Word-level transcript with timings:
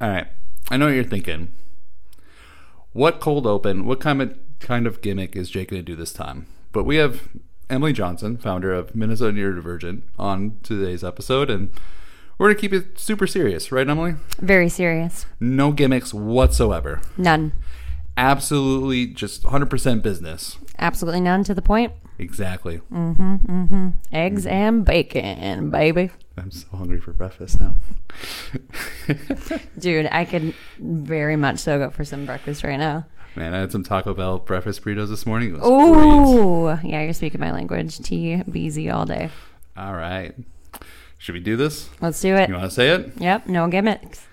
All 0.00 0.08
right. 0.08 0.26
I 0.70 0.76
know 0.76 0.86
what 0.86 0.94
you're 0.94 1.04
thinking. 1.04 1.52
What 2.92 3.20
cold 3.20 3.46
open, 3.46 3.86
what 3.86 4.00
kind 4.00 4.22
of 4.22 4.38
kind 4.60 4.86
of 4.86 5.02
gimmick 5.02 5.36
is 5.36 5.50
Jake 5.50 5.70
going 5.70 5.84
to 5.84 5.84
do 5.84 5.96
this 5.96 6.12
time? 6.12 6.46
But 6.72 6.84
we 6.84 6.96
have 6.96 7.28
Emily 7.68 7.92
Johnson, 7.92 8.36
founder 8.36 8.72
of 8.72 8.94
Minnesota 8.94 9.32
Neurodivergent, 9.32 10.02
on 10.18 10.58
today's 10.62 11.02
episode, 11.04 11.50
and 11.50 11.70
we're 12.38 12.48
going 12.48 12.56
to 12.56 12.60
keep 12.60 12.72
it 12.72 12.98
super 12.98 13.26
serious, 13.26 13.70
right, 13.70 13.88
Emily? 13.88 14.14
Very 14.38 14.68
serious. 14.68 15.26
No 15.40 15.72
gimmicks 15.72 16.12
whatsoever. 16.12 17.00
None. 17.16 17.52
Absolutely 18.16 19.06
just 19.06 19.42
100% 19.42 20.02
business. 20.02 20.58
Absolutely 20.78 21.20
none 21.20 21.44
to 21.44 21.54
the 21.54 21.62
point. 21.62 21.92
Exactly. 22.18 22.80
Mm-hmm, 22.92 23.34
mm-hmm. 23.34 23.88
Eggs 24.12 24.46
and 24.46 24.84
bacon, 24.84 25.70
baby. 25.70 26.10
I'm 26.36 26.50
so 26.50 26.66
hungry 26.72 27.00
for 27.00 27.12
breakfast 27.12 27.60
now. 27.60 27.74
Dude, 29.78 30.08
I 30.10 30.24
could 30.24 30.54
very 30.78 31.36
much 31.36 31.58
so 31.58 31.78
go 31.78 31.90
for 31.90 32.04
some 32.04 32.24
breakfast 32.24 32.62
right 32.62 32.78
now. 32.78 33.06
Man, 33.36 33.52
I 33.52 33.58
had 33.58 33.72
some 33.72 33.82
Taco 33.82 34.14
Bell 34.14 34.38
breakfast 34.38 34.84
burritos 34.84 35.08
this 35.08 35.26
morning. 35.26 35.50
It 35.50 35.60
was 35.60 35.62
great. 35.62 36.86
Ooh. 36.86 36.88
Yeah, 36.88 37.02
you're 37.02 37.12
speaking 37.12 37.40
my 37.40 37.50
language. 37.50 37.98
T 37.98 38.40
B 38.48 38.70
Z 38.70 38.88
all 38.90 39.06
day. 39.06 39.30
All 39.76 39.94
right. 39.94 40.34
Should 41.18 41.34
we 41.34 41.40
do 41.40 41.56
this? 41.56 41.88
Let's 42.00 42.20
do 42.20 42.36
it. 42.36 42.48
You 42.48 42.54
want 42.54 42.68
to 42.68 42.74
say 42.74 42.90
it? 42.90 43.12
Yep, 43.16 43.48
no 43.48 43.66
gimmicks. 43.66 44.26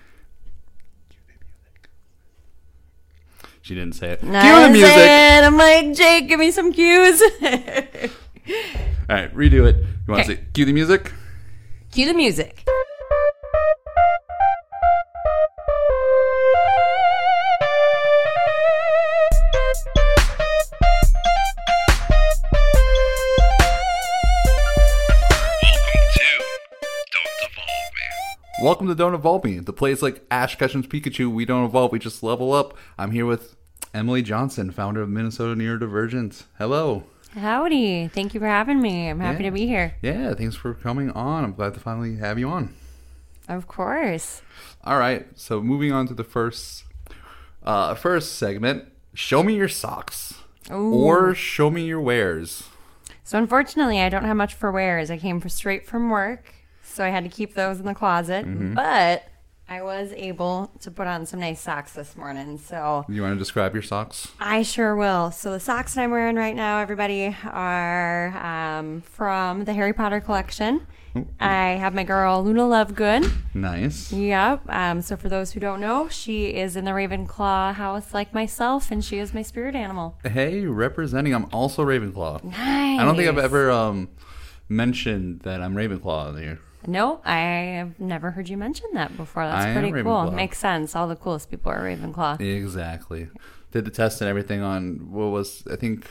She 3.62 3.74
didn't 3.74 3.94
say 3.94 4.10
it. 4.10 4.20
Cue 4.20 4.30
I 4.34 4.66
the 4.66 4.72
music. 4.72 4.88
said, 4.92 5.44
I'm 5.44 5.56
like, 5.56 5.94
Jake, 5.94 6.28
give 6.28 6.38
me 6.40 6.50
some 6.50 6.72
cues. 6.72 7.22
All 7.22 7.30
right, 9.08 9.32
redo 9.34 9.66
it. 9.68 9.76
You 9.76 10.12
want 10.12 10.26
to 10.26 10.34
say 10.36 10.40
cue 10.52 10.64
the 10.64 10.72
music? 10.72 11.12
Cue 11.92 12.06
the 12.06 12.14
music. 12.14 12.64
Welcome 28.62 28.86
to 28.86 28.94
Don't 28.94 29.12
Evolve 29.14 29.42
Me, 29.42 29.58
the 29.58 29.72
place 29.72 30.02
like 30.02 30.24
Ash 30.30 30.56
Ketchum's 30.56 30.86
Pikachu. 30.86 31.28
We 31.32 31.44
don't 31.44 31.64
evolve, 31.64 31.90
we 31.90 31.98
just 31.98 32.22
level 32.22 32.52
up. 32.52 32.76
I'm 32.96 33.10
here 33.10 33.26
with 33.26 33.56
Emily 33.92 34.22
Johnson, 34.22 34.70
founder 34.70 35.02
of 35.02 35.08
Minnesota 35.08 35.60
Neurodivergent. 35.60 36.44
Hello. 36.58 37.02
Howdy. 37.34 38.06
Thank 38.06 38.34
you 38.34 38.40
for 38.40 38.46
having 38.46 38.80
me. 38.80 39.08
I'm 39.08 39.18
happy 39.18 39.42
Yeah. 39.42 39.50
to 39.50 39.54
be 39.56 39.66
here. 39.66 39.96
Yeah, 40.00 40.34
thanks 40.34 40.54
for 40.54 40.74
coming 40.74 41.10
on. 41.10 41.42
I'm 41.42 41.54
glad 41.54 41.74
to 41.74 41.80
finally 41.80 42.18
have 42.18 42.38
you 42.38 42.48
on. 42.50 42.72
Of 43.48 43.66
course. 43.66 44.42
All 44.84 44.96
right, 44.96 45.26
so 45.34 45.60
moving 45.60 45.90
on 45.90 46.06
to 46.06 46.14
the 46.14 46.24
first 46.24 46.84
uh 47.64 47.94
first 47.96 48.36
segment, 48.36 48.84
show 49.12 49.42
me 49.42 49.56
your 49.56 49.68
socks 49.68 50.34
Ooh. 50.70 50.92
or 50.94 51.34
show 51.34 51.68
me 51.68 51.84
your 51.84 52.00
wares. 52.00 52.68
So 53.24 53.38
unfortunately, 53.38 54.00
I 54.00 54.08
don't 54.08 54.24
have 54.24 54.36
much 54.36 54.54
for 54.54 54.70
wears. 54.70 55.10
I 55.10 55.18
came 55.18 55.40
for 55.40 55.48
straight 55.48 55.84
from 55.86 56.10
work, 56.10 56.54
so 56.92 57.04
I 57.04 57.08
had 57.08 57.24
to 57.24 57.30
keep 57.30 57.54
those 57.54 57.80
in 57.80 57.86
the 57.86 57.94
closet. 57.94 58.44
Mm-hmm. 58.44 58.74
But 58.74 59.24
I 59.68 59.80
was 59.82 60.12
able 60.12 60.70
to 60.80 60.90
put 60.90 61.06
on 61.06 61.24
some 61.24 61.40
nice 61.40 61.60
socks 61.60 61.94
this 61.94 62.16
morning. 62.16 62.58
So 62.58 63.04
You 63.08 63.22
want 63.22 63.34
to 63.34 63.38
describe 63.38 63.72
your 63.72 63.82
socks? 63.82 64.28
I 64.38 64.62
sure 64.62 64.94
will. 64.94 65.30
So 65.30 65.50
the 65.50 65.60
socks 65.60 65.94
that 65.94 66.02
I'm 66.02 66.10
wearing 66.10 66.36
right 66.36 66.54
now, 66.54 66.78
everybody, 66.78 67.34
are 67.44 68.36
um, 68.36 69.00
from 69.00 69.64
the 69.64 69.72
Harry 69.72 69.92
Potter 69.92 70.20
collection. 70.20 70.86
I 71.40 71.72
have 71.72 71.94
my 71.94 72.04
girl 72.04 72.42
Luna 72.42 72.62
Lovegood. 72.62 73.30
Nice. 73.54 74.12
Yep. 74.12 74.62
Um, 74.68 75.02
so 75.02 75.16
for 75.16 75.28
those 75.28 75.52
who 75.52 75.60
don't 75.60 75.78
know, 75.80 76.08
she 76.08 76.54
is 76.54 76.74
in 76.74 76.86
the 76.86 76.90
Ravenclaw 76.92 77.74
house 77.74 78.14
like 78.14 78.32
myself, 78.32 78.90
and 78.90 79.04
she 79.04 79.18
is 79.18 79.34
my 79.34 79.42
spirit 79.42 79.74
animal. 79.74 80.18
Hey, 80.24 80.64
representing. 80.64 81.34
I'm 81.34 81.46
also 81.52 81.84
Ravenclaw. 81.84 82.44
Nice. 82.44 83.00
I 83.00 83.04
don't 83.04 83.14
think 83.16 83.28
I've 83.28 83.36
ever 83.36 83.70
um 83.70 84.08
mentioned 84.70 85.40
that 85.40 85.60
I'm 85.60 85.74
Ravenclaw 85.74 86.40
here. 86.40 86.60
No, 86.86 87.20
I 87.24 87.38
have 87.38 88.00
never 88.00 88.30
heard 88.32 88.48
you 88.48 88.56
mention 88.56 88.88
that 88.94 89.16
before. 89.16 89.46
That's 89.46 89.66
I 89.66 89.72
pretty 89.72 90.02
cool. 90.02 90.30
Makes 90.30 90.58
sense. 90.58 90.96
All 90.96 91.08
the 91.08 91.16
coolest 91.16 91.50
people 91.50 91.70
are 91.72 91.80
Ravenclaw. 91.80 92.40
Exactly. 92.40 93.28
Did 93.70 93.84
the 93.84 93.90
test 93.90 94.20
and 94.20 94.28
everything 94.28 94.60
on 94.60 95.10
what 95.10 95.26
was 95.26 95.64
I 95.70 95.76
think 95.76 96.06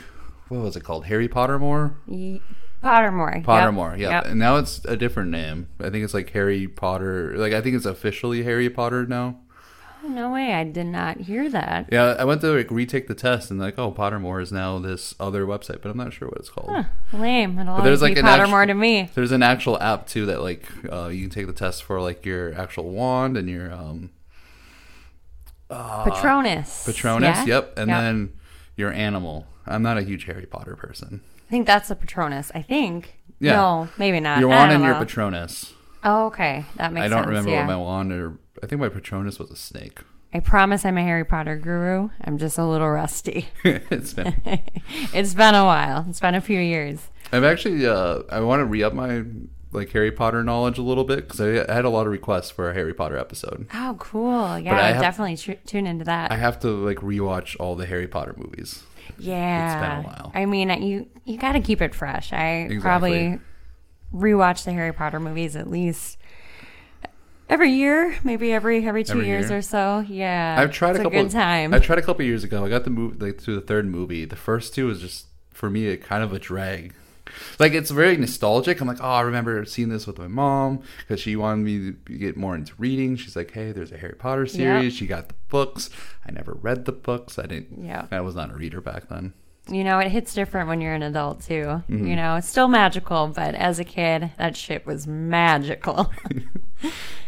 what 0.47 0.61
was 0.61 0.75
it 0.75 0.83
called? 0.83 1.05
Harry 1.05 1.27
Pottermore? 1.27 1.95
Ye- 2.07 2.41
Pottermore. 2.83 3.35
yep. 3.35 3.45
Pottermore, 3.45 3.97
yeah. 3.97 4.09
Yep. 4.09 4.25
And 4.25 4.39
now 4.39 4.57
it's 4.57 4.83
a 4.85 4.97
different 4.97 5.29
name. 5.29 5.67
I 5.79 5.89
think 5.89 6.03
it's 6.03 6.13
like 6.13 6.29
Harry 6.31 6.67
Potter. 6.67 7.35
Like 7.37 7.53
I 7.53 7.61
think 7.61 7.75
it's 7.75 7.85
officially 7.85 8.43
Harry 8.43 8.69
Potter 8.69 9.05
now. 9.05 9.39
No 10.03 10.31
way. 10.31 10.53
I 10.53 10.63
did 10.63 10.87
not 10.87 11.17
hear 11.21 11.49
that. 11.49 11.87
Yeah, 11.91 12.15
I 12.17 12.23
went 12.25 12.41
to 12.41 12.47
like 12.55 12.71
retake 12.71 13.07
the 13.07 13.13
test 13.15 13.51
and 13.51 13.59
like, 13.59 13.77
oh, 13.77 13.91
Pottermore 13.91 14.41
is 14.41 14.51
now 14.51 14.79
this 14.79 15.13
other 15.19 15.45
website, 15.45 15.81
but 15.81 15.89
I'm 15.89 15.97
not 15.97 16.11
sure 16.13 16.27
what 16.27 16.37
it's 16.37 16.49
called. 16.49 16.69
Huh, 16.71 16.83
lame. 17.13 17.59
It'll 17.59 17.77
But 17.77 17.83
there's 17.83 18.01
like 18.01 18.15
Pottermore 18.15 18.63
actu- 18.63 18.67
to 18.67 18.73
me. 18.73 19.09
There's 19.13 19.31
an 19.31 19.43
actual 19.43 19.79
app 19.79 20.07
too 20.07 20.25
that 20.25 20.41
like 20.41 20.67
uh, 20.91 21.07
you 21.07 21.21
can 21.21 21.29
take 21.29 21.47
the 21.47 21.53
test 21.53 21.83
for 21.83 22.01
like 22.01 22.25
your 22.25 22.53
actual 22.59 22.89
wand 22.91 23.37
and 23.37 23.47
your 23.49 23.71
um 23.71 24.09
Patronus. 25.69 26.85
Patronus. 26.85 27.37
Yeah? 27.37 27.45
Yep, 27.45 27.77
and 27.77 27.89
Yep. 27.89 27.99
then 28.01 28.33
your 28.75 28.91
animal. 28.91 29.47
I'm 29.65 29.81
not 29.83 29.97
a 29.97 30.01
huge 30.01 30.25
Harry 30.25 30.45
Potter 30.45 30.75
person. 30.75 31.21
I 31.47 31.51
think 31.51 31.67
that's 31.67 31.89
a 31.91 31.95
Patronus. 31.95 32.51
I 32.55 32.61
think. 32.61 33.15
Yeah. 33.39 33.53
No, 33.55 33.89
maybe 33.97 34.19
not. 34.19 34.39
Your 34.39 34.49
wand 34.49 34.71
and 34.71 34.83
your. 34.83 34.95
Patronus. 34.95 35.73
Oh, 36.03 36.27
okay. 36.27 36.65
That 36.77 36.93
makes 36.93 37.05
I 37.05 37.07
don't 37.09 37.19
sense. 37.19 37.27
remember 37.27 37.51
yeah. 37.51 37.59
what 37.59 37.67
my 37.67 37.77
wand 37.77 38.11
or 38.11 38.37
I 38.63 38.67
think 38.67 38.79
my 38.81 38.89
Patronus 38.89 39.39
was 39.39 39.51
a 39.51 39.55
snake. 39.55 39.99
I 40.33 40.39
promise 40.39 40.85
I'm 40.85 40.97
a 40.97 41.01
Harry 41.03 41.25
Potter 41.25 41.57
guru. 41.57 42.09
I'm 42.23 42.37
just 42.37 42.57
a 42.57 42.65
little 42.65 42.89
rusty. 42.89 43.47
it's 43.63 44.13
been. 44.13 44.35
it's 45.13 45.33
been 45.33 45.55
a 45.55 45.65
while. 45.65 46.05
It's 46.07 46.19
been 46.21 46.35
a 46.35 46.41
few 46.41 46.59
years. 46.59 47.09
I've 47.33 47.43
actually 47.43 47.85
uh, 47.85 48.19
I 48.29 48.39
want 48.41 48.61
to 48.61 48.65
re 48.65 48.83
up 48.83 48.93
my 48.93 49.23
like 49.73 49.89
Harry 49.91 50.11
Potter 50.11 50.43
knowledge 50.43 50.77
a 50.77 50.81
little 50.81 51.03
bit 51.05 51.27
because 51.27 51.39
I, 51.41 51.65
I 51.69 51.73
had 51.73 51.85
a 51.85 51.89
lot 51.89 52.05
of 52.05 52.11
requests 52.11 52.49
for 52.51 52.69
a 52.69 52.73
Harry 52.73 52.93
Potter 52.93 53.17
episode. 53.17 53.67
Oh, 53.73 53.95
cool. 53.99 54.57
Yeah, 54.59 54.75
I 54.77 54.91
have- 54.91 55.01
definitely 55.01 55.37
tr- 55.37 55.59
tune 55.65 55.87
into 55.87 56.05
that. 56.05 56.31
I 56.31 56.35
have 56.37 56.59
to 56.61 56.67
like 56.69 56.97
rewatch 56.97 57.55
all 57.59 57.75
the 57.75 57.85
Harry 57.85 58.07
Potter 58.07 58.33
movies. 58.37 58.83
yeah. 59.17 59.73
It's 59.73 59.81
been 60.05 60.05
a 60.05 60.15
while. 60.15 60.31
I 60.35 60.45
mean, 60.45 60.69
you 60.83 61.07
you 61.25 61.37
got 61.37 61.53
to 61.53 61.59
keep 61.61 61.81
it 61.81 61.93
fresh. 61.95 62.31
I 62.33 62.67
Exactly. 62.69 62.79
probably 62.79 63.39
rewatch 64.13 64.63
the 64.65 64.73
Harry 64.73 64.93
Potter 64.93 65.19
movies 65.19 65.55
at 65.55 65.69
least 65.69 66.17
every 67.51 67.69
year, 67.71 68.17
maybe 68.23 68.51
every 68.51 68.83
every 68.87 69.03
two 69.03 69.13
Every 69.13 69.27
years 69.27 69.49
year? 69.49 69.59
or 69.59 69.61
so. 69.61 70.03
Yeah. 70.07 70.55
I've 70.57 70.71
tried 70.71 70.91
it's 70.91 70.99
a 71.01 71.03
couple. 71.03 71.21
good 71.21 71.31
time. 71.31 71.73
I 71.73 71.79
tried 71.79 71.99
a 71.99 72.01
couple 72.01 72.25
years 72.25 72.43
ago. 72.43 72.65
I 72.65 72.69
got 72.69 72.85
the 72.85 72.89
move 72.89 73.21
like 73.21 73.39
through 73.39 73.55
the 73.55 73.61
third 73.61 73.85
movie. 73.85 74.25
The 74.25 74.35
first 74.35 74.73
two 74.73 74.87
was 74.87 74.99
just 75.01 75.27
for 75.51 75.69
me 75.69 75.87
a 75.89 75.97
kind 75.97 76.23
of 76.23 76.33
a 76.33 76.39
drag. 76.39 76.93
Like 77.59 77.73
it's 77.73 77.91
very 77.91 78.17
nostalgic. 78.17 78.81
I'm 78.81 78.87
like, 78.87 79.01
oh, 79.01 79.05
I 79.07 79.21
remember 79.21 79.63
seeing 79.65 79.89
this 79.89 80.05
with 80.07 80.17
my 80.17 80.27
mom 80.27 80.81
because 80.99 81.19
she 81.21 81.35
wanted 81.35 81.63
me 81.63 81.93
to 82.07 82.17
get 82.17 82.35
more 82.35 82.55
into 82.55 82.73
reading. 82.77 83.15
She's 83.15 83.35
like, 83.35 83.51
hey, 83.51 83.71
there's 83.71 83.91
a 83.91 83.97
Harry 83.97 84.15
Potter 84.15 84.45
series. 84.45 84.93
She 84.95 85.05
got 85.07 85.27
the 85.29 85.35
books. 85.49 85.89
I 86.27 86.31
never 86.31 86.53
read 86.53 86.85
the 86.85 86.91
books. 86.91 87.37
I 87.39 87.45
didn't. 87.45 87.83
Yeah. 87.85 88.07
I 88.11 88.19
was 88.21 88.35
not 88.35 88.51
a 88.51 88.55
reader 88.55 88.81
back 88.81 89.07
then. 89.09 89.33
You 89.71 89.83
know, 89.83 89.99
it 89.99 90.09
hits 90.09 90.33
different 90.33 90.67
when 90.67 90.81
you're 90.81 90.93
an 90.93 91.03
adult 91.03 91.41
too. 91.41 91.63
Mm-hmm. 91.63 92.07
You 92.07 92.15
know, 92.15 92.35
it's 92.35 92.49
still 92.49 92.67
magical, 92.67 93.27
but 93.27 93.55
as 93.55 93.79
a 93.79 93.83
kid, 93.83 94.31
that 94.37 94.55
shit 94.55 94.85
was 94.85 95.07
magical. 95.07 96.11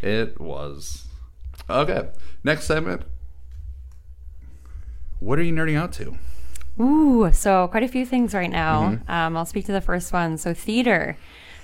It 0.02 0.40
was. 0.40 1.08
Okay. 1.70 2.10
Next 2.44 2.66
segment. 2.66 3.04
What 5.20 5.40
are 5.40 5.44
you 5.44 5.54
nerding 5.54 5.78
out 5.78 5.94
to? 5.94 6.18
Ooh, 6.80 7.32
so 7.32 7.70
quite 7.70 7.84
a 7.84 7.88
few 7.88 8.06
things 8.06 8.34
right 8.34 8.50
now. 8.50 8.90
Mm-hmm. 8.90 9.12
Um, 9.12 9.38
I'll 9.38 9.46
speak 9.46 9.66
to 9.68 9.72
the 9.72 9.80
first 9.80 10.12
one. 10.12 10.38
So, 10.38 10.54
theater. 10.54 11.18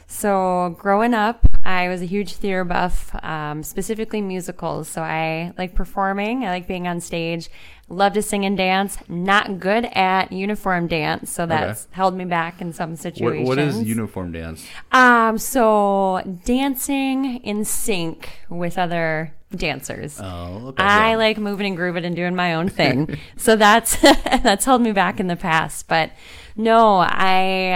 So, 0.07 0.75
growing 0.79 1.13
up, 1.13 1.45
I 1.65 1.87
was 1.89 2.01
a 2.01 2.05
huge 2.05 2.33
theater 2.33 2.63
buff, 2.63 3.13
um, 3.23 3.63
specifically 3.63 4.21
musicals. 4.21 4.87
So, 4.87 5.01
I 5.01 5.53
like 5.57 5.75
performing, 5.75 6.45
I 6.45 6.49
like 6.49 6.67
being 6.67 6.87
on 6.87 6.99
stage, 6.99 7.49
love 7.89 8.13
to 8.13 8.21
sing 8.21 8.45
and 8.45 8.57
dance. 8.57 8.97
Not 9.07 9.59
good 9.59 9.85
at 9.93 10.31
uniform 10.31 10.87
dance, 10.87 11.31
so 11.31 11.45
that's 11.45 11.87
held 11.91 12.15
me 12.15 12.25
back 12.25 12.61
in 12.61 12.73
some 12.73 12.91
What, 12.91 12.99
situations. 12.99 13.47
what 13.47 13.59
is 13.59 13.83
uniform 13.83 14.31
dance? 14.31 14.65
Um, 14.91 15.37
so 15.37 16.39
dancing 16.45 17.37
in 17.37 17.65
sync 17.65 18.29
with 18.49 18.77
other 18.77 19.33
dancers. 19.55 20.19
Oh, 20.21 20.67
okay. 20.69 20.83
I 20.83 21.11
yeah. 21.11 21.17
like 21.17 21.37
moving 21.37 21.65
and 21.67 21.75
grooving 21.75 22.05
and 22.05 22.15
doing 22.15 22.35
my 22.35 22.53
own 22.53 22.69
thing. 22.79 23.17
so 23.37 23.55
that's 23.55 23.95
that's 24.01 24.65
held 24.65 24.81
me 24.81 24.91
back 24.91 25.19
in 25.19 25.27
the 25.27 25.35
past. 25.35 25.87
But 25.87 26.11
no, 26.59 26.97
I 26.97 27.71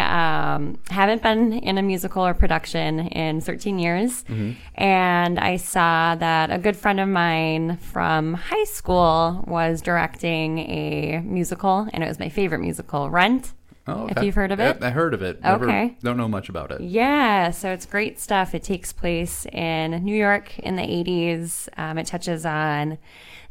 um, 0.56 0.78
haven't 0.90 1.24
been 1.24 1.54
in 1.54 1.78
a 1.78 1.82
musical 1.82 2.26
or 2.26 2.34
production 2.34 3.08
in 3.08 3.40
13 3.40 3.80
years. 3.80 4.26
Mm-hmm. 4.26 4.52
And 4.76 5.40
I 5.40 5.56
saw 5.56 6.16
that 6.16 6.52
a 6.52 6.58
good 6.58 6.76
friend 6.76 7.00
of 7.00 7.08
mine 7.08 7.78
from 7.78 8.34
high 8.34 8.66
school 8.66 9.46
was 9.48 9.82
directing 9.82 10.60
a 10.60 11.22
musical, 11.24 11.88
and 11.94 12.04
it 12.04 12.08
was 12.10 12.20
my 12.20 12.28
favorite 12.28 12.60
musical, 12.60 13.10
Rent. 13.10 13.54
Oh, 13.88 14.08
if 14.08 14.22
you've 14.22 14.36
heard 14.36 14.52
of 14.52 14.60
it. 14.60 14.78
I, 14.82 14.88
I 14.88 14.90
heard 14.90 15.14
of 15.14 15.22
it. 15.22 15.42
Never, 15.42 15.66
Okay. 15.66 15.98
Don't 16.04 16.18
know 16.18 16.28
much 16.28 16.50
about 16.50 16.72
it. 16.72 16.82
Yeah, 16.82 17.52
so 17.52 17.72
it's 17.72 17.86
great 17.86 18.20
stuff. 18.20 18.54
It 18.54 18.64
takes 18.64 18.92
place 18.92 19.46
in 19.46 19.92
New 20.04 20.16
York 20.16 20.60
in 20.60 20.76
the 20.76 20.84
80s. 20.84 21.70
Um, 21.78 21.98
it 21.98 22.08
touches 22.08 22.46
on 22.46 22.98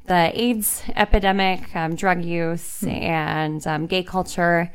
the 0.07 0.31
AIDS 0.39 0.83
epidemic, 0.95 1.75
um, 1.75 1.95
drug 1.95 2.23
use, 2.23 2.83
and 2.85 3.67
um, 3.67 3.87
gay 3.87 4.03
culture, 4.03 4.71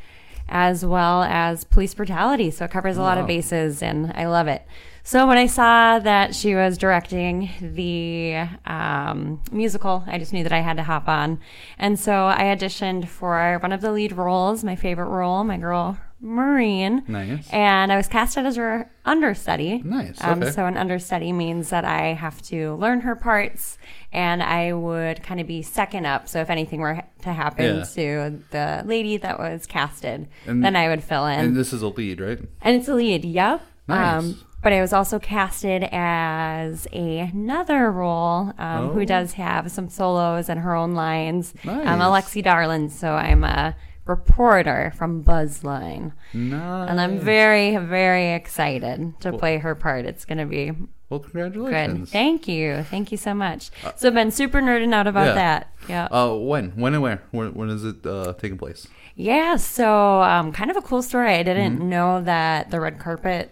as 0.49 0.85
well 0.85 1.23
as 1.23 1.63
police 1.63 1.93
brutality. 1.93 2.51
So 2.51 2.65
it 2.65 2.71
covers 2.71 2.97
a 2.97 3.01
lot 3.01 3.17
of 3.17 3.27
bases, 3.27 3.81
and 3.81 4.11
I 4.15 4.27
love 4.27 4.47
it. 4.47 4.65
So 5.03 5.25
when 5.25 5.37
I 5.37 5.45
saw 5.45 5.99
that 5.99 6.35
she 6.35 6.53
was 6.53 6.77
directing 6.77 7.49
the 7.61 8.45
um, 8.65 9.41
musical, 9.53 10.03
I 10.05 10.17
just 10.17 10.33
knew 10.33 10.43
that 10.43 10.51
I 10.51 10.59
had 10.59 10.75
to 10.77 10.83
hop 10.83 11.07
on. 11.07 11.39
And 11.77 11.97
so 11.97 12.27
I 12.27 12.53
auditioned 12.53 13.07
for 13.07 13.57
one 13.61 13.71
of 13.71 13.79
the 13.79 13.93
lead 13.93 14.11
roles, 14.11 14.65
my 14.65 14.75
favorite 14.75 15.07
role, 15.07 15.45
my 15.45 15.57
girl 15.57 15.97
Maureen. 16.19 17.03
Nice. 17.07 17.49
And 17.51 17.91
I 17.91 17.97
was 17.97 18.07
casted 18.07 18.45
as 18.45 18.55
her 18.55 18.89
understudy. 19.05 19.81
Nice, 19.83 20.21
Um, 20.21 20.49
so 20.51 20.65
an 20.65 20.75
understudy 20.75 21.31
means 21.31 21.69
that 21.69 21.85
I 21.85 22.13
have 22.13 22.41
to 22.43 22.75
learn 22.75 23.01
her 23.01 23.15
parts, 23.15 23.77
and 24.17 24.41
I 24.41 24.73
would 24.73 25.21
kind 25.21 25.39
of 25.39 25.45
be 25.45 25.61
second 25.61 26.07
up. 26.07 26.27
So 26.27 26.41
if 26.41 26.49
anything 26.49 26.79
were 26.81 27.03
to 27.21 27.31
happen 27.31 27.77
Yeah. 27.77 27.83
to 27.83 28.41
the 28.49 28.81
lady 28.83 29.17
that 29.17 29.37
was 29.37 29.67
casted, 29.67 30.27
And- 30.47 30.63
then 30.63 30.75
I 30.75 30.89
would 30.89 31.03
fill 31.03 31.27
in. 31.27 31.39
And 31.39 31.55
this 31.55 31.71
is 31.71 31.83
a 31.83 31.89
lead, 31.89 32.19
right? 32.19 32.39
And 32.63 32.75
it's 32.75 32.87
a 32.87 32.95
lead, 32.95 33.23
yep. 33.23 33.61
Nice. 33.87 34.23
Um, 34.23 34.35
but 34.63 34.73
I 34.73 34.81
was 34.81 34.91
also 34.91 35.19
casted 35.19 35.87
as 35.91 36.87
another 36.91 37.91
role 37.91 38.53
um, 38.57 38.89
Oh. 38.89 38.89
who 38.93 39.05
does 39.05 39.33
have 39.33 39.69
some 39.71 39.87
solos 39.87 40.49
and 40.49 40.61
her 40.61 40.73
own 40.75 40.93
lines. 40.95 41.53
Nice. 41.63 41.85
I'm 41.85 41.99
Alexi 41.99 42.41
Darling, 42.43 42.89
so 42.89 43.11
I'm 43.13 43.43
a 43.43 43.75
reporter 44.05 44.91
from 44.97 45.23
Buzzline. 45.23 46.11
Nice. 46.33 46.89
And 46.89 46.99
I'm 46.99 47.19
very, 47.19 47.77
very 47.77 48.33
excited 48.33 49.13
to 49.19 49.31
play 49.37 49.59
her 49.59 49.75
part. 49.75 50.05
It's 50.05 50.25
going 50.25 50.39
to 50.39 50.45
be 50.45 50.71
well, 51.09 51.19
good. 51.19 51.31
congratulations. 51.31 52.11
Thank 52.11 52.47
you. 52.47 52.83
Thank 52.83 53.11
you 53.11 53.17
so 53.17 53.33
much. 53.33 53.69
So 53.95 54.07
I've 54.09 54.13
been 54.13 54.31
super 54.31 54.59
nerding 54.61 54.93
out 54.93 55.07
about 55.07 55.27
yeah. 55.27 55.33
that. 55.33 55.73
Yeah. 55.87 56.05
Uh, 56.11 56.33
when? 56.35 56.71
When 56.71 56.93
and 56.93 57.01
where? 57.03 57.23
When, 57.31 57.53
when 57.53 57.69
is 57.69 57.83
it 57.83 58.05
uh, 58.05 58.33
taking 58.33 58.57
place? 58.57 58.87
Yeah, 59.15 59.55
so 59.55 60.21
um, 60.21 60.51
kind 60.51 60.69
of 60.69 60.77
a 60.77 60.81
cool 60.81 61.01
story. 61.01 61.33
I 61.33 61.43
didn't 61.43 61.77
Mm-hmm. 61.79 61.89
know 61.89 62.21
that 62.21 62.69
the 62.71 62.79
red 62.79 62.99
carpet 62.99 63.51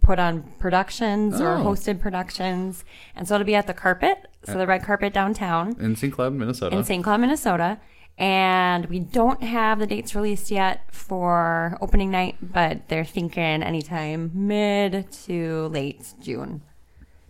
put 0.00 0.18
on 0.18 0.42
productions 0.58 1.40
or 1.40 1.56
Oh. 1.56 1.62
hosted 1.64 2.00
productions, 2.00 2.84
and 3.14 3.28
so 3.28 3.34
it'll 3.34 3.44
be 3.44 3.54
at 3.54 3.66
the 3.66 3.74
carpet, 3.74 4.26
so 4.44 4.54
the 4.58 4.66
red 4.66 4.82
carpet 4.82 5.12
downtown 5.12 5.76
In 5.78 5.94
St. 5.94 6.12
Cloud, 6.12 6.32
Minnesota. 6.32 6.76
in 6.76 6.84
St. 6.84 7.04
Cloud, 7.04 7.20
Minnesota. 7.20 7.78
And 8.16 8.86
we 8.86 9.00
don't 9.00 9.42
have 9.42 9.78
the 9.80 9.86
dates 9.86 10.14
released 10.14 10.50
yet 10.50 10.82
for 10.92 11.76
opening 11.80 12.10
night, 12.12 12.36
but 12.40 12.88
they're 12.88 13.04
thinking 13.04 13.62
anytime 13.62 14.30
mid 14.34 15.10
to 15.26 15.66
late 15.68 16.14
June. 16.20 16.62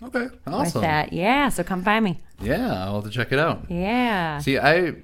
Okay, 0.07 0.25
With 0.25 0.39
awesome. 0.47 0.83
that, 0.83 1.13
yeah. 1.13 1.49
So 1.49 1.63
come 1.65 1.83
find 1.83 2.05
me. 2.05 2.21
Yeah, 2.41 2.85
I'll 2.85 2.97
have 2.97 3.05
to 3.05 3.11
check 3.11 3.33
it 3.33 3.39
out. 3.39 3.71
Yeah. 3.71 4.39
See, 4.39 4.59
I 4.59 4.95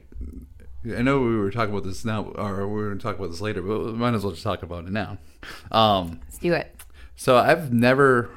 I 0.97 1.03
know 1.03 1.21
we 1.21 1.37
were 1.37 1.51
talking 1.51 1.73
about 1.75 1.85
this 1.87 2.05
now, 2.05 2.25
or 2.25 2.67
we 2.69 2.83
are 2.83 2.87
going 2.87 2.99
to 2.99 3.03
talk 3.03 3.17
about 3.19 3.31
this 3.31 3.41
later, 3.41 3.63
but 3.63 3.79
we 3.85 3.93
might 3.93 4.15
as 4.15 4.23
well 4.25 4.33
just 4.33 4.43
talk 4.45 4.63
about 4.63 4.85
it 4.85 4.91
now. 4.93 5.19
Um, 5.71 6.21
Let's 6.25 6.39
do 6.39 6.53
it. 6.55 6.75
so 7.17 7.37
I've 7.37 7.73
never 7.73 8.31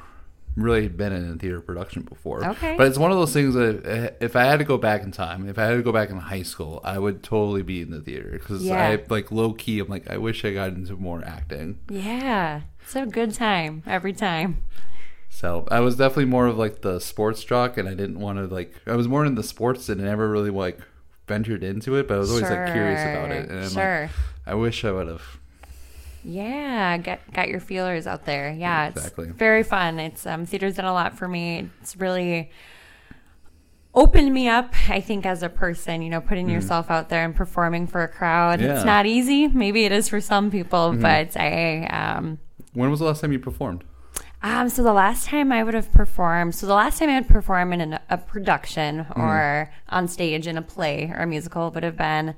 really 0.56 0.86
been 0.86 1.12
in 1.12 1.28
a 1.32 1.34
theater 1.36 1.60
production 1.60 2.02
before. 2.02 2.44
Okay. 2.50 2.76
But 2.76 2.86
it's 2.86 2.98
one 2.98 3.10
of 3.10 3.16
those 3.16 3.32
things 3.32 3.54
that 3.54 3.84
eh, 3.84 4.10
if 4.20 4.36
I 4.36 4.44
had 4.44 4.58
to 4.60 4.64
go 4.64 4.78
back 4.78 5.02
in 5.02 5.10
time, 5.10 5.48
if 5.48 5.58
I 5.58 5.64
had 5.64 5.72
to 5.76 5.82
go 5.82 5.90
back 5.90 6.10
in 6.10 6.16
high 6.18 6.42
school, 6.42 6.80
I 6.84 6.98
would 6.98 7.22
totally 7.24 7.62
be 7.62 7.80
in 7.82 7.90
the 7.90 8.00
theater 8.00 8.30
because 8.32 8.62
Yeah. 8.64 8.80
I 8.88 9.02
like 9.08 9.32
low 9.32 9.52
key. 9.54 9.80
I'm 9.80 9.88
like, 9.88 10.08
I 10.08 10.16
wish 10.18 10.44
I 10.44 10.52
got 10.52 10.68
into 10.68 10.94
more 10.96 11.24
acting. 11.24 11.80
Yeah. 11.90 12.60
It's 12.82 12.94
a 12.94 13.04
good 13.06 13.34
time 13.34 13.82
every 13.86 14.12
time. 14.12 14.58
So 15.34 15.66
I 15.68 15.80
was 15.80 15.96
definitely 15.96 16.26
more 16.26 16.46
of 16.46 16.56
like 16.56 16.82
the 16.82 17.00
sports 17.00 17.42
jock, 17.42 17.76
and 17.76 17.88
I 17.88 17.94
didn't 17.94 18.20
want 18.20 18.38
to 18.38 18.46
like. 18.46 18.72
I 18.86 18.94
was 18.94 19.08
more 19.08 19.26
in 19.26 19.34
the 19.34 19.42
sports 19.42 19.88
and 19.88 20.00
never 20.00 20.30
really 20.30 20.50
like 20.50 20.78
ventured 21.26 21.64
into 21.64 21.96
it, 21.96 22.06
but 22.06 22.14
I 22.14 22.18
was 22.18 22.30
always 22.30 22.44
like 22.48 22.72
curious 22.72 23.00
about 23.02 23.32
it. 23.32 23.50
And 23.50 23.68
Sure. 23.70 24.02
like, 24.02 24.10
I 24.46 24.54
wish 24.54 24.84
I 24.84 24.92
would 24.92 25.08
have. 25.08 25.22
Yeah, 26.22 26.96
got 26.98 27.18
got 27.32 27.48
your 27.48 27.58
feelers 27.58 28.06
out 28.06 28.24
there. 28.26 28.52
Yeah, 28.52 28.88
Exactly. 28.90 29.26
it's 29.30 29.36
very 29.36 29.64
fun. 29.64 29.98
It's 29.98 30.24
um, 30.24 30.46
theater's 30.46 30.76
done 30.76 30.84
a 30.86 30.92
lot 30.92 31.18
for 31.18 31.26
me. 31.26 31.68
It's 31.82 31.96
really 31.96 32.52
opened 33.92 34.32
me 34.32 34.48
up. 34.48 34.72
I 34.88 35.00
think 35.00 35.26
as 35.26 35.42
a 35.42 35.48
person, 35.48 36.00
you 36.00 36.10
know, 36.10 36.20
putting 36.20 36.48
yourself 36.48 36.92
out 36.92 37.08
there 37.08 37.24
and 37.24 37.34
performing 37.34 37.88
for 37.88 38.02
a 38.04 38.08
crowd. 38.08 38.60
Mm-hmm. 38.60 38.66
Yeah. 38.66 38.68
Mm-hmm. 38.68 38.76
It's 38.78 38.86
not 38.86 39.06
easy. 39.06 39.48
Maybe 39.48 39.84
it 39.84 39.90
is 39.90 40.08
for 40.08 40.20
some 40.20 40.50
people, 40.52 40.92
but 40.92 41.36
I 41.36 41.86
um, 41.86 42.38
When 42.72 42.88
was 42.90 43.00
the 43.00 43.06
last 43.06 43.20
time 43.20 43.32
you 43.32 43.40
performed? 43.40 43.82
Um, 44.44 44.68
so 44.68 44.82
the 44.82 44.92
last 44.92 45.26
time 45.26 45.50
I 45.50 45.64
would 45.64 45.74
have 45.74 45.90
performed, 45.90 46.54
so 46.54 46.66
the 46.66 46.74
last 46.74 46.98
time 46.98 47.08
I 47.08 47.18
would 47.20 47.28
perform 47.28 47.72
in 47.72 47.80
an, 47.80 47.98
a 48.10 48.18
production 48.18 48.98
Mm-hmm. 49.06 49.20
or 49.20 49.72
on 49.88 50.06
stage 50.06 50.46
in 50.46 50.56
a 50.58 50.62
play 50.62 51.10
or 51.12 51.22
a 51.22 51.26
musical 51.26 51.70
would 51.72 51.82
have 51.82 51.96
been 51.96 52.34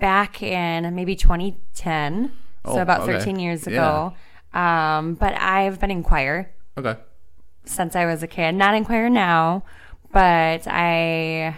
back 0.00 0.42
in 0.42 0.94
maybe 0.94 1.14
2010. 1.14 2.32
Oh, 2.64 2.74
so 2.74 2.80
about 2.82 3.02
okay. 3.02 3.12
13 3.18 3.38
years 3.38 3.66
ago. 3.66 4.14
Um, 4.54 5.14
but 5.14 5.34
I've 5.34 5.78
been 5.80 5.90
in 5.90 6.02
choir 6.02 6.50
Okay. 6.78 6.96
since 7.64 7.94
I 7.96 8.06
was 8.06 8.22
a 8.22 8.26
kid. 8.26 8.52
Not 8.54 8.74
in 8.74 8.84
choir 8.84 9.08
now, 9.10 9.64
but 10.12 10.66
I, 10.66 11.56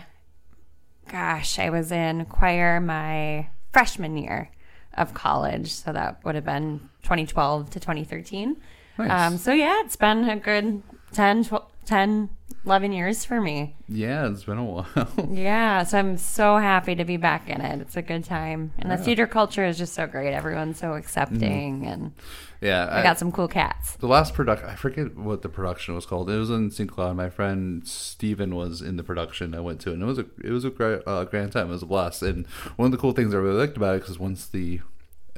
gosh, 1.10 1.58
I 1.58 1.70
was 1.70 1.90
in 1.92 2.24
choir 2.26 2.80
my 2.80 3.48
freshman 3.72 4.16
year 4.16 4.50
of 4.96 5.12
college. 5.14 5.72
So 5.72 5.92
that 5.92 6.24
would 6.24 6.34
have 6.36 6.44
been 6.44 6.88
2012 7.02 7.70
to 7.70 7.80
2013. 7.80 8.56
Nice. 8.98 9.32
Um, 9.32 9.38
so 9.38 9.52
yeah, 9.52 9.82
it's 9.84 9.96
been 9.96 10.28
a 10.28 10.36
good 10.36 10.82
10, 11.12 11.44
12, 11.44 11.64
10, 11.86 12.28
11 12.66 12.92
years 12.92 13.24
for 13.24 13.40
me. 13.40 13.76
Yeah, 13.88 14.28
it's 14.28 14.44
been 14.44 14.58
a 14.58 14.64
while. 14.64 14.86
Yeah, 15.30 15.82
so 15.82 15.98
I'm 15.98 16.16
so 16.16 16.56
happy 16.56 16.94
to 16.94 17.04
be 17.04 17.16
back 17.16 17.48
in 17.48 17.60
it. 17.60 17.80
It's 17.80 17.96
a 17.96 18.02
good 18.02 18.24
time. 18.24 18.72
And 18.78 18.90
the 18.90 18.96
theater 18.96 19.26
culture 19.26 19.64
is 19.64 19.76
just 19.76 19.94
so 19.94 20.06
great. 20.06 20.32
Everyone's 20.32 20.78
so 20.78 20.94
accepting 20.94 21.86
and 21.86 22.12
yeah, 22.60 22.88
I 22.90 23.02
got 23.02 23.18
some 23.18 23.30
cool 23.30 23.48
cats. 23.48 23.96
The 23.96 24.06
last 24.06 24.32
production, 24.32 24.66
I 24.66 24.74
forget 24.74 25.14
what 25.16 25.42
the 25.42 25.50
production 25.50 25.94
was 25.94 26.06
called. 26.06 26.30
It 26.30 26.38
was 26.38 26.48
in 26.48 26.70
St. 26.70 26.90
Cloud. 26.90 27.14
My 27.14 27.28
friend 27.28 27.86
Steven 27.86 28.54
was 28.54 28.80
in 28.80 28.96
the 28.96 29.02
production 29.02 29.54
I 29.54 29.60
went 29.60 29.80
to, 29.82 29.92
and 29.92 30.02
it 30.02 30.06
was 30.06 30.18
a 30.18 30.24
it 30.42 30.50
was 30.50 30.64
a 30.64 30.70
great 30.70 31.02
uh, 31.06 31.24
grand 31.24 31.52
time. 31.52 31.68
It 31.68 31.72
was 31.72 31.82
a 31.82 31.86
blast. 31.86 32.22
And 32.22 32.46
one 32.76 32.86
of 32.86 32.92
the 32.92 32.96
cool 32.98 33.12
things 33.12 33.34
I 33.34 33.36
really 33.36 33.58
liked 33.58 33.76
about 33.76 33.96
it 33.96 34.00
because 34.00 34.18
once 34.18 34.46
the 34.46 34.80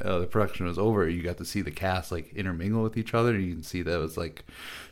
uh, 0.03 0.19
the 0.19 0.27
production 0.27 0.67
was 0.67 0.79
over, 0.79 1.09
you 1.09 1.23
got 1.23 1.39
to 1.39 1.45
see 1.45 1.63
the 1.63 1.71
cast 1.71 2.13
like 2.13 2.33
intermingle 2.35 2.83
with 2.83 2.97
each 2.97 3.15
other. 3.15 3.39
You 3.39 3.55
can 3.55 3.63
see 3.63 3.83
that 3.83 3.95
it 3.95 3.99
was 3.99 4.17
like 4.17 4.45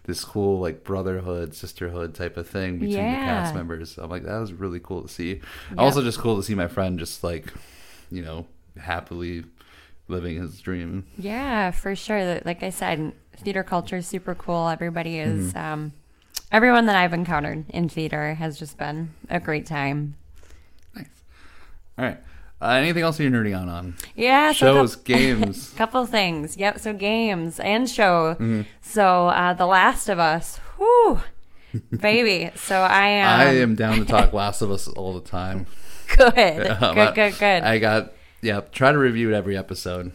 this 0.04 0.24
cool 0.24 0.60
like 0.60 0.82
brotherhood, 0.84 1.54
sisterhood 1.54 2.14
type 2.14 2.36
of 2.36 2.48
thing 2.48 2.78
between 2.78 2.96
the 3.10 3.16
cast 3.18 3.54
members. 3.54 3.98
I'm 3.98 4.08
like 4.10 4.22
that 4.24 4.38
was 4.38 4.52
really 4.52 4.80
cool 4.80 5.02
to 5.02 5.08
see. 5.08 5.40
Also, 5.76 6.02
just 6.02 6.19
cool 6.19 6.36
to 6.36 6.43
see 6.43 6.55
my 6.55 6.69
friend 6.69 6.98
just 6.98 7.22
like 7.24 7.52
you 8.10 8.22
know 8.22 8.46
happily 8.79 9.44
living 10.08 10.40
his 10.40 10.60
dream. 10.60 11.06
Yeah, 11.19 11.70
for 11.70 11.94
sure. 11.96 12.40
Like 12.44 12.62
I 12.62 12.70
said, 12.70 13.12
theater 13.36 13.62
culture 13.62 13.96
is 13.96 14.06
super 14.06 14.34
cool. 14.34 14.69
Everybody 14.69 15.19
is, 15.19 15.52
Mm-hmm. 15.55 15.58
um, 15.58 15.93
everyone 16.52 16.86
that 16.86 16.96
I've 16.96 17.12
encountered 17.14 17.64
in 17.70 17.88
theater 17.88 18.34
has 18.34 18.58
just 18.58 18.76
been 18.79 19.10
a 19.31 19.40
great 19.40 19.67
time. 19.67 20.14
Nice. 20.94 21.06
All 21.98 22.05
right. 22.05 22.19
Uh, 22.63 22.69
anything 22.69 23.03
else 23.03 23.20
you're 23.20 23.31
nerding 23.31 23.58
on 23.61 23.69
on? 23.69 23.94
Yeah, 24.15 24.53
so 24.53 24.55
Shows, 24.75 24.96
coup- 24.96 25.03
games. 25.15 25.70
couple 25.77 26.06
things. 26.06 26.56
Yep. 26.56 26.79
So 26.81 26.93
games 26.94 27.61
and 27.61 27.89
show. 27.91 28.34
Mm-hmm. 28.34 28.63
So 28.81 29.29
uh, 29.29 29.53
The 29.55 29.67
Last 29.67 30.08
of 30.08 30.19
Us. 30.19 30.58
Whew, 30.79 31.20
baby. 31.99 32.51
So 32.55 32.77
I 32.81 33.06
am. 33.08 33.41
I 33.41 33.44
am 33.56 33.75
down 33.75 33.99
to 33.99 34.05
talk 34.05 34.32
Last 34.32 34.63
of 34.63 34.70
Us 34.70 34.89
all 34.89 35.13
the 35.15 35.20
time. 35.29 35.67
good. 36.17 36.67
Um, 36.69 36.94
good. 36.94 37.15
Good. 37.15 37.39
Good. 37.39 37.63
I 37.65 37.79
got 37.79 38.13
yeah. 38.41 38.61
Try 38.73 38.93
to 38.93 38.99
review 38.99 39.31
it 39.32 39.37
every 39.37 39.56
episode 39.58 40.13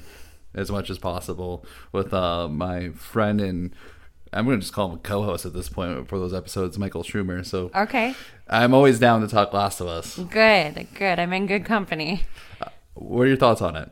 as 0.55 0.71
much 0.71 0.89
as 0.89 0.97
possible 0.97 1.63
with 1.91 2.13
uh, 2.13 2.47
my 2.47 2.89
friend 2.89 3.39
and 3.41 3.71
I'm 4.31 4.45
going 4.45 4.57
to 4.57 4.61
just 4.61 4.73
call 4.73 4.89
him 4.89 4.95
a 4.95 4.99
co-host 4.99 5.45
at 5.45 5.53
this 5.53 5.69
point 5.69 6.07
for 6.07 6.19
those 6.19 6.33
episodes, 6.33 6.77
Michael 6.77 7.03
Schumer. 7.03 7.45
So 7.45 7.71
okay. 7.75 8.15
I'm 8.47 8.73
always 8.73 8.99
down 8.99 9.21
to 9.21 9.27
talk 9.27 9.53
Last 9.53 9.79
of 9.79 9.87
Us. 9.87 10.17
Good. 10.17 10.87
Good. 10.93 11.19
I'm 11.19 11.33
in 11.33 11.47
good 11.47 11.65
company. 11.65 12.23
What 12.93 13.23
are 13.23 13.27
your 13.27 13.37
thoughts 13.37 13.61
on 13.61 13.75
it? 13.75 13.89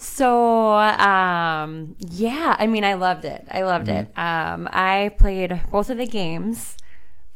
So, 0.00 0.74
um, 0.74 1.96
yeah, 1.98 2.54
I 2.58 2.66
mean, 2.68 2.84
I 2.84 2.94
loved 2.94 3.24
it. 3.24 3.46
I 3.50 3.62
loved 3.62 3.88
it. 3.88 4.06
Um, 4.16 4.68
I 4.72 5.10
played 5.18 5.60
both 5.72 5.90
of 5.90 5.98
the 5.98 6.06
games. 6.06 6.76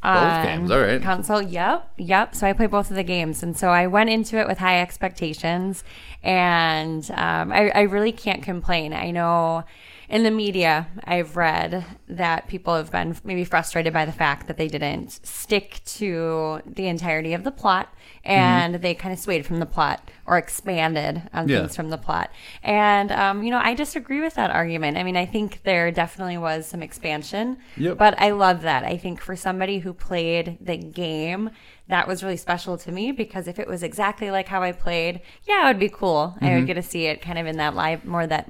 on 0.02 0.46
games, 0.46 0.70
all 0.70 0.80
right. 0.80 1.02
Console, 1.02 1.42
yep, 1.42 1.90
yep. 1.96 2.34
So 2.34 2.46
I 2.46 2.52
played 2.52 2.70
both 2.70 2.90
of 2.90 2.96
the 2.96 3.02
games, 3.02 3.42
and 3.42 3.56
so 3.56 3.68
I 3.70 3.86
went 3.86 4.10
into 4.10 4.38
it 4.38 4.46
with 4.46 4.58
high 4.58 4.80
expectations, 4.80 5.82
and 6.22 7.08
um, 7.12 7.52
I, 7.52 7.70
I 7.70 7.80
really 7.82 8.12
can't 8.12 8.42
complain. 8.42 8.92
I 8.92 9.10
know 9.10 9.64
in 10.12 10.22
the 10.24 10.30
media, 10.30 10.86
I've 11.04 11.36
read 11.36 11.84
that 12.08 12.46
people 12.46 12.74
have 12.76 12.92
been 12.92 13.16
maybe 13.24 13.44
frustrated 13.44 13.92
by 13.92 14.04
the 14.04 14.12
fact 14.12 14.46
that 14.46 14.58
they 14.58 14.68
didn't 14.68 15.24
stick 15.26 15.80
to 15.86 16.60
the 16.66 16.86
entirety 16.86 17.32
of 17.32 17.42
the 17.44 17.50
plot 17.50 17.88
and 18.24 18.74
they 18.76 18.94
kind 18.94 19.12
of 19.12 19.18
swayed 19.18 19.44
from 19.46 19.58
the 19.58 19.66
plot 19.66 20.10
or 20.26 20.36
expanded 20.38 21.22
on 21.32 21.48
Yeah. 21.48 21.60
things 21.60 21.74
from 21.74 21.88
the 21.90 21.96
plot. 21.98 22.30
And, 22.62 23.10
um, 23.10 23.42
you 23.42 23.50
know, 23.50 23.58
I 23.62 23.74
disagree 23.74 24.20
with 24.20 24.34
that 24.34 24.50
argument. 24.50 24.96
I 24.98 25.02
mean, 25.02 25.16
I 25.16 25.24
think 25.26 25.62
there 25.64 25.90
definitely 25.90 26.38
was 26.38 26.66
some 26.66 26.82
expansion, 26.82 27.56
Yep. 27.78 27.96
but 27.98 28.20
I 28.20 28.30
love 28.30 28.62
that. 28.62 28.84
I 28.84 28.96
think 28.98 29.20
for 29.20 29.34
somebody 29.34 29.78
who 29.80 29.92
played 29.94 30.58
the 30.60 30.76
game, 30.76 31.50
that 31.88 32.06
was 32.06 32.22
really 32.22 32.36
special 32.36 32.76
to 32.78 32.92
me 32.92 33.12
because 33.12 33.48
if 33.48 33.58
it 33.58 33.66
was 33.66 33.82
exactly 33.82 34.30
like 34.30 34.46
how 34.48 34.62
I 34.62 34.72
played, 34.72 35.20
yeah, 35.44 35.64
it 35.64 35.68
would 35.68 35.78
be 35.80 35.88
cool. 35.88 36.36
I 36.40 36.44
Mm-hmm. 36.46 36.54
would 36.56 36.66
get 36.66 36.74
to 36.74 36.82
see 36.82 37.06
it 37.06 37.22
kind 37.22 37.38
of 37.38 37.46
in 37.46 37.56
that 37.56 37.74
live, 37.74 38.04
more 38.04 38.26
that 38.26 38.48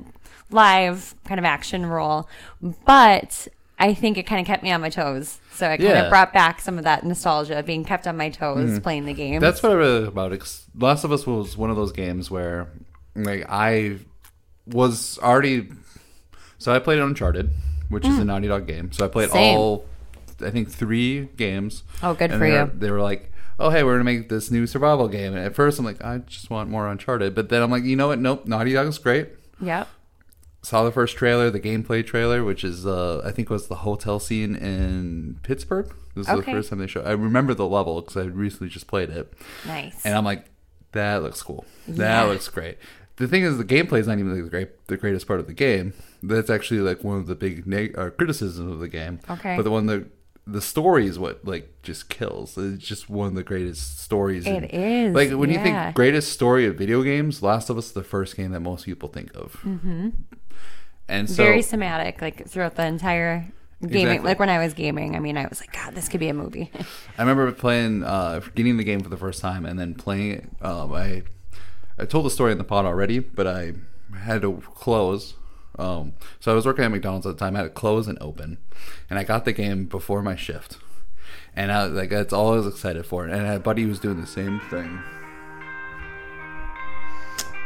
live 0.53 1.15
kind 1.25 1.39
of 1.39 1.45
action 1.45 1.87
role. 1.87 2.29
But 2.85 3.49
I 3.79 3.95
think 3.95 4.17
it 4.19 4.25
kind 4.25 4.41
of 4.41 4.47
kept 4.47 4.63
me 4.63 4.71
on 4.71 4.81
my 4.81 4.91
toes. 4.91 5.39
So 5.53 5.67
it 5.69 5.79
kind 5.79 5.91
Yeah. 5.91 6.03
of 6.05 6.11
brought 6.11 6.33
back 6.33 6.61
some 6.61 6.79
of 6.79 6.85
that 6.85 7.05
nostalgia 7.05 7.59
of 7.59 7.67
being 7.67 7.85
kept 7.85 8.07
on 8.07 8.17
my 8.17 8.31
toes 8.31 8.81
playing 8.81 9.05
the 9.07 9.13
game. 9.13 9.41
That's 9.41 9.63
what 9.63 9.73
I 9.73 9.75
really 9.75 10.01
like 10.01 10.09
about 10.09 10.33
it. 10.33 10.61
Last 10.79 11.05
of 11.05 11.13
Us 11.13 11.27
was 11.27 11.57
one 11.57 11.71
of 11.71 11.77
those 11.77 11.93
games 11.93 12.31
where, 12.31 12.69
like, 13.15 13.45
I 13.49 13.99
was 14.67 15.19
already. 15.23 15.69
So 16.59 16.73
I 16.73 16.79
played 16.79 17.01
Uncharted, 17.01 17.51
which 17.89 18.07
is 18.07 18.19
a 18.19 18.25
Naughty 18.25 18.49
Dog 18.49 18.67
game. 18.67 18.93
So 18.93 19.05
I 19.05 19.09
played 19.09 19.31
Mm. 19.31 19.33
Same. 19.33 19.59
all, 19.59 19.85
I 20.45 20.51
think, 20.51 20.71
three 20.71 21.29
games. 21.37 21.83
Oh, 22.03 22.15
good 22.15 22.31
And 22.31 22.41
for 22.41 22.47
they 22.49 22.53
you. 22.55 22.71
They 22.75 22.91
were 22.91 23.01
like, 23.03 23.33
"Oh, 23.59 23.71
hey, 23.71 23.83
we're 23.83 23.95
gonna 23.95 24.05
make 24.05 24.29
this 24.29 24.51
new 24.51 24.67
survival 24.67 25.09
game." 25.09 25.35
And 25.35 25.45
at 25.45 25.55
first, 25.55 25.79
I'm 25.81 25.85
like, 25.85 26.03
"I 26.05 26.19
just 26.19 26.51
want 26.51 26.71
more 26.71 26.87
Uncharted," 26.89 27.35
but 27.35 27.49
then 27.49 27.63
I'm 27.63 27.71
like, 27.71 27.83
"You 27.85 27.97
know 27.97 28.09
what? 28.09 28.21
Nope, 28.21 28.47
Naughty 28.47 28.73
Dog 28.75 28.87
is 28.87 28.99
great." 28.99 29.29
yep. 29.61 29.89
Saw 30.65 30.85
the 30.85 30.93
first 30.93 31.17
trailer, 31.17 31.51
the 31.51 31.59
gameplay 31.61 32.07
trailer, 32.07 32.45
which 32.45 32.63
is 32.63 32.87
uh, 32.87 33.21
I 33.25 33.33
think 33.33 33.51
was 33.51 33.67
the 33.67 33.75
hotel 33.77 34.21
scene 34.21 34.55
in 34.55 35.41
Pittsburgh. 35.43 35.93
This 36.15 36.29
is 36.29 36.33
Okay. 36.33 36.53
the 36.53 36.59
first 36.59 36.71
time 36.71 36.79
they 36.79 36.87
showed. 36.87 37.07
I 37.07 37.13
remember 37.13 37.53
the 37.53 37.67
level 37.67 38.01
because 38.01 38.17
I 38.17 38.23
recently 38.27 38.69
just 38.69 38.87
played 38.87 39.11
it. 39.11 39.33
Nice. 39.67 40.05
And 40.05 40.15
I'm 40.17 40.25
like, 40.25 40.45
that 40.93 41.23
looks 41.23 41.43
cool. 41.43 41.65
That 41.89 42.25
Yeah. 42.27 42.31
looks 42.31 42.49
great. 42.49 42.79
The 43.17 43.27
thing 43.27 43.43
is, 43.43 43.59
the 43.59 43.65
gameplay 43.65 43.99
is 43.99 44.07
not 44.07 44.19
even 44.19 44.35
the 44.41 44.49
great, 44.49 44.87
the 44.87 44.97
greatest 44.97 45.27
part 45.27 45.41
of 45.41 45.47
the 45.47 45.53
game. 45.53 45.95
That's 46.23 46.49
actually 46.49 46.81
like 46.81 47.03
one 47.03 47.19
of 47.19 47.27
the 47.27 47.35
big 47.35 47.67
neg- 47.67 47.99
uh, 47.99 48.11
criticisms 48.11 48.71
of 48.73 48.79
the 48.79 48.89
game. 48.89 49.19
Okay. 49.29 49.57
But 49.57 49.63
the 49.65 49.71
one 49.71 49.87
that 49.87 50.07
the 50.47 50.61
story 50.61 51.07
is 51.07 51.19
what 51.19 51.45
like 51.45 51.83
just 51.83 52.09
kills. 52.09 52.59
It's 52.59 52.85
just 52.85 53.09
one 53.09 53.29
of 53.29 53.35
the 53.35 53.43
greatest 53.43 54.01
stories. 54.01 54.47
in- 54.47 54.65
It 54.65 54.75
is, 54.75 55.15
Like 55.15 55.31
when 55.31 55.51
you 55.51 55.59
think 55.61 55.95
greatest 55.95 56.33
story 56.33 56.67
of 56.67 56.77
video 56.77 57.03
games, 57.03 57.43
Last 57.43 57.71
of 57.71 57.79
Us 57.79 57.87
is 57.87 57.93
the 57.93 58.03
first 58.05 58.37
game 58.37 58.51
that 58.53 58.61
most 58.61 58.85
people 58.85 59.09
think 59.09 59.35
of. 59.35 59.53
Mm-hmm. 59.63 60.09
And 61.09 61.29
so 61.29 61.45
Very 61.45 61.63
somatic, 61.63 62.21
like 62.21 62.47
throughout 62.49 62.75
the 62.77 62.87
entire 62.87 63.47
gaming. 63.83 64.07
Exactly. 64.07 64.29
Like 64.29 64.39
when 64.39 64.49
I 64.49 64.59
was 64.59 64.75
gaming, 64.75 65.15
I 65.17 65.19
mean, 65.19 65.37
I 65.37 65.47
was 65.47 65.61
like, 65.61 65.73
God, 65.73 65.95
this 65.95 66.09
could 66.09 66.21
be 66.21 66.29
a 66.29 66.35
movie. 66.35 66.71
I 67.19 67.23
remember 67.23 67.51
playing, 67.53 68.03
uh, 68.05 68.41
getting 68.55 68.77
the 68.77 68.85
game 68.85 69.01
for 69.01 69.09
the 69.09 69.17
first 69.17 69.41
time, 69.41 69.67
and 69.67 69.79
then 69.79 69.95
playing 69.95 70.31
it. 70.33 70.49
Um, 70.61 70.93
I 70.93 71.23
I 71.99 72.05
told 72.07 72.25
the 72.25 72.31
story 72.31 72.53
in 72.53 72.59
the 72.59 72.65
pod 72.65 72.85
already, 72.87 73.19
but 73.19 73.47
I 73.47 73.75
had 74.25 74.43
to 74.43 74.63
close. 74.75 75.35
Um, 75.79 76.13
so 76.41 76.53
I 76.53 76.55
was 76.55 76.67
working 76.67 76.85
at 76.85 76.91
McDonald's 76.91 77.27
at 77.27 77.37
the 77.37 77.39
time. 77.39 77.57
I 77.57 77.61
had 77.61 77.65
to 77.65 77.71
close 77.71 78.07
and 78.09 78.19
open, 78.21 78.59
and 79.09 79.19
I 79.19 79.25
got 79.25 79.45
the 79.45 79.53
game 79.53 79.87
before 79.87 80.23
my 80.23 80.37
shift, 80.37 80.77
and 81.57 81.73
I 81.73 81.87
was 81.87 81.93
like 81.95 82.11
that's 82.11 82.33
all 82.33 82.53
I 82.53 82.57
was 82.57 82.67
excited 82.67 83.07
for. 83.07 83.25
And 83.25 83.35
I 83.35 83.47
had 83.47 83.57
a 83.57 83.61
buddy 83.61 83.83
who 83.83 83.89
was 83.89 84.01
doing 84.01 84.21
the 84.21 84.27
same 84.27 84.61
thing. 84.71 85.01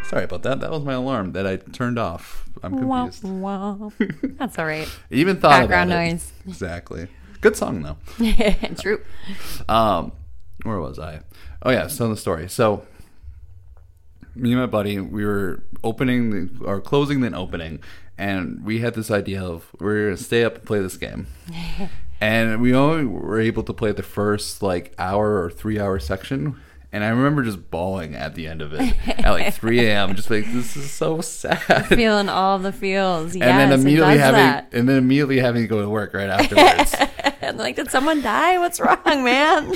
Sorry 0.04 0.22
about 0.22 0.42
that. 0.44 0.60
That 0.60 0.70
was 0.70 0.84
my 0.84 0.92
alarm 0.92 1.32
that 1.32 1.46
I 1.48 1.56
turned 1.56 1.98
off. 1.98 2.48
I'm 2.62 2.78
confused. 2.78 3.24
wah. 3.24 3.90
That's 4.22 4.56
all 4.56 4.64
right. 4.66 4.88
Even 5.10 5.40
thought 5.40 5.62
Background 5.62 5.90
about 5.90 6.02
it. 6.04 6.12
noise. 6.12 6.32
Exactly. 6.46 7.08
Good 7.40 7.56
song 7.56 7.82
though. 7.82 7.96
True. 8.80 9.02
Um, 9.68 10.12
where 10.62 10.78
was 10.78 10.98
I? 11.00 11.20
Oh 11.62 11.70
yeah, 11.70 11.88
so 11.88 12.04
in 12.04 12.12
the 12.12 12.16
story. 12.16 12.48
So 12.48 12.86
me 14.36 14.52
and 14.52 14.60
my 14.60 14.66
buddy, 14.66 14.98
we 15.00 15.24
were 15.24 15.62
opening 15.82 16.30
the, 16.30 16.64
or 16.64 16.80
closing 16.80 17.20
then 17.20 17.34
opening, 17.34 17.80
and 18.18 18.64
we 18.64 18.80
had 18.80 18.94
this 18.94 19.10
idea 19.10 19.42
of 19.42 19.70
we 19.80 19.86
are 19.88 20.04
gonna 20.06 20.16
stay 20.16 20.44
up 20.44 20.56
and 20.56 20.64
play 20.64 20.80
this 20.80 20.96
game. 20.96 21.26
and 22.20 22.60
we 22.60 22.74
only 22.74 23.04
were 23.04 23.40
able 23.40 23.62
to 23.64 23.72
play 23.72 23.92
the 23.92 24.02
first 24.02 24.62
like 24.62 24.94
hour 24.98 25.42
or 25.42 25.50
three 25.50 25.78
hour 25.80 25.98
section. 25.98 26.56
And 26.92 27.04
I 27.04 27.08
remember 27.08 27.42
just 27.42 27.70
bawling 27.70 28.14
at 28.14 28.36
the 28.36 28.46
end 28.46 28.62
of 28.62 28.72
it 28.72 28.94
at 29.18 29.30
like 29.30 29.52
3 29.62 29.86
a.m. 29.86 30.14
Just 30.14 30.30
like 30.30 30.50
this 30.52 30.76
is 30.76 30.90
so 30.90 31.20
sad. 31.20 31.86
Feeling 31.88 32.30
all 32.30 32.58
the 32.58 32.72
feels. 32.72 33.36
Yes, 33.36 33.46
and 33.46 33.58
then 33.70 33.78
immediately 33.78 34.16
having 34.16 34.40
that. 34.40 34.68
and 34.72 34.88
then 34.88 34.96
immediately 34.96 35.38
having 35.38 35.62
to 35.62 35.68
go 35.68 35.82
to 35.82 35.90
work 35.90 36.14
right 36.14 36.30
afterwards. 36.30 36.94
And 37.42 37.58
like, 37.58 37.76
did 37.76 37.90
someone 37.90 38.22
die? 38.22 38.56
What's 38.58 38.80
wrong, 38.80 39.24
man? 39.24 39.72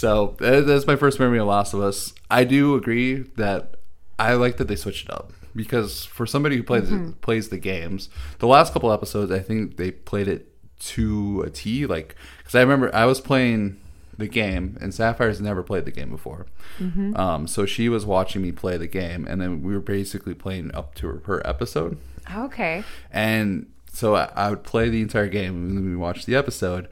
So 0.00 0.34
that's 0.40 0.86
my 0.86 0.96
first 0.96 1.20
memory 1.20 1.38
of 1.38 1.46
Last 1.46 1.74
of 1.74 1.82
Us. 1.82 2.14
I 2.30 2.44
do 2.44 2.74
agree 2.74 3.16
that 3.36 3.76
I 4.18 4.32
like 4.32 4.56
that 4.56 4.66
they 4.66 4.74
switched 4.74 5.10
it 5.10 5.12
up 5.12 5.34
because 5.54 6.06
for 6.06 6.24
somebody 6.24 6.56
who 6.56 6.62
plays 6.62 6.90
plays 7.20 7.50
the 7.50 7.58
games, 7.58 8.08
the 8.38 8.46
last 8.46 8.72
couple 8.72 8.90
episodes 8.90 9.30
I 9.30 9.40
think 9.40 9.76
they 9.76 9.90
played 9.90 10.26
it 10.26 10.54
to 10.94 11.42
a 11.46 11.50
T. 11.50 11.84
Like 11.84 12.16
because 12.38 12.54
I 12.54 12.62
remember 12.62 12.90
I 12.94 13.04
was 13.04 13.20
playing 13.20 13.78
the 14.16 14.26
game 14.26 14.78
and 14.80 14.94
Sapphire's 14.94 15.38
never 15.38 15.62
played 15.62 15.84
the 15.84 15.90
game 15.90 16.08
before, 16.08 16.46
um, 17.14 17.46
so 17.46 17.66
she 17.66 17.90
was 17.90 18.06
watching 18.06 18.40
me 18.40 18.52
play 18.52 18.78
the 18.78 18.86
game, 18.86 19.26
and 19.26 19.38
then 19.38 19.62
we 19.62 19.74
were 19.74 19.80
basically 19.80 20.32
playing 20.34 20.74
up 20.74 20.94
to 20.94 21.08
her, 21.08 21.22
her 21.26 21.46
episode. 21.46 21.98
Okay. 22.34 22.84
And 23.12 23.70
so 23.92 24.14
I, 24.14 24.30
I 24.34 24.48
would 24.48 24.62
play 24.62 24.88
the 24.88 25.02
entire 25.02 25.28
game 25.28 25.56
and 25.56 25.76
then 25.76 25.84
we 25.84 25.96
watched 25.96 26.24
the 26.24 26.36
episode, 26.36 26.88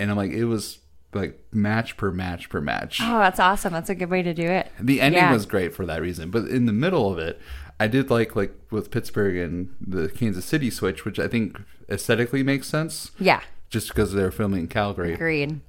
and 0.00 0.10
I'm 0.10 0.16
like, 0.16 0.32
it 0.32 0.46
was 0.46 0.78
like 1.14 1.38
match 1.52 1.96
per 1.96 2.10
match 2.10 2.48
per 2.48 2.60
match. 2.60 3.00
Oh, 3.02 3.18
that's 3.18 3.38
awesome. 3.40 3.72
That's 3.72 3.90
a 3.90 3.94
good 3.94 4.10
way 4.10 4.22
to 4.22 4.32
do 4.32 4.46
it. 4.46 4.70
The 4.80 5.00
ending 5.00 5.20
Yeah. 5.22 5.32
was 5.32 5.44
great 5.46 5.74
for 5.74 5.84
that 5.86 6.00
reason, 6.00 6.30
but 6.30 6.46
in 6.48 6.66
the 6.66 6.72
middle 6.72 7.12
of 7.12 7.18
it, 7.18 7.40
I 7.78 7.86
did 7.86 8.10
like 8.10 8.34
like 8.36 8.54
with 8.70 8.90
Pittsburgh 8.90 9.36
and 9.36 9.74
the 9.80 10.08
Kansas 10.08 10.44
City 10.44 10.70
switch, 10.70 11.04
which 11.04 11.18
I 11.18 11.28
think 11.28 11.60
aesthetically 11.90 12.42
makes 12.42 12.66
sense, 12.66 13.10
Yeah. 13.18 13.40
just 13.68 13.88
because 13.88 14.12
they're 14.12 14.30
filming 14.30 14.60
in 14.60 14.68
Calgary. 14.68 15.12
Agreed. 15.14 15.60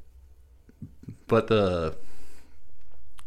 But 1.27 1.47
the 1.47 1.95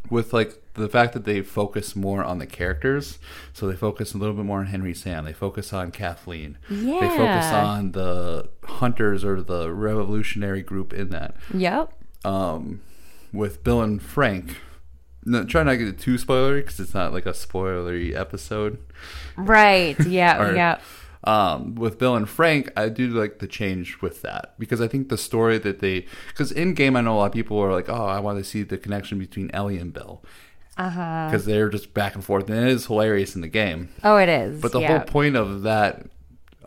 with 0.08 0.32
like 0.32 0.62
the 0.74 0.88
fact 0.88 1.14
that 1.14 1.24
they 1.24 1.40
focus 1.40 1.96
more 1.96 2.22
on 2.22 2.38
the 2.38 2.46
characters, 2.46 3.18
so 3.52 3.66
they 3.66 3.74
focus 3.74 4.14
a 4.14 4.18
little 4.18 4.34
bit 4.34 4.44
more 4.44 4.60
on 4.60 4.66
Henry 4.66 4.94
Sam. 4.94 5.24
They 5.24 5.32
focus 5.32 5.72
on 5.72 5.90
Kathleen. 5.90 6.58
Yeah. 6.70 7.00
They 7.00 7.08
focus 7.08 7.46
on 7.46 7.92
the 7.92 8.48
hunters 8.64 9.24
or 9.24 9.42
the 9.42 9.72
revolutionary 9.72 10.62
group 10.62 10.92
in 10.92 11.08
that. 11.10 11.34
Yep. 11.52 11.92
Um, 12.24 12.80
with 13.32 13.62
Bill 13.64 13.82
and 13.82 14.00
Frank. 14.02 14.56
No, 15.24 15.44
try 15.44 15.62
not 15.64 15.72
to 15.72 15.78
get 15.78 15.98
too 15.98 16.14
spoilery 16.16 16.58
because 16.60 16.78
it's 16.78 16.94
not 16.94 17.12
like 17.12 17.26
a 17.26 17.32
spoilery 17.32 18.14
episode. 18.14 18.78
Right. 19.36 19.98
Yeah. 20.06 20.40
Or- 20.42 20.54
yeah. 20.54 20.78
Um, 21.24 21.74
with 21.74 21.98
Bill 21.98 22.14
and 22.14 22.28
Frank, 22.28 22.70
I 22.76 22.88
do 22.88 23.08
like 23.08 23.40
the 23.40 23.48
change 23.48 24.00
with 24.00 24.22
that 24.22 24.54
because 24.60 24.80
I 24.80 24.86
think 24.86 25.08
the 25.08 25.18
story 25.18 25.58
that 25.58 25.80
they 25.80 26.06
because 26.28 26.52
in 26.52 26.74
game 26.74 26.94
I 26.94 27.00
know 27.00 27.16
a 27.16 27.18
lot 27.18 27.26
of 27.26 27.32
people 27.32 27.58
are 27.58 27.72
like, 27.72 27.88
oh, 27.88 28.06
I 28.06 28.20
want 28.20 28.38
to 28.38 28.44
see 28.44 28.62
the 28.62 28.78
connection 28.78 29.18
between 29.18 29.50
Ellie 29.52 29.78
and 29.78 29.92
Bill 29.92 30.22
Uh 30.76 30.90
huh. 30.90 31.26
because 31.28 31.44
they're 31.44 31.68
just 31.68 31.92
back 31.94 32.14
and 32.14 32.24
forth, 32.24 32.48
and 32.48 32.56
it 32.60 32.68
is 32.70 32.86
hilarious 32.86 33.34
in 33.34 33.40
the 33.40 33.48
game. 33.48 33.88
Oh, 34.04 34.18
it 34.18 34.28
is. 34.28 34.60
But 34.60 34.70
the 34.70 34.78
yeah. 34.80 34.98
whole 34.98 35.06
point 35.06 35.34
of 35.34 35.62
that 35.62 36.06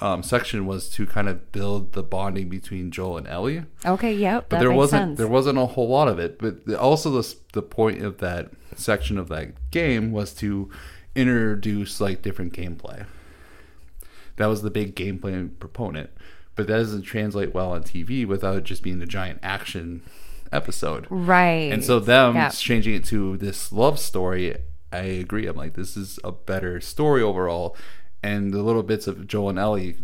um, 0.01 0.23
section 0.23 0.65
was 0.65 0.89
to 0.89 1.05
kind 1.05 1.27
of 1.27 1.51
build 1.51 1.93
the 1.93 2.03
bonding 2.03 2.47
between 2.49 2.89
Joel 2.91 3.17
and 3.17 3.27
Ellie. 3.27 3.63
Okay. 3.85 4.13
Yep. 4.13 4.45
but 4.49 4.57
that 4.57 4.59
there 4.59 4.69
makes 4.69 4.77
wasn't 4.77 5.01
sense. 5.01 5.17
there 5.17 5.27
wasn't 5.27 5.57
a 5.57 5.65
whole 5.65 5.87
lot 5.89 6.07
of 6.07 6.19
it 6.19 6.39
but 6.39 6.65
the, 6.65 6.79
also 6.79 7.09
the, 7.11 7.35
the 7.53 7.61
point 7.61 8.01
of 8.01 8.17
that 8.19 8.49
section 8.75 9.17
of 9.17 9.27
that 9.29 9.71
game 9.71 10.11
was 10.11 10.33
to 10.35 10.69
introduce 11.15 11.99
like 11.99 12.21
different 12.21 12.53
gameplay 12.53 13.05
that 14.37 14.45
was 14.47 14.61
the 14.61 14.69
big 14.71 14.95
gameplay 14.95 15.49
proponent 15.59 16.09
but 16.55 16.67
that 16.67 16.77
doesn't 16.77 17.01
translate 17.01 17.53
well 17.53 17.71
on 17.71 17.83
tv 17.83 18.25
without 18.25 18.55
it 18.57 18.63
just 18.63 18.83
being 18.83 19.01
a 19.01 19.05
giant 19.05 19.39
action 19.43 20.01
episode 20.51 21.05
right. 21.09 21.71
and 21.71 21.83
so 21.83 21.99
them 21.99 22.35
Yeah. 22.35 22.49
changing 22.49 22.95
it 22.95 23.03
to 23.05 23.37
this 23.37 23.71
love 23.71 23.99
story 23.99 24.55
i 24.91 24.99
agree 24.99 25.45
i'm 25.45 25.55
like 25.57 25.73
this 25.73 25.95
is 25.97 26.19
a 26.23 26.31
better 26.31 26.79
story 26.81 27.21
overall 27.21 27.75
and 28.23 28.53
the 28.53 28.61
little 28.63 28.83
bits 28.83 29.07
of 29.07 29.27
joel 29.27 29.49
and 29.49 29.59
ellie 29.59 29.97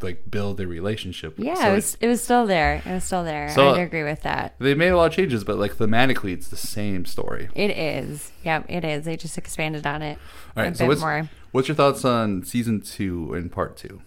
like 0.00 0.30
build 0.30 0.58
their 0.58 0.68
relationship 0.68 1.34
Yeah, 1.38 1.54
So 1.56 1.72
it 1.72 1.74
was. 1.74 1.96
It 2.00 2.06
was 2.06 2.22
still 2.22 2.46
there. 2.46 2.80
It 2.86 2.92
was 2.92 3.02
still 3.02 3.24
there. 3.24 3.48
So- 3.50 3.74
I'd 3.74 3.80
agree 3.80 4.04
with 4.04 4.22
that. 4.22 4.54
They 4.60 4.74
made 4.74 4.90
a 4.90 4.96
lot 4.96 5.06
of 5.06 5.12
changes, 5.12 5.42
but 5.42 5.58
like 5.58 5.74
thematically, 5.74 6.32
it's 6.32 6.46
the 6.46 6.56
same 6.56 7.04
story. 7.04 7.48
It 7.56 7.70
is. 7.76 8.30
Yep. 8.44 8.66
It 8.68 8.84
is. 8.84 9.04
They 9.06 9.16
just 9.16 9.36
expanded 9.36 9.88
on 9.88 10.02
it 10.02 10.16
All 10.56 10.62
right. 10.62 10.72
a 10.72 10.74
so 10.76 10.84
bit 10.84 10.88
what's 10.88 11.00
more. 11.00 11.28
what's 11.50 11.66
your 11.66 11.74
thoughts 11.74 12.04
on 12.04 12.44
season 12.44 12.80
two 12.80 13.34
and 13.34 13.50
part 13.50 13.76
two? 13.76 14.00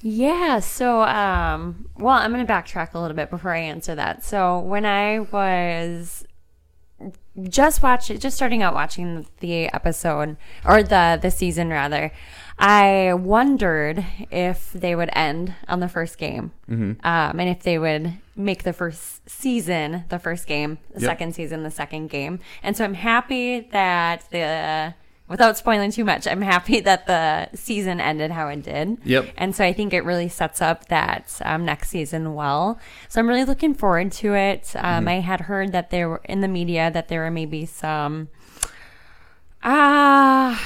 Yeah, 0.00 0.60
so 0.60 1.02
um 1.02 1.88
well, 1.98 2.14
I'm 2.14 2.32
going 2.32 2.46
to 2.46 2.52
backtrack 2.52 2.94
a 2.94 3.00
little 3.00 3.16
bit 3.16 3.30
before 3.30 3.50
I 3.52 3.58
answer 3.58 3.96
that. 3.96 4.22
So, 4.24 4.60
when 4.60 4.86
I 4.86 5.18
was 5.18 6.24
just 7.42 7.82
watch 7.82 8.10
it, 8.10 8.20
just 8.20 8.36
starting 8.36 8.62
out 8.62 8.74
watching 8.74 9.26
the 9.40 9.72
episode 9.74 10.36
or 10.64 10.82
the 10.82 11.18
the 11.20 11.30
season 11.30 11.68
rather. 11.70 12.12
I 12.60 13.14
wondered 13.14 14.04
if 14.30 14.72
they 14.72 14.94
would 14.94 15.10
end 15.14 15.54
on 15.66 15.80
the 15.80 15.88
first 15.88 16.18
game, 16.18 16.52
um, 16.68 16.96
and 17.02 17.48
if 17.48 17.62
they 17.62 17.78
would 17.78 18.12
make 18.36 18.62
the 18.62 18.72
first 18.72 19.28
season 19.28 20.04
the 20.08 20.18
first 20.18 20.46
game, 20.46 20.78
the 20.94 21.00
Yep. 21.00 21.08
second 21.10 21.34
season 21.34 21.62
the 21.62 21.70
second 21.70 22.08
game. 22.10 22.38
And 22.62 22.76
so 22.76 22.84
I'm 22.84 22.94
happy 22.94 23.60
that 23.72 24.24
the 24.30 24.94
without 25.28 25.56
spoiling 25.56 25.92
too 25.92 26.04
much, 26.04 26.26
I'm 26.26 26.42
happy 26.42 26.80
that 26.88 27.06
the 27.06 27.48
season 27.56 28.00
ended 28.00 28.30
how 28.32 28.48
it 28.48 28.62
did. 28.62 28.98
Yep. 29.04 29.28
And 29.38 29.54
so 29.54 29.64
I 29.64 29.72
think 29.72 29.92
it 29.92 30.04
really 30.04 30.28
sets 30.28 30.60
up 30.60 30.86
that 30.88 31.40
um, 31.44 31.64
next 31.64 31.88
season 31.90 32.34
well. 32.34 32.78
So 33.08 33.20
I'm 33.20 33.28
really 33.28 33.44
looking 33.44 33.72
forward 33.74 34.10
to 34.12 34.34
it. 34.34 34.72
Um, 34.76 35.06
I 35.06 35.20
had 35.20 35.42
heard 35.42 35.70
that 35.72 35.90
there 35.90 36.08
were 36.08 36.20
in 36.24 36.40
the 36.40 36.48
media 36.48 36.90
that 36.90 37.06
there 37.08 37.20
were 37.20 37.30
maybe 37.30 37.64
some, 37.64 38.28
ah, 39.62 40.60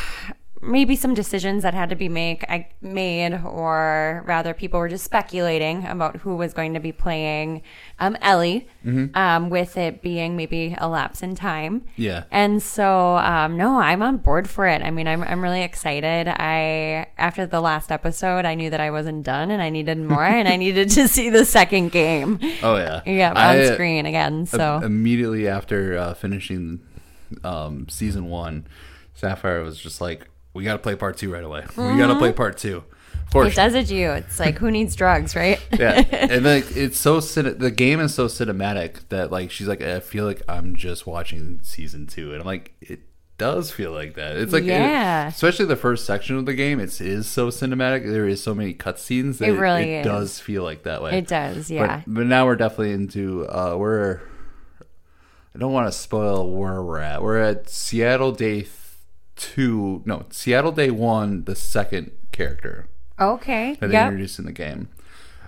maybe 0.65 0.97
some 0.97 1.15
decisions 1.15 1.63
that 1.63 1.75
had 1.75 1.91
to 1.91 1.97
be 1.97 2.09
make 2.09 2.45
I 2.49 2.69
made, 2.81 3.35
or 3.45 4.23
rather, 4.27 4.55
people 4.55 4.81
were 4.81 4.89
just 4.89 5.05
speculating 5.05 5.87
about 5.87 6.17
who 6.17 6.37
was 6.37 6.53
going 6.53 6.75
to 6.75 6.81
be 6.81 6.93
playing 6.93 7.63
um, 7.99 8.17
Ellie, 8.21 8.67
um, 9.15 9.51
with 9.51 9.77
it 9.77 10.03
being 10.03 10.37
maybe 10.37 10.75
a 10.79 10.89
lapse 10.89 11.23
in 11.23 11.35
time. 11.35 11.85
Yeah. 11.97 12.25
And 12.31 12.63
so, 12.63 13.17
um, 13.17 13.57
no, 13.57 13.79
I'm 13.79 14.03
on 14.03 14.19
board 14.19 14.49
for 14.49 14.67
it. 14.67 14.83
I 14.83 14.91
mean, 14.91 15.07
I'm, 15.07 15.23
I'm 15.23 15.43
really 15.43 15.63
excited. 15.63 16.29
I, 16.29 17.07
after 17.19 17.47
the 17.47 17.61
last 17.61 17.93
episode, 17.93 18.45
I 18.45 18.55
knew 18.55 18.71
that 18.71 18.81
I 18.81 18.91
wasn't 18.91 19.25
done 19.25 19.51
and 19.51 19.63
I 19.63 19.71
needed 19.71 19.99
more 19.99 20.25
and 20.25 20.49
I 20.49 20.57
needed 20.65 20.91
to 20.91 21.09
see 21.09 21.31
the 21.31 21.45
second 21.45 21.93
game. 21.93 22.41
Oh 22.63 22.77
yeah. 22.77 23.03
Yeah, 23.07 23.31
on 23.31 23.37
I, 23.37 23.65
uh, 23.65 23.73
screen 23.75 24.07
again. 24.07 24.47
So, 24.47 24.77
im- 24.77 24.83
immediately 24.85 25.47
after 25.49 25.97
uh, 25.97 26.15
finishing 26.15 26.81
um, 27.43 27.89
season 27.89 28.27
one, 28.27 28.67
Sapphire 29.15 29.63
was 29.63 29.79
just 29.79 30.01
like, 30.01 30.29
"We 30.55 30.65
got 30.65 30.73
to 30.73 30.79
play 30.79 30.97
part 30.97 31.19
two 31.19 31.31
right 31.33 31.45
away. 31.45 31.65
We 31.77 31.97
got 31.99 32.07
to 32.07 32.19
play 32.19 32.33
part 32.33 32.57
two. 32.57 32.85
Of 33.27 33.31
course, 33.31 33.53
it 33.53 33.57
does 33.57 33.75
it 33.75 33.87
to 33.89 33.95
you. 33.95 34.11
It's 34.13 34.39
like, 34.39 34.59
who 34.59 34.71
needs 34.71 34.95
drugs, 34.95 35.35
right? 35.35 35.61
yeah, 35.79 36.03
and 36.13 36.45
like 36.45 36.65
it's 36.77 36.99
so 36.99 37.21
the 37.21 37.71
game 37.71 38.01
is 38.01 38.15
so 38.15 38.27
cinematic 38.27 39.09
that 39.09 39.31
like 39.33 39.51
she's 39.51 39.67
like, 39.69 39.83
I 39.83 40.01
feel 40.01 40.25
like 40.25 40.43
I'm 40.49 40.77
just 40.77 41.07
watching 41.07 41.59
season 41.63 42.07
two, 42.07 42.33
and 42.33 42.41
I'm 42.41 42.47
like, 42.47 42.73
it 42.81 43.01
does 43.37 43.73
feel 43.73 43.91
like 43.91 44.15
that. 44.15 44.37
It's 44.37 44.53
like, 44.53 44.63
it- 44.63 44.69
Yeah. 44.69 45.27
especially 45.27 45.65
the 45.67 45.75
first 45.75 46.05
section 46.05 46.37
of 46.37 46.47
the 46.47 46.55
game, 46.55 46.79
it's 46.79 47.01
is 47.01 47.27
so 47.27 47.49
cinematic. 47.49 48.05
There 48.09 48.29
is 48.29 48.41
so 48.41 48.55
many 48.55 48.75
cutscenes 48.75 49.39
that 49.39 49.49
It 49.49 49.59
really 49.59 49.95
it 49.95 50.05
does 50.05 50.39
feel 50.39 50.63
like 50.63 50.85
that 50.85 51.03
way. 51.03 51.19
It 51.19 51.27
does, 51.27 51.69
yeah. 51.69 52.03
But, 52.07 52.15
but 52.15 52.27
now 52.27 52.47
we're 52.47 52.55
definitely 52.57 52.93
into 52.93 53.45
uh 53.49 53.75
we're 53.77 54.21
I 55.55 55.59
don't 55.59 55.73
want 55.73 55.87
to 55.89 55.93
spoil 55.93 56.51
where 56.51 56.83
we're 56.83 56.99
at. 57.01 57.23
We're 57.23 57.41
at 57.41 57.69
Seattle 57.69 58.33
Day 58.33 58.63
two, 59.37 60.03
no, 60.05 60.27
Seattle 60.31 60.73
Day 60.73 60.91
one, 60.91 61.45
the 61.45 61.55
second 61.55 62.13
character 62.33 62.87
okay. 63.21 63.77
that 63.81 63.89
they 63.89 63.93
Yep. 63.95 64.07
introduced 64.07 64.39
in 64.39 64.45
the 64.45 64.53
game. 64.53 64.89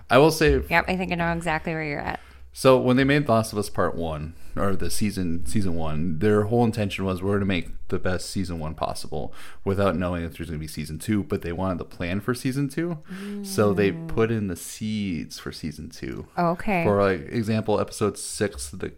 I 0.09 0.19
will 0.19 0.31
say 0.31 0.63
Yep. 0.69 0.85
I 0.89 0.97
think 0.97 1.13
I 1.13 1.17
know 1.17 1.33
exactly 1.33 1.73
where 1.73 1.85
you're 1.85 2.01
at. 2.01 2.21
so 2.53 2.79
when 2.81 2.97
they 2.97 3.05
made 3.05 3.29
Last 3.29 3.53
of 3.53 3.59
Us 3.59 3.69
Part 3.69 3.95
One 3.97 4.35
or 4.57 4.75
the 4.75 4.91
season 4.91 5.45
season 5.47 5.75
one, 5.75 6.19
their 6.21 6.45
whole 6.45 6.65
intention 6.65 7.05
was 7.05 7.23
we're 7.23 7.33
going 7.33 7.41
to 7.41 7.47
make 7.47 7.69
the 7.89 7.99
best 7.99 8.31
season 8.31 8.59
one 8.59 8.75
possible 8.75 9.33
without 9.65 9.97
knowing 9.97 10.25
if 10.25 10.37
there's 10.37 10.49
going 10.49 10.59
to 10.59 10.65
be 10.65 10.69
season 10.69 10.99
two. 10.99 11.23
But 11.23 11.43
they 11.43 11.53
wanted 11.53 11.79
the 11.79 11.85
plan 11.85 12.21
for 12.21 12.35
season 12.35 12.69
two, 12.69 12.99
so 13.43 13.75
they 13.75 13.93
mm. 13.93 14.09
put 14.09 14.31
in 14.31 14.49
the 14.49 14.57
seeds 14.57 15.39
for 15.39 15.53
season 15.53 15.91
two. 15.91 16.27
Okay. 16.39 16.85
For 16.85 17.03
like 17.03 17.29
example, 17.33 17.79
episode 17.81 18.17
six, 18.17 18.71
the 18.71 18.93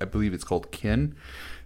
I 0.00 0.06
believe 0.06 0.32
it's 0.32 0.44
called 0.44 0.70
Kin. 0.70 1.14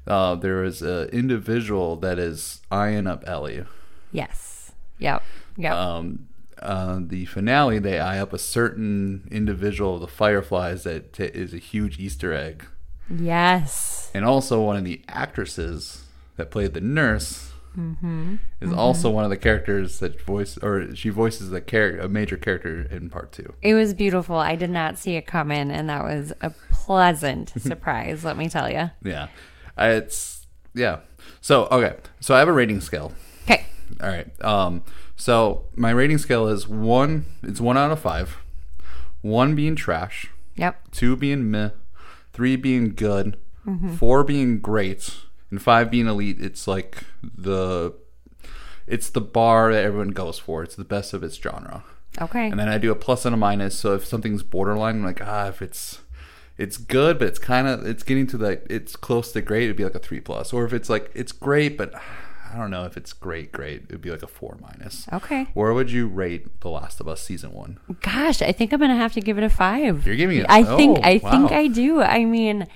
Uh, 0.08 0.34
there 0.34 0.64
is 0.64 0.80
an 0.82 1.08
individual 1.10 1.94
that 1.96 2.18
is 2.18 2.60
eyeing 2.70 3.06
up 3.06 3.22
Ellie. 3.26 3.64
yes. 4.10 4.72
Yep. 4.98 5.22
Yep. 5.56 5.72
Um, 5.72 6.28
uh, 6.60 6.98
the 7.00 7.24
finale, 7.26 7.78
they 7.78 8.00
eye 8.00 8.18
up 8.18 8.32
a 8.32 8.38
certain 8.38 9.28
individual 9.30 9.94
of 9.94 10.00
the 10.00 10.08
Fireflies 10.08 10.82
that 10.82 11.12
t- 11.12 11.24
is 11.24 11.54
a 11.54 11.58
huge 11.58 12.00
Easter 12.00 12.32
egg, 12.32 12.64
yes. 13.08 14.10
and 14.14 14.24
also 14.24 14.60
one 14.62 14.76
of 14.76 14.84
the 14.84 15.00
actresses 15.08 16.04
that 16.36 16.50
played 16.50 16.74
the 16.74 16.80
nurse 16.80 17.44
Mm-hmm. 17.76 18.36
is 18.60 18.72
also 18.72 19.08
one 19.08 19.22
of 19.22 19.30
the 19.30 19.36
characters 19.36 20.00
that 20.00 20.20
voice 20.22 20.58
or 20.58 20.96
she 20.96 21.10
voices 21.10 21.52
a 21.52 21.60
character, 21.60 22.00
a 22.00 22.08
major 22.08 22.36
character 22.36 22.82
in 22.90 23.08
part 23.08 23.30
two. 23.30 23.52
It 23.62 23.74
was 23.74 23.94
beautiful. 23.94 24.34
I 24.34 24.56
did 24.56 24.70
not 24.70 24.98
see 24.98 25.14
it 25.14 25.26
come 25.28 25.52
in, 25.52 25.70
and 25.70 25.88
that 25.88 26.02
was 26.02 26.32
a 26.40 26.50
pleasant 26.72 27.50
surprise, 27.60 28.24
let 28.24 28.36
me 28.36 28.48
tell 28.48 28.68
you. 28.68 28.90
Yeah, 29.04 29.28
I, 29.78 29.90
it's 29.90 30.46
yeah. 30.74 31.00
So 31.40 31.66
okay, 31.70 31.96
so 32.20 32.34
I 32.34 32.38
have 32.40 32.48
a 32.48 32.52
rating 32.52 32.80
scale. 32.80 33.12
Okay. 33.44 33.66
All 34.02 34.08
right. 34.08 34.44
Um, 34.44 34.82
so 35.16 35.64
my 35.74 35.90
rating 35.90 36.18
scale 36.18 36.48
is 36.48 36.68
one. 36.68 37.24
It's 37.42 37.60
one 37.60 37.78
out 37.78 37.90
of 37.90 38.00
five. 38.00 38.38
One 39.22 39.54
being 39.54 39.76
trash. 39.76 40.30
Yep. 40.56 40.90
two 40.90 41.14
being 41.14 41.50
meh, 41.50 41.70
three 42.32 42.56
being 42.56 42.94
good, 42.94 43.38
four 43.96 44.24
being 44.24 44.58
great, 44.58 45.14
and 45.50 45.62
five 45.62 45.88
being 45.88 46.08
elite. 46.08 46.40
It's 46.40 46.66
like 46.66 47.04
the 47.22 47.94
it's 48.88 49.10
the 49.10 49.20
bar 49.20 49.72
that 49.72 49.84
everyone 49.84 50.08
goes 50.08 50.38
for. 50.38 50.62
It's 50.64 50.74
the 50.74 50.84
best 50.84 51.12
of 51.14 51.22
its 51.22 51.36
genre. 51.36 51.84
Okay. 52.20 52.50
And 52.50 52.58
then 52.58 52.68
I 52.68 52.78
do 52.78 52.90
a 52.90 52.96
plus 52.96 53.24
and 53.24 53.34
a 53.34 53.36
minus. 53.36 53.78
So 53.78 53.94
if 53.94 54.04
something's 54.04 54.42
borderline, 54.42 54.96
I'm 54.96 55.04
like, 55.04 55.20
ah, 55.24 55.46
if 55.48 55.62
it's 55.62 56.00
it's 56.58 56.76
good, 56.76 57.18
but 57.18 57.28
it's 57.28 57.38
kind 57.38 57.66
of 57.68 57.86
it's 57.86 58.02
getting 58.02 58.26
to 58.28 58.36
the 58.36 58.60
it's 58.68 58.96
close 58.96 59.32
to 59.32 59.40
great, 59.40 59.64
it'd 59.64 59.76
be 59.76 59.84
like 59.84 59.94
a 59.94 59.98
three 60.00 60.20
plus. 60.20 60.52
Or 60.52 60.64
if 60.64 60.72
it's 60.72 60.90
like 60.90 61.10
it's 61.14 61.32
great, 61.32 61.78
but 61.78 61.94
I 62.52 62.56
don't 62.56 62.70
know 62.70 62.84
if 62.84 62.96
it's 62.96 63.12
great, 63.12 63.52
great, 63.52 63.84
it'd 63.88 64.00
be 64.02 64.10
like 64.10 64.22
a 64.22 64.26
four 64.26 64.58
minus. 64.60 65.06
Okay. 65.12 65.48
Where 65.54 65.72
would 65.72 65.90
you 65.90 66.08
rate 66.08 66.60
The 66.60 66.70
Last 66.70 67.00
of 67.00 67.06
Us 67.08 67.20
season 67.22 67.52
one? 67.52 67.78
Gosh, 68.00 68.42
I 68.42 68.52
think 68.52 68.72
I'm 68.72 68.80
gonna 68.80 68.96
have 68.96 69.12
to 69.14 69.20
give 69.20 69.38
it 69.38 69.44
a 69.44 69.50
five. 69.50 70.06
You're 70.06 70.16
giving 70.16 70.38
it- 70.38 70.46
I 70.48 70.64
think 70.64 70.98
oh, 70.98 71.02
I 71.02 71.18
think. 71.18 71.52
I 71.52 71.68
do. 71.68 72.00
I 72.02 72.24
mean, 72.24 72.66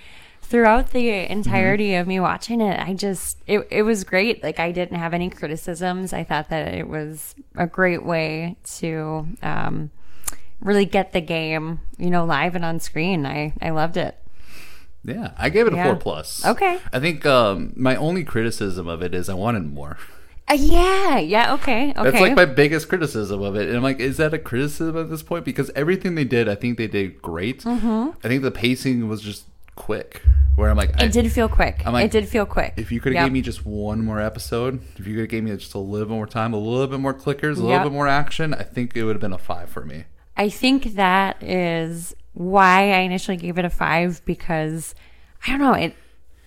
throughout 0.42 0.90
the 0.90 1.09
entirety 1.31 1.95
of 1.95 2.07
me 2.07 2.21
watching 2.21 2.61
it, 2.61 2.79
I 2.79 2.92
just 2.95 3.38
it 3.47 3.66
it 3.71 3.83
was 3.83 4.05
great. 4.05 4.42
Like 4.42 4.61
I 4.61 4.71
didn't 4.73 4.99
have 4.99 5.14
any 5.14 5.31
criticisms. 5.31 6.12
I 6.12 6.23
thought 6.25 6.51
that 6.51 6.75
it 6.75 6.87
was 6.87 7.35
a 7.57 7.66
great 7.66 8.05
way 8.05 8.57
to 8.77 9.27
um, 9.42 9.90
really 10.62 10.85
get 10.87 11.12
the 11.12 11.20
game, 11.20 11.81
you 11.98 12.11
know, 12.11 12.25
live 12.25 12.55
and 12.55 12.64
on 12.64 12.81
screen. 12.81 13.27
I 13.27 13.53
I 13.61 13.70
loved 13.70 13.96
it. 13.96 14.16
Yeah, 15.05 15.33
I 15.37 15.48
gave 15.51 15.66
it 15.66 15.72
a 15.72 15.77
Yeah. 15.77 15.85
four 15.85 15.96
plus. 15.96 16.44
Okay. 16.46 16.79
I 16.92 17.01
think 17.01 17.27
um, 17.27 17.72
my 17.77 17.96
only 17.96 18.22
criticism 18.25 18.87
of 18.87 19.03
it 19.03 19.14
is 19.14 19.29
I 19.29 19.35
wanted 19.35 19.64
more. 19.72 19.98
Uh, 20.48 20.55
yeah, 20.55 21.18
yeah, 21.18 21.55
okay, 21.55 21.90
okay. 21.90 22.03
That's 22.03 22.20
like 22.20 22.35
my 22.37 22.44
biggest 22.44 22.88
criticism 22.88 23.42
of 23.42 23.57
it. 23.57 23.68
And 23.68 23.77
I'm 23.77 23.83
like, 23.83 24.01
is 24.01 24.16
that 24.18 24.35
a 24.35 24.38
criticism 24.38 24.96
at 24.96 25.09
this 25.11 25.22
point? 25.22 25.44
Because 25.44 25.70
everything 25.75 26.14
they 26.14 26.25
did, 26.25 26.48
I 26.48 26.55
think 26.57 26.79
they 26.79 26.87
did 26.88 27.20
great. 27.22 27.62
Mm-hmm. 27.64 28.11
I 28.25 28.29
think 28.29 28.42
the 28.42 28.51
pacing 28.51 29.09
was 29.09 29.22
just 29.22 29.44
quick. 29.77 30.22
Where 30.57 30.68
I'm 30.68 30.77
like, 30.77 31.01
I, 31.01 31.07
it 31.07 31.12
did 31.12 31.33
feel 31.33 31.48
quick. 31.48 31.83
I'm 31.87 31.92
like, 31.94 32.05
it 32.07 32.11
did 32.11 32.29
feel 32.29 32.44
quick. 32.44 32.75
if 32.77 32.92
you 32.92 33.01
could 33.01 33.12
have 33.14 33.20
Yep. 33.22 33.27
gave 33.27 33.33
me 33.33 33.40
just 33.40 33.64
one 33.64 34.05
more 34.05 34.20
episode, 34.20 34.83
if 34.98 35.07
you 35.07 35.14
could 35.14 35.20
have 35.22 35.31
gave 35.31 35.44
me 35.44 35.51
just 35.57 35.75
a 35.75 35.79
little 35.79 36.07
bit 36.07 36.12
more 36.12 36.27
time, 36.27 36.53
a 36.53 36.59
little 36.59 36.87
bit 36.87 37.01
more 37.01 37.14
clickers, 37.14 37.57
a 37.57 37.61
little 37.62 37.70
Yep. 37.70 37.83
bit 37.85 37.92
more 37.92 38.07
action, 38.07 38.53
I 38.53 38.62
think 38.62 38.94
it 38.96 39.05
would 39.05 39.14
have 39.16 39.20
been 39.22 39.33
a 39.33 39.38
five 39.38 39.68
for 39.70 39.85
me. 39.85 40.05
I 40.42 40.48
think 40.48 40.94
that 40.94 41.40
is 41.40 42.16
why 42.35 42.90
I 42.90 42.98
initially 42.98 43.37
gave 43.37 43.59
it 43.59 43.64
a 43.64 43.70
five 43.70 44.20
because 44.24 44.92
I 45.46 45.50
don't 45.50 45.61
know 45.61 45.74
it. 45.74 45.94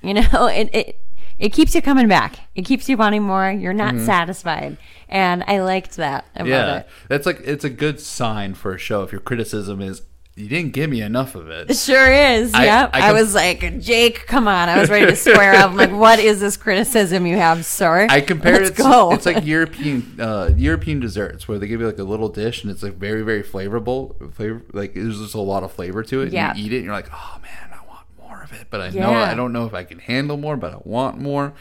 You 0.01 0.15
know 0.15 0.47
it 0.61 0.69
it 0.73 0.99
it 1.39 1.53
keeps 1.53 1.73
you 1.73 1.81
coming 1.81 2.09
back. 2.09 2.39
It 2.55 2.63
keeps 2.63 2.89
you 2.89 2.97
wanting 2.97 3.23
more. 3.23 3.49
You're 3.51 3.71
not 3.73 3.97
satisfied, 4.01 4.75
and 5.07 5.45
I 5.47 5.61
liked 5.61 5.95
that 5.95 6.25
about 6.35 6.45
Mm-hmm. 6.45 6.49
Yeah, 6.49 6.77
it. 6.79 6.89
that's 7.07 7.25
like 7.25 7.39
it's 7.45 7.63
a 7.63 7.69
good 7.69 8.01
sign 8.01 8.53
for 8.53 8.73
a 8.73 8.77
show 8.77 9.01
if 9.03 9.13
your 9.13 9.21
criticism 9.21 9.79
is 9.81 10.01
you 10.37 10.49
didn't 10.49 10.73
give 10.73 10.89
me 10.89 11.01
enough 11.01 11.35
of 11.35 11.49
it. 11.49 11.71
It 11.71 11.77
sure 11.77 12.11
is. 12.11 12.53
I- 12.53 12.65
yep. 12.65 12.89
I 12.93 12.97
I, 12.97 13.01
com- 13.07 13.13
was 13.15 13.33
like, 13.33 13.79
Jake, 13.79 14.27
come 14.27 14.49
on. 14.49 14.67
I 14.67 14.77
was 14.79 14.89
ready 14.89 15.05
to 15.05 15.15
square 15.15 15.53
up. 15.55 15.71
I'm 15.71 15.77
like, 15.77 15.91
what 15.93 16.19
is 16.19 16.41
this 16.41 16.57
criticism 16.57 17.25
you 17.25 17.37
have, 17.37 17.65
sir? 17.65 18.05
I 18.09 18.19
compared 18.19 18.63
Let's 18.63 18.77
it. 18.77 18.83
go. 18.83 19.09
To, 19.11 19.15
it's 19.15 19.25
like 19.25 19.45
European 19.45 20.17
uh, 20.19 20.49
European 20.57 20.99
desserts 20.99 21.47
where 21.47 21.57
they 21.57 21.67
give 21.67 21.79
you 21.79 21.87
like 21.87 21.99
a 21.99 22.03
little 22.03 22.27
dish 22.27 22.63
and 22.63 22.71
it's 22.71 22.83
like 22.83 22.95
very 22.95 23.21
very 23.21 23.43
flavorable. 23.43 24.33
Flavor 24.33 24.61
like 24.73 24.93
there's 24.93 25.19
just 25.19 25.35
a 25.35 25.39
lot 25.41 25.63
of 25.63 25.71
flavor 25.71 26.03
to 26.03 26.21
it. 26.21 26.33
Yeah. 26.33 26.53
You 26.53 26.65
eat 26.65 26.73
it 26.73 26.75
and 26.77 26.85
you're 26.85 26.93
like, 26.93 27.09
oh 27.13 27.39
man, 27.41 27.71
I 27.73 27.87
want 27.87 28.05
more 28.19 28.43
of 28.43 28.51
it. 28.51 28.67
But 28.69 28.81
I 28.81 28.89
know 28.89 29.13
I 29.13 29.35
don't 29.35 29.53
know 29.53 29.65
if 29.65 29.73
I 29.73 29.85
can 29.85 29.99
handle 29.99 30.35
more, 30.35 30.57
but 30.57 30.73
I 30.73 30.77
want 30.83 31.17
more. 31.17 31.53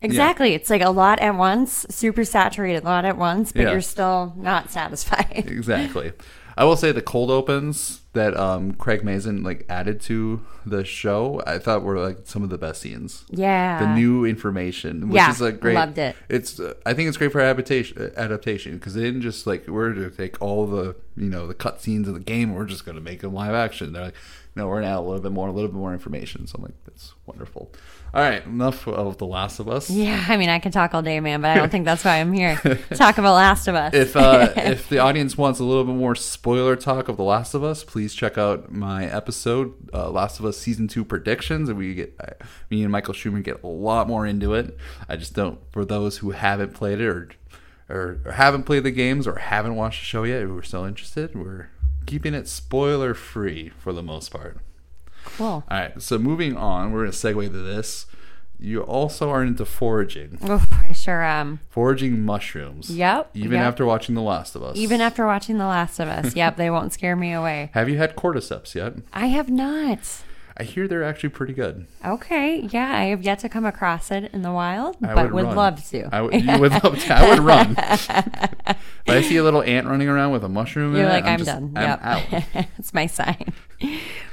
exactly. 0.00 0.54
It's 0.54 0.70
like 0.70 0.82
a 0.82 0.90
lot 0.90 1.18
at 1.20 1.34
once, 1.34 1.84
super 1.90 2.24
saturated, 2.24 2.82
a 2.84 2.86
lot 2.86 3.04
at 3.04 3.16
once, 3.18 3.50
but 3.50 3.62
Yeah. 3.62 3.72
you're 3.72 3.80
still 3.80 4.34
not 4.36 4.70
satisfied. 4.70 5.44
Exactly. 5.48 6.12
I 6.56 6.64
will 6.64 6.76
say 6.76 6.90
the 6.90 7.02
cold 7.02 7.30
opens 7.30 8.00
that 8.14 8.34
um, 8.34 8.72
Craig 8.72 9.04
Mazin 9.04 9.42
like 9.42 9.66
added 9.68 10.00
to 10.02 10.40
the 10.64 10.84
show, 10.86 11.42
I 11.46 11.58
thought 11.58 11.82
were 11.82 11.98
like 11.98 12.20
some 12.24 12.42
of 12.42 12.48
the 12.48 12.56
best 12.56 12.80
scenes. 12.80 13.24
yeah. 13.30 13.78
the 13.78 13.94
new 13.94 14.24
information, 14.24 15.08
which 15.10 15.16
Yeah, 15.16 15.30
is 15.30 15.40
a 15.42 15.52
great. 15.52 15.74
loved 15.74 15.98
it. 15.98 16.16
It's 16.30 16.58
uh, 16.58 16.72
I 16.86 16.94
think 16.94 17.08
it's 17.08 17.18
great 17.18 17.32
for 17.32 17.40
adaptation 17.40 18.10
adaptation 18.16 18.78
because 18.78 18.94
they 18.94 19.02
didn't 19.02 19.20
just 19.22 19.46
like 19.46 19.68
we're 19.68 19.92
to 19.92 20.08
take 20.10 20.40
all 20.40 20.66
the 20.66 20.96
you 21.16 21.28
know 21.28 21.46
the 21.46 21.54
cut 21.54 21.82
scenes 21.82 22.08
of 22.08 22.14
the 22.14 22.20
game. 22.20 22.54
We're 22.54 22.64
just 22.64 22.86
going 22.86 22.96
to 22.96 23.02
make 23.02 23.20
them 23.20 23.34
live 23.34 23.52
action. 23.54 23.92
They're 23.92 24.04
like, 24.06 24.14
No, 24.56 24.68
we're 24.68 24.80
gonna 24.80 24.98
a 24.98 25.02
little 25.02 25.20
bit 25.20 25.32
more, 25.32 25.48
a 25.48 25.52
little 25.52 25.68
bit 25.68 25.76
more 25.76 25.92
information. 25.92 26.46
So 26.46 26.56
I'm 26.56 26.62
like, 26.62 26.84
that's 26.86 27.12
wonderful. 27.26 27.70
All 28.14 28.22
right, 28.22 28.42
enough 28.46 28.88
of 28.88 29.18
The 29.18 29.26
Last 29.26 29.58
of 29.58 29.68
Us. 29.68 29.90
Yeah, 29.90 30.24
I 30.26 30.38
mean, 30.38 30.48
I 30.48 30.58
can 30.58 30.72
talk 30.72 30.94
all 30.94 31.02
day, 31.02 31.20
man, 31.20 31.42
but 31.42 31.50
I 31.50 31.56
don't 31.56 31.70
think 31.70 31.84
that's 31.84 32.02
why 32.02 32.20
I'm 32.20 32.32
here. 32.32 32.56
Talk 32.94 33.18
about 33.18 33.34
Last 33.34 33.68
of 33.68 33.74
Us. 33.74 33.92
If 33.92 34.16
uh, 34.16 34.52
if 34.56 34.88
the 34.88 34.98
audience 34.98 35.36
wants 35.36 35.60
a 35.60 35.64
little 35.64 35.84
bit 35.84 35.94
more 35.94 36.14
spoiler 36.14 36.74
talk 36.74 37.08
of 37.08 37.18
The 37.18 37.22
Last 37.22 37.52
of 37.52 37.62
Us, 37.62 37.84
please 37.84 38.14
check 38.14 38.38
out 38.38 38.72
my 38.72 39.04
episode, 39.04 39.74
uh, 39.92 40.08
Last 40.08 40.40
of 40.40 40.46
Us 40.46 40.56
season 40.56 40.88
two 40.88 41.04
predictions, 41.04 41.68
and 41.68 41.76
we 41.76 41.94
get 41.94 42.14
uh, 42.18 42.42
me 42.70 42.82
and 42.82 42.90
Michael 42.90 43.12
Schumer 43.12 43.42
get 43.42 43.62
a 43.62 43.66
lot 43.66 44.08
more 44.08 44.26
into 44.26 44.54
it. 44.54 44.74
I 45.06 45.16
just 45.16 45.34
don't 45.34 45.58
for 45.70 45.84
those 45.84 46.18
who 46.18 46.30
haven't 46.30 46.72
played 46.72 47.00
it 47.02 47.06
or 47.06 47.28
or, 47.88 48.20
or 48.24 48.32
haven't 48.32 48.62
played 48.62 48.84
the 48.84 48.90
games 48.90 49.26
or 49.26 49.36
haven't 49.36 49.76
watched 49.76 50.00
the 50.00 50.06
show 50.06 50.24
yet, 50.24 50.42
who 50.42 50.56
are 50.56 50.62
still 50.62 50.84
interested, 50.84 51.34
we're 51.34 51.68
keeping 52.06 52.34
it 52.34 52.48
spoiler 52.48 53.14
free 53.14 53.70
for 53.78 53.92
the 53.92 54.02
most 54.02 54.30
part. 54.30 54.58
cool. 55.24 55.46
All 55.46 55.64
right, 55.70 56.00
so 56.00 56.18
moving 56.18 56.56
on, 56.56 56.92
we're 56.92 57.00
going 57.00 57.12
to 57.12 57.16
segue 57.16 57.46
to 57.52 57.58
this. 57.58 58.06
You 58.58 58.80
also 58.80 59.28
are 59.28 59.42
into 59.42 59.66
foraging, 59.66 60.38
Oof, 60.48 60.66
I 60.72 60.92
sure 60.92 61.22
am. 61.22 61.60
foraging 61.68 62.22
mushrooms. 62.22 62.88
Yep. 62.88 63.32
Even 63.34 63.58
yep. 63.58 63.66
after 63.66 63.84
watching 63.84 64.14
The 64.14 64.22
Last 64.22 64.56
of 64.56 64.62
Us. 64.62 64.78
Even 64.78 65.02
after 65.02 65.26
watching 65.26 65.58
The 65.58 65.66
Last 65.66 65.98
of 66.00 66.08
Us. 66.08 66.34
Yep, 66.34 66.56
they 66.56 66.70
won't 66.70 66.94
scare 66.94 67.16
me 67.16 67.32
away. 67.34 67.68
Have 67.74 67.90
you 67.90 67.98
had 67.98 68.16
cordyceps 68.16 68.74
yet? 68.74 68.94
I 69.12 69.26
have 69.26 69.50
not. 69.50 69.98
I 70.58 70.62
hear 70.62 70.88
they're 70.88 71.04
actually 71.04 71.28
pretty 71.28 71.52
good. 71.52 71.86
Okay, 72.04 72.60
yeah, 72.72 72.90
I 72.96 73.04
have 73.06 73.22
yet 73.22 73.40
to 73.40 73.48
come 73.48 73.66
across 73.66 74.10
it 74.10 74.30
in 74.32 74.40
the 74.42 74.52
wild, 74.52 74.96
I 75.02 75.14
but 75.14 75.30
would, 75.32 75.44
run. 75.44 75.56
love 75.56 75.88
to. 75.90 76.08
I 76.14 76.22
would, 76.22 76.34
you 76.44 76.58
would 76.58 76.72
love 76.82 76.98
to. 76.98 77.14
I 77.14 77.28
would 77.28 77.40
run. 77.40 77.76
if 77.78 78.78
I 79.06 79.20
see 79.20 79.36
a 79.36 79.42
little 79.44 79.62
ant 79.62 79.86
running 79.86 80.08
around 80.08 80.32
with 80.32 80.44
a 80.44 80.48
mushroom 80.48 80.94
in 80.94 81.00
You're 81.02 81.10
it, 81.10 81.12
like, 81.12 81.24
I'm, 81.24 81.38
just- 81.38 81.50
done. 81.50 81.72
I'm 81.76 81.98
out. 82.00 82.22
it's 82.78 82.94
my 82.94 83.06
sign. 83.06 83.52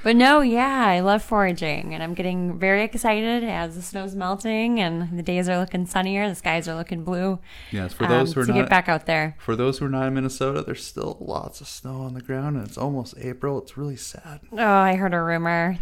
But 0.04 0.16
no, 0.16 0.40
yeah, 0.40 0.86
I 0.86 1.02
love 1.02 1.22
foraging 1.22 1.94
and 1.94 2.02
I'm 2.02 2.14
getting 2.14 2.58
very 2.58 2.84
excited 2.84 3.44
as 3.44 3.76
the 3.76 3.82
snow's 3.82 4.16
melting 4.16 4.80
and 4.80 5.18
the 5.20 5.24
days 5.24 5.50
are 5.50 5.58
looking 5.58 5.86
sunnier, 5.86 6.30
the 6.30 6.36
skies 6.36 6.68
are 6.70 6.76
looking 6.76 7.04
blue. 7.04 7.40
Yes, 7.72 7.92
for 7.94 8.06
um, 8.06 8.10
those 8.12 8.34
who 8.34 8.42
are 8.42 8.46
to 8.46 8.52
not 8.54 8.58
get 8.62 8.70
back 8.70 8.88
out 8.88 9.06
there. 9.06 9.36
for 9.40 9.58
those 9.58 9.78
who 9.80 9.86
are 9.86 9.90
not 9.90 10.08
in 10.08 10.14
Minnesota, 10.14 10.62
there's 10.62 10.86
still 10.86 11.18
lots 11.20 11.60
of 11.60 11.68
snow 11.68 12.02
on 12.02 12.14
the 12.14 12.22
ground, 12.22 12.56
and 12.58 12.66
it's 12.66 12.78
almost 12.78 13.16
April. 13.18 13.58
It's 13.62 13.78
really 13.78 13.98
sad. 13.98 14.40
Oh, 14.54 14.58
I 14.58 14.96
heard 14.96 15.14
a 15.14 15.22
rumor. 15.22 15.78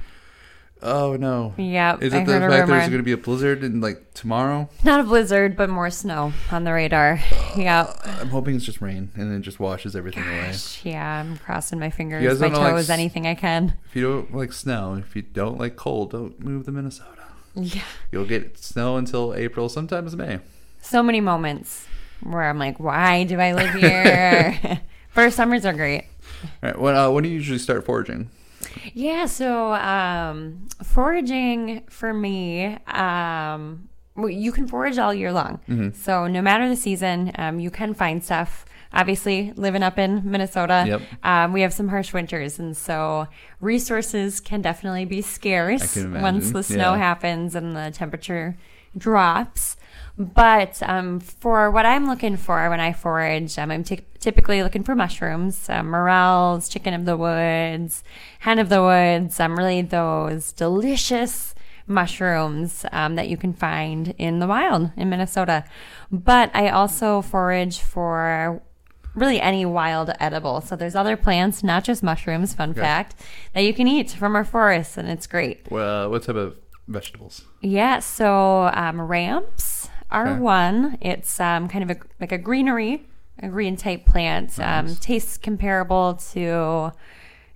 Oh 0.83 1.15
no! 1.15 1.53
Yep, 1.57 2.01
Is 2.01 2.13
I 2.13 2.21
it 2.21 2.25
the 2.25 2.39
heard 2.39 2.43
a 2.43 2.49
fact 2.49 2.67
there's 2.67 2.87
going 2.89 2.99
to 2.99 3.03
be 3.03 3.11
a 3.11 3.17
blizzard 3.17 3.63
in 3.63 3.81
like 3.81 4.13
tomorrow? 4.15 4.67
Not 4.83 4.99
a 4.99 5.03
blizzard, 5.03 5.55
but 5.55 5.69
more 5.69 5.91
snow 5.91 6.33
on 6.49 6.63
the 6.63 6.73
radar. 6.73 7.19
Yeah, 7.55 7.93
I'm 8.03 8.29
hoping 8.29 8.55
it's 8.55 8.65
just 8.65 8.81
rain 8.81 9.11
and 9.15 9.31
it 9.31 9.41
just 9.41 9.59
washes 9.59 9.95
everything 9.95 10.23
away. 10.23 10.53
Yeah, 10.83 11.19
I'm 11.19 11.37
crossing 11.37 11.79
my 11.79 11.91
fingers, 11.91 12.39
my 12.39 12.49
don't 12.49 12.73
like, 12.73 12.89
anything 12.89 13.27
I 13.27 13.35
can. 13.35 13.75
If 13.89 13.95
you 13.95 14.03
don't 14.03 14.35
like 14.35 14.53
snow, 14.53 14.95
if 14.95 15.15
you 15.15 15.21
don't 15.21 15.59
like 15.59 15.75
cold, 15.75 16.11
don't 16.11 16.39
move 16.39 16.65
to 16.65 16.71
Minnesota. 16.71 17.21
Yeah. 17.55 17.83
You'll 18.11 18.25
get 18.25 18.57
snow 18.57 18.97
until 18.97 19.33
April, 19.33 19.69
sometimes 19.69 20.15
May. 20.15 20.39
So 20.81 21.03
many 21.03 21.21
moments 21.21 21.85
where 22.23 22.43
I'm 22.43 22.57
like, 22.57 22.79
why 22.79 23.23
do 23.23 23.39
I 23.39 23.53
live 23.53 23.73
here? 23.75 24.59
but 25.13 25.21
our 25.21 25.31
summers 25.31 25.65
are 25.65 25.73
great. 25.73 26.05
All 26.63 26.69
right. 26.69 26.79
When, 26.79 26.95
uh, 26.95 27.09
when 27.11 27.23
do 27.23 27.29
you 27.29 27.35
usually 27.35 27.59
start 27.59 27.85
foraging? 27.85 28.29
Yeah, 28.93 29.25
so 29.25 29.73
um, 29.73 30.67
foraging 30.83 31.83
for 31.89 32.13
me, 32.13 32.77
um, 32.87 33.89
you 34.17 34.51
can 34.51 34.67
forage 34.67 34.97
all 34.97 35.13
year 35.13 35.31
long. 35.31 35.59
Mm-hmm. 35.69 35.91
So 35.93 36.27
no 36.27 36.41
matter 36.41 36.67
the 36.69 36.75
season, 36.75 37.31
um, 37.35 37.59
you 37.59 37.71
can 37.71 37.93
find 37.93 38.23
stuff. 38.23 38.65
Obviously, 38.93 39.53
living 39.55 39.83
up 39.83 39.97
in 39.97 40.29
Minnesota, 40.29 40.83
Yep. 40.85 41.01
um, 41.23 41.53
we 41.53 41.61
have 41.61 41.71
some 41.71 41.87
harsh 41.87 42.11
winters, 42.11 42.59
and 42.59 42.75
so 42.75 43.27
resources 43.61 44.41
can 44.41 44.61
definitely 44.61 45.05
be 45.05 45.21
scarce 45.21 45.97
I 45.97 46.01
can 46.01 46.05
imagine, 46.07 46.21
once 46.21 46.51
the 46.51 46.61
snow 46.61 46.91
yeah. 46.93 46.97
happens 46.97 47.55
and 47.55 47.73
the 47.73 47.91
temperature 47.91 48.57
drops. 48.97 49.77
But 50.17 50.81
um, 50.83 51.19
for 51.19 51.71
what 51.71 51.85
I'm 51.85 52.05
looking 52.07 52.37
for 52.37 52.69
when 52.69 52.79
I 52.79 52.93
forage, 52.93 53.57
um, 53.57 53.71
I'm 53.71 53.83
ty- 53.83 54.05
typically 54.19 54.61
looking 54.61 54.83
for 54.83 54.95
mushrooms, 54.95 55.69
uh, 55.69 55.83
morels, 55.83 56.69
chicken 56.69 56.93
of 56.93 57.05
the 57.05 57.17
woods, 57.17 58.03
hen 58.39 58.59
of 58.59 58.69
the 58.69 58.81
woods. 58.81 59.39
Um, 59.39 59.57
really 59.57 59.81
those 59.81 60.51
delicious 60.51 61.55
mushrooms 61.87 62.85
um, 62.91 63.15
that 63.15 63.29
you 63.29 63.37
can 63.37 63.53
find 63.53 64.13
in 64.17 64.39
the 64.39 64.47
wild 64.47 64.91
in 64.95 65.09
Minnesota. 65.09 65.63
But 66.11 66.51
I 66.53 66.69
also 66.69 67.21
forage 67.21 67.79
for 67.79 68.61
really 69.15 69.41
any 69.41 69.65
wild 69.65 70.11
edible. 70.19 70.61
So 70.61 70.75
there's 70.75 70.95
other 70.95 71.17
plants, 71.17 71.63
not 71.63 71.83
just 71.83 72.03
mushrooms. 72.03 72.53
Fun 72.53 72.73
fact 72.73 73.15
that 73.53 73.61
you 73.61 73.73
can 73.73 73.87
eat 73.87 74.11
from 74.11 74.35
our 74.35 74.45
forests, 74.45 74.97
and 74.97 75.09
it's 75.09 75.27
great. 75.27 75.69
Well, 75.69 76.09
what 76.09 76.23
type 76.23 76.35
of 76.35 76.57
vegetables? 76.87 77.43
Yeah, 77.61 77.99
so 77.99 78.69
um, 78.73 79.01
ramps 79.01 79.80
are 80.11 80.27
Okay. 80.29 80.39
one. 80.39 80.97
It's 81.01 81.39
um, 81.39 81.67
kind 81.67 81.89
of 81.89 81.97
a, 81.97 81.99
like 82.19 82.31
a 82.31 82.37
greenery, 82.37 83.07
a 83.39 83.47
green 83.49 83.75
type 83.77 84.05
plant. 84.05 84.59
Um, 84.59 84.95
tastes 84.95 85.37
comparable 85.37 86.15
to, 86.33 86.39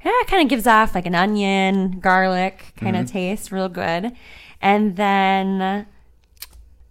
yeah, 0.04 0.12
it 0.22 0.28
kind 0.28 0.42
of 0.44 0.50
gives 0.50 0.66
off 0.68 0.96
like 0.96 1.06
an 1.06 1.16
onion, 1.16 2.00
garlic 2.00 2.74
kind 2.78 2.96
of 2.96 3.10
taste, 3.12 3.52
real 3.52 3.70
good. 3.70 4.14
And 4.62 4.96
then 4.96 5.86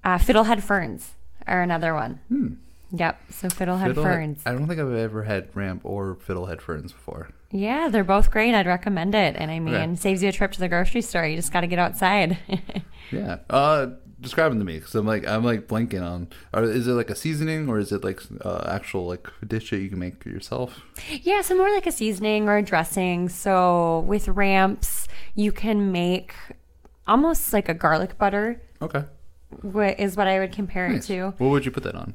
uh, 0.04 0.18
fiddlehead 0.18 0.62
ferns 0.62 1.12
are 1.46 1.62
another 1.62 1.94
one. 1.94 2.58
Yep, 2.96 3.20
so 3.30 3.48
fiddlehead, 3.48 3.94
Fiddlehead- 3.94 4.02
ferns. 4.02 4.42
I 4.46 4.52
don't 4.52 4.68
think 4.68 4.78
I've 4.78 4.92
ever 4.92 5.24
had 5.24 5.48
ramp 5.54 5.80
or 5.84 6.14
fiddlehead 6.16 6.60
ferns 6.60 6.92
before. 6.92 7.30
Yeah, 7.50 7.88
they're 7.88 8.04
both 8.04 8.30
great. 8.30 8.54
I'd 8.54 8.66
recommend 8.66 9.14
it. 9.14 9.34
And 9.36 9.50
I 9.50 9.58
mean, 9.60 9.74
Okay. 9.74 9.94
saves 9.96 10.22
you 10.22 10.28
a 10.28 10.32
trip 10.32 10.52
to 10.52 10.60
the 10.60 10.68
grocery 10.68 11.00
store. 11.02 11.24
You 11.24 11.36
just 11.36 11.52
got 11.52 11.62
to 11.62 11.66
get 11.66 11.78
outside. 11.78 12.38
Yeah. 13.10 13.36
Uh, 13.50 13.88
describe 14.24 14.50
them 14.50 14.58
to 14.58 14.64
me 14.64 14.78
because 14.78 14.94
I'm 14.96 15.06
like 15.06 15.26
I'm 15.26 15.44
like 15.44 15.68
blanking 15.68 16.02
on. 16.02 16.28
Or 16.52 16.64
is 16.64 16.88
it 16.88 16.92
like 16.92 17.10
a 17.10 17.14
seasoning 17.14 17.68
or 17.68 17.78
is 17.78 17.92
it 17.92 18.02
like 18.02 18.20
uh, 18.44 18.64
actual 18.68 19.06
like 19.06 19.28
dish 19.46 19.70
that 19.70 19.78
you 19.78 19.88
can 19.88 19.98
make 20.00 20.24
yourself? 20.24 20.80
Yeah, 21.22 21.42
so 21.42 21.56
more 21.56 21.70
like 21.72 21.86
a 21.86 21.92
seasoning 21.92 22.48
or 22.48 22.56
a 22.56 22.62
dressing. 22.62 23.28
So 23.28 24.00
with 24.00 24.26
ramps, 24.28 25.06
you 25.36 25.52
can 25.52 25.92
make 25.92 26.34
almost 27.06 27.52
like 27.52 27.68
a 27.68 27.74
garlic 27.74 28.18
butter, 28.18 28.60
Okay. 28.82 29.04
wh- 29.62 29.98
is 29.98 30.16
what 30.16 30.26
I 30.26 30.38
would 30.38 30.52
compare 30.52 30.88
Nice. 30.88 31.04
it 31.04 31.14
to. 31.14 31.34
What 31.38 31.50
would 31.50 31.64
you 31.64 31.70
put 31.70 31.82
that 31.84 31.94
on? 31.94 32.14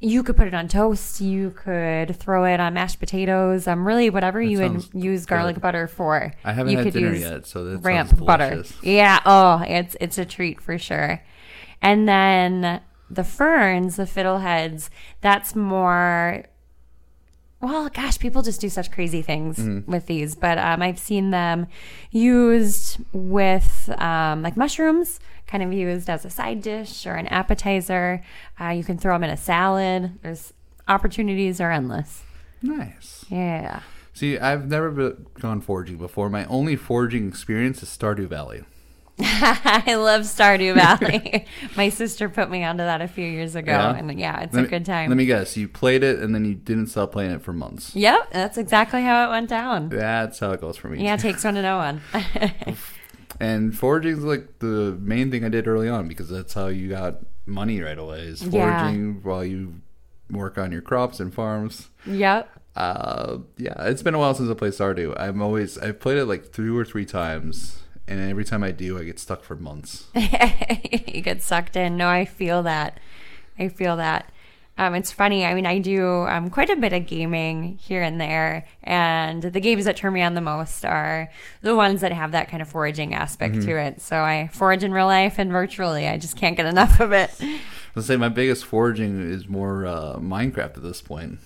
You 0.00 0.22
could 0.22 0.36
put 0.36 0.46
it 0.46 0.54
on 0.54 0.68
toast. 0.68 1.20
You 1.20 1.50
could 1.50 2.14
throw 2.14 2.44
it 2.44 2.60
on 2.60 2.72
mashed 2.74 3.00
potatoes. 3.00 3.66
Um, 3.66 3.84
really, 3.84 4.10
whatever 4.10 4.40
you 4.40 4.58
would 4.60 4.84
use 4.94 5.26
garlic 5.26 5.56
good. 5.56 5.60
butter 5.62 5.88
for. 5.88 6.32
I 6.44 6.52
haven't 6.52 6.70
you 6.70 6.78
had 6.78 6.84
could 6.84 6.92
dinner 6.94 7.10
use 7.10 7.20
yet, 7.22 7.46
so 7.46 7.64
that 7.64 7.78
ramp 7.78 8.16
butter. 8.24 8.62
Yeah. 8.80 9.18
Oh, 9.26 9.60
it's 9.66 9.96
it's 10.00 10.16
a 10.16 10.24
treat 10.24 10.60
for 10.60 10.78
sure. 10.78 11.20
And 11.82 12.08
then 12.08 12.80
the 13.10 13.24
ferns, 13.24 13.96
the 13.96 14.04
fiddleheads, 14.04 14.88
that's 15.20 15.54
more. 15.56 16.44
Well, 17.60 17.88
gosh, 17.88 18.18
people 18.20 18.42
just 18.42 18.60
do 18.60 18.68
such 18.68 18.90
crazy 18.92 19.20
things 19.22 19.58
Mm-hmm. 19.58 19.90
with 19.90 20.06
these, 20.06 20.36
but 20.36 20.58
um, 20.58 20.80
I've 20.80 20.98
seen 20.98 21.30
them 21.30 21.66
used 22.12 22.98
with 23.12 23.90
um, 23.98 24.42
like 24.42 24.56
mushrooms, 24.56 25.18
kind 25.48 25.62
of 25.64 25.72
used 25.72 26.08
as 26.08 26.24
a 26.24 26.30
side 26.30 26.62
dish 26.62 27.04
or 27.06 27.14
an 27.14 27.26
appetizer. 27.28 28.22
Uh, 28.60 28.68
you 28.68 28.84
can 28.84 28.96
throw 28.96 29.14
them 29.14 29.24
in 29.24 29.30
a 29.30 29.36
salad. 29.36 30.18
There's 30.22 30.52
opportunities 30.86 31.60
are 31.60 31.72
endless. 31.72 32.22
Nice. 32.62 33.24
Yeah. 33.28 33.80
See, 34.12 34.38
I've 34.38 34.68
never 34.68 35.16
gone 35.40 35.60
foraging 35.60 35.96
before. 35.96 36.28
My 36.30 36.44
only 36.46 36.76
foraging 36.76 37.26
experience 37.28 37.82
is 37.82 37.88
Stardew 37.88 38.28
Valley. 38.28 38.62
I 39.20 39.94
love 39.96 40.22
Stardew 40.22 40.74
Valley. 40.74 41.44
My 41.76 41.88
sister 41.88 42.28
put 42.28 42.50
me 42.50 42.62
onto 42.64 42.84
that 42.84 43.00
a 43.00 43.08
few 43.08 43.26
years 43.26 43.54
ago, 43.54 43.72
Yeah? 43.72 43.94
and 43.96 44.18
yeah, 44.20 44.40
it's 44.42 44.54
Let 44.54 44.60
a 44.60 44.62
me- 44.64 44.68
good 44.70 44.84
time. 44.86 45.08
Let 45.10 45.16
me 45.16 45.26
guess. 45.26 45.56
You 45.56 45.68
played 45.68 46.02
it 46.04 46.20
and 46.20 46.34
then 46.34 46.44
you 46.44 46.54
didn't 46.54 46.86
stop 46.88 47.12
playing 47.12 47.32
it 47.32 47.42
for 47.42 47.52
months. 47.52 47.94
Yep, 47.96 48.30
that's 48.32 48.58
exactly 48.58 49.02
how 49.02 49.26
it 49.26 49.30
went 49.30 49.48
down. 49.48 49.88
That's 49.88 50.38
how 50.38 50.52
it 50.52 50.60
goes 50.60 50.76
for 50.76 50.88
me. 50.88 51.02
Yeah, 51.04 51.14
it 51.14 51.20
takes 51.20 51.42
one 51.44 51.54
to 51.54 51.62
know 51.62 51.78
one. 51.78 52.00
And 53.40 53.76
foraging 53.76 54.12
is 54.14 54.24
like 54.24 54.58
the 54.58 54.96
main 55.00 55.30
thing 55.30 55.44
I 55.44 55.48
did 55.48 55.68
early 55.68 55.88
on 55.88 56.08
because 56.08 56.28
that's 56.28 56.54
how 56.54 56.66
you 56.66 56.88
got 56.88 57.18
money 57.46 57.80
right 57.80 57.96
away. 57.98 58.20
Is 58.22 58.42
Yeah. 58.42 58.80
foraging 58.80 59.20
while 59.22 59.44
you 59.44 59.74
work 60.28 60.58
on 60.58 60.72
your 60.72 60.80
crops 60.82 61.20
and 61.20 61.32
farms. 61.32 61.88
yep. 62.04 62.50
Uh, 62.74 63.38
yeah, 63.56 63.74
it's 63.86 64.02
been 64.02 64.14
a 64.14 64.18
while 64.18 64.34
since 64.34 64.50
I 64.50 64.54
played 64.54 64.72
Stardew. 64.72 65.14
I'm 65.20 65.40
always 65.42 65.78
I've 65.78 66.00
played 66.00 66.18
it 66.18 66.24
like 66.26 66.52
two 66.52 66.76
or 66.76 66.84
three 66.84 67.04
times, 67.04 67.80
and 68.08 68.30
every 68.30 68.44
time 68.44 68.64
I 68.64 68.72
do, 68.72 68.98
I 68.98 69.04
get 69.04 69.18
stuck 69.18 69.44
for 69.44 69.54
months. 69.54 70.06
you 70.14 71.20
get 71.20 71.42
sucked 71.42 71.76
in. 71.76 71.96
No, 71.96 72.08
I 72.08 72.24
feel 72.24 72.62
that. 72.64 72.98
I 73.58 73.68
feel 73.68 73.96
that. 73.96 74.32
Um, 74.78 74.94
it's 74.94 75.10
funny. 75.10 75.44
I 75.44 75.54
mean, 75.54 75.66
I 75.66 75.80
do 75.80 76.06
um, 76.28 76.50
quite 76.50 76.70
a 76.70 76.76
bit 76.76 76.92
of 76.92 77.06
gaming 77.06 77.78
here 77.80 78.00
and 78.00 78.20
there, 78.20 78.64
and 78.84 79.42
the 79.42 79.58
games 79.58 79.86
that 79.86 79.96
turn 79.96 80.12
me 80.12 80.22
on 80.22 80.34
the 80.34 80.40
most 80.40 80.84
are 80.84 81.28
the 81.62 81.74
ones 81.74 82.00
that 82.00 82.12
have 82.12 82.30
that 82.30 82.48
kind 82.48 82.62
of 82.62 82.68
foraging 82.68 83.12
aspect 83.12 83.60
to 83.62 83.76
it. 83.76 84.00
So 84.00 84.16
I 84.16 84.48
forage 84.52 84.84
in 84.84 84.92
real 84.92 85.06
life 85.06 85.34
and 85.38 85.50
virtually. 85.50 86.06
I 86.06 86.16
just 86.16 86.36
can't 86.36 86.56
get 86.56 86.66
enough 86.66 87.00
of 87.00 87.12
it. 87.12 87.30
I'll 87.96 88.04
say 88.04 88.16
my 88.16 88.28
biggest 88.28 88.64
foraging 88.64 89.20
is 89.20 89.48
more 89.48 89.84
uh, 89.84 90.16
Minecraft 90.18 90.76
at 90.76 90.82
this 90.84 91.02
point. 91.02 91.40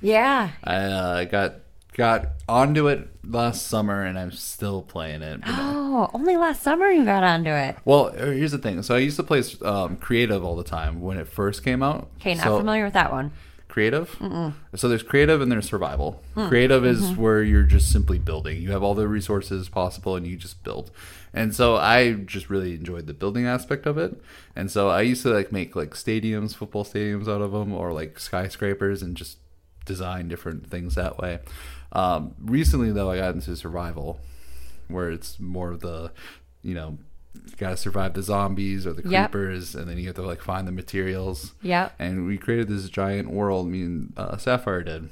Yeah, 0.00 0.50
I 0.64 0.74
uh, 0.74 1.24
got 1.26 1.54
got 1.94 2.32
onto 2.48 2.88
it 2.88 3.08
last 3.24 3.66
summer, 3.66 4.02
and 4.04 4.18
I'm 4.18 4.32
still 4.32 4.82
playing 4.82 5.22
it. 5.22 5.40
Oh, 5.96 6.10
only 6.12 6.36
last 6.36 6.60
summer 6.64 6.88
you 6.88 7.04
got 7.04 7.22
onto 7.22 7.50
it. 7.50 7.76
Well, 7.84 8.06
uh, 8.08 8.26
here's 8.32 8.50
the 8.50 8.58
thing. 8.58 8.82
So 8.82 8.96
I 8.96 8.98
used 8.98 9.14
to 9.16 9.22
play 9.22 9.44
um, 9.62 9.96
creative 9.96 10.44
all 10.44 10.56
the 10.56 10.64
time 10.64 11.00
when 11.00 11.18
it 11.18 11.28
first 11.28 11.62
came 11.62 11.84
out. 11.84 12.10
Okay, 12.20 12.34
not 12.34 12.42
So- 12.42 12.58
familiar 12.58 12.82
with 12.84 12.94
that 12.94 13.12
one. 13.12 13.30
creative. 13.68 14.16
So 14.74 14.88
there's 14.88 15.04
creative 15.04 15.40
and 15.40 15.50
there's 15.52 15.68
survival. 15.68 16.20
Creative 16.34 16.84
is 16.84 17.12
where 17.16 17.42
you're 17.44 17.62
just 17.62 17.92
simply 17.92 18.18
building. 18.18 18.60
You 18.60 18.72
have 18.72 18.82
all 18.82 18.94
the 18.96 19.06
resources 19.06 19.68
possible 19.68 20.16
and 20.16 20.26
you 20.26 20.36
just 20.36 20.62
build. 20.64 20.90
And 21.32 21.54
so 21.54 21.76
I 21.76 22.12
just 22.12 22.50
really 22.50 22.74
enjoyed 22.74 23.06
the 23.06 23.14
building 23.14 23.46
aspect 23.46 23.86
of 23.86 23.96
it. 23.98 24.20
And 24.56 24.70
so 24.72 24.88
I 24.88 25.02
used 25.02 25.22
to 25.22 25.30
like 25.30 25.52
make 25.52 25.76
like 25.76 25.90
stadiums, 25.90 26.56
football 26.56 26.84
stadiums 26.84 27.28
out 27.28 27.40
of 27.40 27.52
them, 27.52 27.72
or 27.72 27.92
like 27.92 28.18
skyscrapers, 28.18 29.00
and 29.02 29.16
just 29.16 29.38
design 29.86 30.26
different 30.28 30.68
things 30.68 30.94
that 30.96 31.18
way. 31.18 31.38
Um, 31.94 32.34
recently, 32.40 32.90
though, 32.92 33.10
I 33.10 33.18
got 33.18 33.34
into 33.34 33.54
survival, 33.56 34.18
where 34.88 35.10
it's 35.10 35.38
more 35.38 35.70
of 35.72 35.80
the, 35.80 36.10
you 36.62 36.74
know, 36.74 36.98
you 37.34 37.56
gotta 37.56 37.76
survive 37.76 38.14
the 38.14 38.22
zombies 38.22 38.86
or 38.86 38.92
the 38.92 39.08
Yep. 39.08 39.30
creepers, 39.32 39.74
and 39.74 39.88
then 39.88 39.98
you 39.98 40.06
have 40.06 40.16
to 40.16 40.22
like 40.22 40.40
find 40.42 40.66
the 40.68 40.72
materials 40.72 41.52
Yeah. 41.62 41.90
and 41.98 42.26
we 42.26 42.38
created 42.38 42.68
this 42.68 42.88
giant 42.88 43.30
world. 43.30 43.68
Me 43.68 43.82
and 43.82 44.12
uh, 44.16 44.36
Sapphire 44.36 44.82
did, 44.84 45.08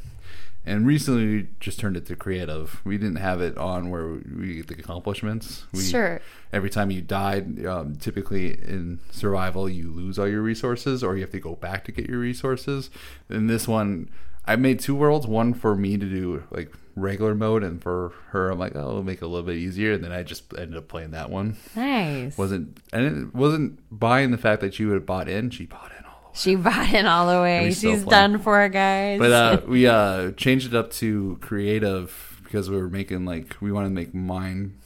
and 0.64 0.86
recently 0.86 1.26
we 1.26 1.48
just 1.58 1.80
turned 1.80 1.96
it 1.96 2.06
to 2.06 2.16
creative. 2.16 2.80
We 2.84 2.96
didn't 2.96 3.16
have 3.16 3.40
it 3.40 3.58
on 3.58 3.90
where 3.90 4.06
we 4.08 4.54
get 4.56 4.68
the 4.68 4.74
accomplishments. 4.74 5.64
We, 5.72 5.82
Sure. 5.82 6.20
Every 6.52 6.70
time 6.70 6.90
you 6.92 7.00
died, 7.00 7.64
um, 7.66 7.96
typically 7.96 8.52
in 8.52 9.00
survival, 9.10 9.68
you 9.68 9.90
lose 9.90 10.18
all 10.18 10.28
your 10.28 10.42
resources, 10.42 11.02
or 11.02 11.16
you 11.16 11.22
have 11.22 11.32
to 11.32 11.40
go 11.40 11.56
back 11.56 11.84
to 11.86 11.92
get 11.92 12.08
your 12.08 12.20
resources. 12.20 12.88
In 13.30 13.46
this 13.48 13.66
one, 13.66 14.08
I 14.46 14.56
made 14.56 14.80
two 14.80 14.94
worlds. 14.94 15.26
One 15.26 15.54
for 15.54 15.74
me 15.76 15.96
to 15.96 16.06
do 16.06 16.44
like 16.50 16.72
regular 16.96 17.34
mode, 17.34 17.62
and 17.62 17.80
for 17.82 18.12
her, 18.30 18.50
I'm 18.50 18.58
like, 18.58 18.74
oh, 18.74 18.80
it'll 18.80 19.02
make 19.02 19.18
it 19.18 19.24
a 19.24 19.28
little 19.28 19.46
bit 19.46 19.56
easier. 19.56 19.92
And 19.92 20.02
then 20.02 20.12
I 20.12 20.22
just 20.22 20.52
ended 20.56 20.76
up 20.76 20.88
playing 20.88 21.12
that 21.12 21.30
one. 21.30 21.56
Nice. 21.76 22.36
wasn't 22.36 22.80
and 22.92 23.28
it 23.28 23.34
wasn't 23.34 23.78
buying 23.90 24.30
the 24.30 24.38
fact 24.38 24.60
that 24.62 24.74
she 24.74 24.84
would 24.84 24.94
have 24.94 25.06
bought 25.06 25.28
in. 25.28 25.50
She 25.50 25.66
bought 25.66 25.92
in 25.98 26.04
all 26.04 26.20
the 26.22 26.28
way. 26.28 26.34
She 26.34 26.56
bought 26.56 26.92
in 26.92 27.06
all 27.06 27.26
the 27.26 27.40
way. 27.40 27.72
She's 27.72 28.04
done 28.04 28.38
for 28.38 28.64
it, 28.64 28.70
guys. 28.70 29.18
But 29.18 29.32
uh, 29.32 29.60
we 29.66 29.86
uh, 29.86 30.32
changed 30.32 30.66
it 30.66 30.74
up 30.74 30.90
to 30.92 31.38
creative 31.40 32.40
because 32.44 32.68
we 32.68 32.76
were 32.76 32.90
making 32.90 33.24
like 33.24 33.56
we 33.60 33.72
wanted 33.72 33.88
to 33.88 33.94
make 33.94 34.12
mine. 34.12 34.78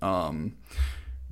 Um, 0.00 0.54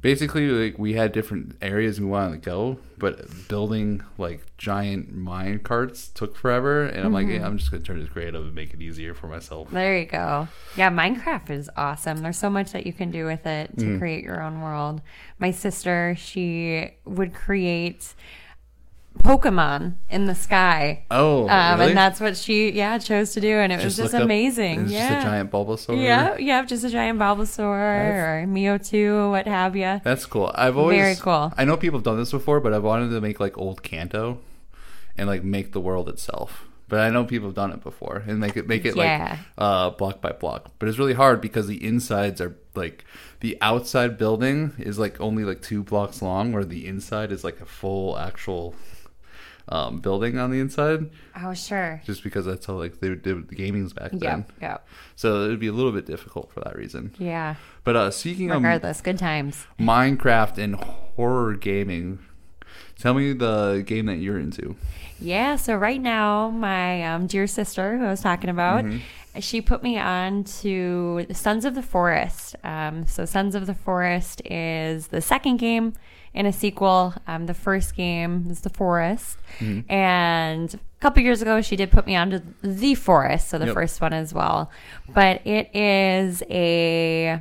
basically, 0.01 0.49
like 0.49 0.79
we 0.79 0.95
had 0.95 1.13
different 1.13 1.57
areas 1.61 2.01
we 2.01 2.07
wanted 2.07 2.43
to 2.43 2.51
go, 2.51 2.79
but 2.99 3.49
building 3.49 4.03
like 4.19 4.45
giant 4.59 5.13
mine 5.15 5.59
carts 5.61 6.09
took 6.09 6.37
forever. 6.37 6.85
And 6.85 7.05
I'm 7.05 7.13
like, 7.13 7.27
Mm-hmm. 7.27 7.41
yeah, 7.41 7.47
I'm 7.47 7.59
just 7.59 7.71
gonna 7.71 7.83
turn 7.83 8.01
to 8.05 8.11
creative 8.11 8.43
and 8.45 8.55
make 8.55 8.73
it 8.75 8.81
easier 8.83 9.15
for 9.15 9.27
myself. 9.27 9.71
there 9.71 9.99
you 9.99 10.07
go. 10.07 10.49
Yeah, 10.77 10.91
Minecraft 10.91 11.51
is 11.51 11.71
awesome. 11.77 12.19
There's 12.23 12.39
so 12.39 12.51
much 12.51 12.73
that 12.73 12.87
you 12.87 12.93
can 12.93 13.11
do 13.11 13.25
with 13.27 13.47
it 13.47 13.77
to 13.79 13.99
create 13.99 14.25
your 14.25 14.43
own 14.43 14.61
world. 14.61 15.01
My 15.39 15.51
sister, 15.51 16.15
she 16.19 16.91
would 17.05 17.33
create 17.35 18.15
Pokemon 19.23 19.95
in 20.09 20.27
the 20.27 20.35
sky. 20.35 21.05
Oh, 21.11 21.49
Um, 21.49 21.79
really? 21.79 21.91
And 21.91 21.99
that's 21.99 22.21
what 22.21 22.37
she, 22.37 22.71
yeah, 22.73 22.99
chose 22.99 23.33
to 23.35 23.41
do. 23.41 23.55
And 23.57 23.73
it 23.73 23.83
was 23.85 23.97
just 23.97 24.13
look 24.13 24.21
up- 24.21 24.25
amazing. 24.25 24.89
Yeah. 24.89 25.09
just 25.11 25.27
a 25.27 25.31
giant 25.31 25.51
Bulbasaur. 25.51 26.03
Yeah, 26.03 26.37
yeah, 26.39 26.65
just 26.65 26.85
a 26.85 26.89
giant 26.91 27.19
Bulbasaur 27.19 27.63
or 27.65 28.45
Mewtwo, 28.49 29.27
or 29.27 29.31
what 29.31 29.47
have 29.47 29.77
you. 29.77 30.01
That's 30.05 30.27
cool. 30.27 30.51
I've 30.55 30.77
always 30.77 30.99
Very 30.99 31.17
cool. 31.17 31.53
I 31.57 31.65
know 31.65 31.77
people 31.77 31.99
have 31.99 32.05
done 32.05 32.17
this 32.19 32.31
before, 32.31 32.61
but 32.61 32.73
I've 32.73 32.83
wanted 32.83 33.11
to 33.11 33.21
make 33.21 33.41
like 33.41 33.57
old 33.59 33.83
Kanto 33.83 34.39
and 35.17 35.29
like 35.29 35.45
make 35.45 35.73
the 35.73 35.81
world 35.81 36.09
itself. 36.09 36.65
But 36.89 36.99
I 37.01 37.11
know 37.11 37.25
people 37.25 37.47
have 37.49 37.55
done 37.55 37.71
it 37.71 37.85
before 37.85 38.25
and 38.27 38.41
make 38.41 38.57
it 38.57 38.67
make 38.67 38.85
it 38.85 38.97
Yeah. 38.97 39.29
like 39.31 39.39
uh, 39.59 39.91
block 39.91 40.21
by 40.21 40.33
block. 40.33 40.73
But 40.81 40.89
it's 40.89 40.99
really 40.99 41.13
hard 41.15 41.41
because 41.41 41.69
the 41.69 41.85
insides 41.87 42.41
are 42.41 42.57
like 42.75 43.05
the 43.41 43.57
outside 43.61 44.19
building 44.19 44.73
is 44.77 44.99
like 44.99 45.21
only 45.21 45.45
like 45.45 45.63
two 45.63 45.85
blocks 45.85 46.21
long, 46.21 46.51
where 46.53 46.65
the 46.65 46.89
inside 46.89 47.31
is 47.31 47.45
like 47.45 47.61
a 47.61 47.65
full 47.65 48.19
actual 48.19 48.75
um, 49.69 49.99
building 50.01 50.39
on 50.39 50.51
the 50.51 50.61
inside. 50.61 51.11
Oh, 51.41 51.55
sure. 51.55 52.03
Just 52.05 52.23
because 52.23 52.45
that's 52.47 52.67
how 52.67 52.75
like 52.75 53.01
they 53.01 53.09
did 53.09 53.49
the 53.49 53.57
gamings 53.57 53.95
back 53.95 54.11
then. 54.13 54.21
Yeah, 54.21 54.43
yeah, 54.61 54.79
So 55.17 55.45
it 55.45 55.49
would 55.49 55.61
be 55.61 55.69
a 55.69 55.73
little 55.73 55.93
bit 55.93 56.07
difficult 56.07 56.53
for 56.53 56.61
that 56.61 56.77
reason. 56.77 57.15
yeah. 57.19 57.57
But 57.83 57.97
uh, 57.97 58.11
speaking 58.11 58.51
of 58.51 58.57
Regardless, 58.57 59.01
good 59.01 59.19
times. 59.19 59.67
Minecraft 59.79 60.59
and 60.59 60.75
horror 60.77 61.55
gaming. 61.55 62.19
Tell 62.99 63.15
me 63.15 63.33
the 63.33 63.83
game 63.87 64.07
that 64.07 64.17
you're 64.19 64.39
into. 64.39 64.77
Yeah, 65.19 65.57
so 65.57 65.75
right 65.75 66.01
now, 66.01 66.51
my 66.51 67.03
um, 67.05 67.27
dear 67.27 67.47
sister, 67.47 67.99
who 67.99 68.05
I 68.05 68.11
was 68.11 68.21
talking 68.21 68.51
about, 68.51 68.85
she 69.39 69.61
put 69.61 69.83
me 69.83 69.99
on 69.99 70.45
to 70.45 71.27
Sons 71.33 71.65
of 71.65 71.75
the 71.75 71.83
Forest. 71.83 72.57
Um, 72.65 73.07
so, 73.07 73.25
Sons 73.25 73.55
of 73.55 73.67
the 73.67 73.75
Forest 73.75 74.43
is 74.45 75.09
the 75.09 75.21
second 75.21 75.57
game 75.59 75.95
in 76.35 76.47
a 76.47 76.53
sequel. 76.53 77.15
Um, 77.27 77.47
the 77.47 77.55
first 77.55 77.95
game 77.97 78.47
is 78.51 78.61
The 78.61 78.71
Forest. 78.71 79.39
And 79.89 80.75
a 80.75 80.79
couple 81.01 81.23
years 81.23 81.43
ago, 81.43 81.61
she 81.61 81.77
did 81.77 81.91
put 81.91 82.07
me 82.07 82.17
onto 82.17 82.41
The 82.63 82.95
Forest, 82.95 83.49
so 83.49 83.59
the 83.59 83.67
Yep. 83.67 83.75
first 83.75 84.01
one 84.01 84.13
as 84.13 84.33
well. 84.33 84.71
But 85.09 85.45
it 85.47 85.75
is 85.75 86.43
a 86.51 87.41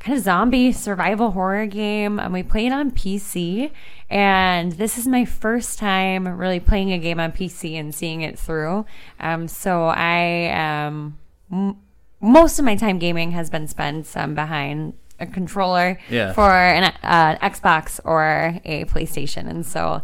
kind 0.00 0.16
of 0.16 0.22
zombie 0.24 0.72
survival 0.72 1.32
horror 1.32 1.66
game. 1.66 2.18
And 2.18 2.32
we 2.32 2.42
play 2.42 2.66
it 2.66 2.72
on 2.72 2.90
PC. 2.92 3.70
And 4.10 4.72
this 4.72 4.96
is 4.96 5.06
my 5.06 5.24
first 5.26 5.78
time 5.78 6.26
really 6.26 6.60
playing 6.60 6.92
a 6.92 6.98
game 6.98 7.20
on 7.20 7.32
PC 7.32 7.74
and 7.78 7.94
seeing 7.94 8.22
it 8.22 8.38
through. 8.38 8.86
Um, 9.20 9.48
so 9.48 9.84
I 9.86 10.48
um, 10.86 11.18
m- 11.52 11.76
most 12.20 12.58
of 12.58 12.64
my 12.64 12.74
time 12.74 12.98
gaming 12.98 13.32
has 13.32 13.50
been 13.50 13.68
spent 13.68 14.16
um, 14.16 14.34
behind 14.34 14.94
a 15.20 15.26
controller 15.26 15.98
Yeah. 16.10 16.32
for 16.32 16.50
an 16.50 16.92
uh, 17.02 17.36
Xbox 17.42 18.00
or 18.04 18.58
a 18.64 18.84
PlayStation. 18.86 19.48
And 19.48 19.64
so 19.66 20.02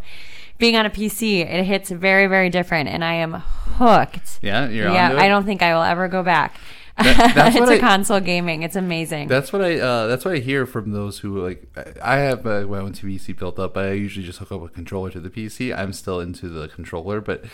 being 0.59 0.77
on 0.77 0.87
a 0.87 0.91
PC, 0.91 1.41
it 1.41 1.65
hits 1.65 1.91
very, 1.91 2.27
very 2.27 2.51
different. 2.51 2.89
And 2.89 3.05
I 3.05 3.15
am 3.15 3.35
hooked. 3.79 4.39
Yeah, 4.43 4.69
you're 4.69 4.91
yeah? 4.91 5.17
I 5.17 5.29
don't 5.29 5.45
think 5.45 5.63
I 5.63 5.75
will 5.75 5.83
ever 5.83 6.09
go 6.09 6.23
back. 6.23 6.57
That- 6.97 7.35
that's 7.35 7.57
it's 7.57 7.61
what 7.61 7.69
a 7.71 7.77
I- 7.77 7.79
console 7.81 8.21
gaming. 8.21 8.63
It's 8.63 8.77
amazing. 8.77 9.27
That's 9.29 9.53
what 9.53 9.63
I. 9.63 9.79
Uh, 9.81 10.07
that's 10.07 10.25
what 10.25 10.35
I 10.35 10.39
hear 10.39 10.65
from 10.65 10.93
those 10.93 11.19
who 11.19 11.45
like. 11.45 11.67
I 12.03 12.17
have 12.19 12.47
uh, 12.47 12.63
my 12.69 12.79
own 12.79 12.93
PC 12.93 13.37
built 13.37 13.59
up. 13.59 13.75
But 13.75 13.87
I 13.87 13.93
usually 13.93 14.25
just 14.25 14.39
hook 14.39 14.53
up 14.53 14.63
a 14.63 14.69
controller 14.69 15.11
to 15.11 15.19
the 15.21 15.29
PC. 15.31 15.77
I'm 15.77 15.93
still 15.93 16.21
into 16.21 16.49
the 16.49 16.69
controller, 16.69 17.21
but 17.21 17.45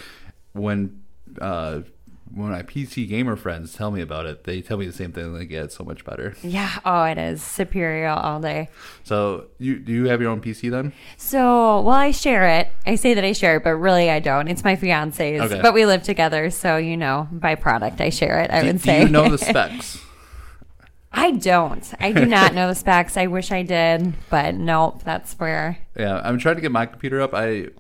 when 0.53 1.01
uh, 1.41 1.81
when 2.35 2.51
my 2.51 2.63
PC 2.63 3.09
gamer 3.09 3.37
friends 3.37 3.73
tell 3.75 3.91
me 3.91 4.01
about 4.01 4.27
it, 4.27 4.45
they 4.45 4.61
tell 4.63 4.77
me 4.77 4.87
the 4.87 4.93
same 4.93 5.13
thing. 5.13 5.33
Like, 5.35 5.51
yeah, 5.51 5.65
it's 5.65 5.77
so 5.77 5.85
much 5.85 6.05
better. 6.05 6.35
Yeah. 6.43 6.79
Oh, 6.85 7.05
it 7.05 7.19
is 7.19 7.43
superior 7.43 8.09
all 8.09 8.41
day. 8.41 8.69
So, 9.05 9.47
you 9.59 9.79
do 9.79 9.93
you 9.93 10.09
have 10.09 10.21
your 10.21 10.31
own 10.31 10.41
PC 10.41 10.71
then? 10.71 10.93
So, 11.17 11.81
well, 11.81 11.91
I 11.97 12.11
share 12.13 12.47
it. 12.61 12.69
I 12.87 12.95
say 12.95 13.15
that 13.15 13.25
I 13.25 13.33
share 13.33 13.57
it, 13.57 13.65
but 13.65 13.75
really 13.75 14.11
I 14.11 14.21
don't. 14.21 14.49
It's 14.49 14.65
my 14.65 14.77
fiance's. 14.77 15.41
Okay. 15.41 15.61
But 15.61 15.75
we 15.75 15.87
live 15.87 16.03
together, 16.03 16.51
so 16.51 16.77
you 16.77 16.97
know, 16.97 17.29
by 17.33 17.55
product, 17.55 18.01
I 18.01 18.11
share 18.11 18.41
it. 18.41 18.51
I 18.51 18.61
Do, 18.61 18.67
would 18.69 18.77
do 18.77 18.83
say. 18.83 19.03
you 19.03 19.09
know 19.09 19.29
the 19.29 19.39
specs? 19.51 20.01
I 21.13 21.33
don't. 21.33 21.93
I 21.99 22.13
do 22.13 22.25
not 22.25 22.55
know 22.55 22.69
the 22.69 22.75
specs. 22.77 23.17
I 23.17 23.27
wish 23.27 23.51
I 23.51 23.63
did, 23.65 24.13
but 24.31 24.55
nope. 24.55 25.03
That's 25.03 25.35
where. 25.35 25.79
Yeah, 25.97 26.21
I'm 26.23 26.39
trying 26.39 26.55
to 26.55 26.61
get 26.61 26.71
my 26.71 26.87
computer 26.87 27.21
up. 27.21 27.35
I 27.35 27.71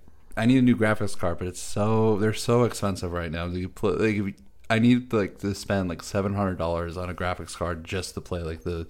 I 0.41 0.47
need 0.47 0.57
a 0.57 0.63
new 0.63 0.75
graphics 0.75 1.19
card, 1.19 1.37
but 1.37 1.49
it's 1.49 1.61
so 1.61 2.17
they're 2.17 2.33
so 2.33 2.65
expensive 2.65 3.13
right 3.13 3.31
now. 3.31 3.45
You 3.45 3.69
pl- 3.69 3.99
like, 3.99 4.37
I 4.71 4.79
need 4.79 5.13
like 5.13 5.37
to 5.41 5.55
spend 5.55 5.91
like 5.91 6.03
seven 6.03 6.33
hundred 6.33 6.57
dollars 6.57 6.97
on 6.97 7.11
a 7.11 7.15
graphics 7.15 7.55
card 7.55 7.85
just 7.85 8.15
to 8.15 8.23
play 8.23 8.41
like 8.41 8.63
the 8.63 8.87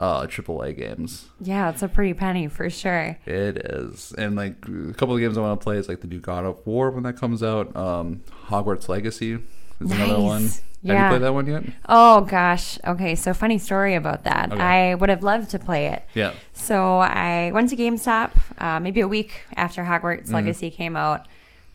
uh 0.00 0.22
AAA 0.26 0.76
games. 0.76 1.28
Yeah, 1.40 1.70
it's 1.70 1.84
a 1.84 1.88
pretty 1.88 2.12
penny 2.14 2.48
for 2.48 2.68
sure. 2.68 3.16
It 3.24 3.58
is, 3.58 4.12
and 4.18 4.34
like 4.34 4.56
a 4.66 4.92
couple 4.94 5.14
of 5.14 5.20
games 5.20 5.38
I 5.38 5.42
want 5.42 5.60
to 5.60 5.62
play 5.62 5.76
is 5.76 5.88
like 5.88 6.00
the 6.00 6.08
new 6.08 6.18
God 6.18 6.44
of 6.44 6.66
War 6.66 6.90
when 6.90 7.04
that 7.04 7.16
comes 7.16 7.40
out. 7.40 7.76
Um, 7.76 8.22
Hogwarts 8.48 8.88
Legacy 8.88 9.38
is 9.80 9.90
another 9.90 10.12
Nice. 10.12 10.22
one. 10.22 10.42
Have 10.86 11.02
you 11.02 11.08
played 11.10 11.22
that 11.22 11.34
one 11.34 11.46
yet? 11.46 11.62
Oh 11.88 12.22
gosh. 12.22 12.78
Okay, 12.86 13.14
so 13.14 13.34
funny 13.34 13.58
story 13.58 13.94
about 13.94 14.24
that. 14.24 14.50
Okay. 14.50 14.62
I 14.62 14.94
would 14.94 15.10
have 15.10 15.22
loved 15.22 15.50
to 15.50 15.58
play 15.58 15.88
it. 15.88 16.04
Yeah. 16.14 16.32
So 16.54 16.98
I 16.98 17.50
went 17.52 17.68
to 17.70 17.76
GameStop 17.76 18.30
uh, 18.58 18.80
maybe 18.80 19.00
a 19.02 19.08
week 19.08 19.42
after 19.56 19.82
Hogwarts 19.84 20.22
Mm-hmm. 20.24 20.34
Legacy 20.34 20.70
came 20.70 20.96
out. 20.96 21.26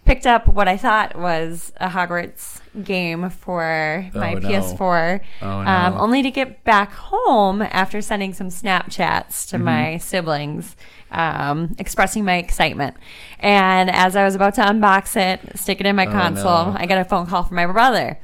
Picked 0.06 0.28
up 0.28 0.48
what 0.48 0.68
I 0.68 0.78
thought 0.78 1.16
was 1.18 1.74
a 1.78 1.90
Hogwarts 1.90 2.62
game 2.84 3.30
for 3.32 4.08
my 4.14 4.34
Oh, 4.36 4.38
no. 4.40 4.48
PS4, 4.50 5.20
Oh, 5.42 5.48
um, 5.50 5.94
only 5.98 6.22
to 6.22 6.30
get 6.30 6.64
back 6.64 6.92
home 6.94 7.62
after 7.64 8.02
sending 8.02 8.34
some 8.34 8.50
Snapchats 8.50 9.28
Mm-hmm. 9.46 9.58
to 9.58 9.64
my 9.64 9.98
siblings, 9.98 10.76
um, 11.12 11.76
expressing 11.80 12.24
my 12.24 12.36
excitement. 12.36 12.96
And 13.40 13.90
as 13.90 14.16
I 14.16 14.24
was 14.24 14.36
about 14.36 14.54
to 14.56 14.62
unbox 14.62 15.16
it, 15.18 15.58
stick 15.58 15.80
it 15.80 15.88
in 15.88 15.96
my 15.96 16.06
Oh, 16.06 16.12
console, 16.12 16.66
no. 16.74 16.76
I 16.78 16.86
got 16.86 17.00
a 17.00 17.06
phone 17.06 17.26
call 17.26 17.44
from 17.44 17.56
my 17.56 17.66
brother. 17.66 18.20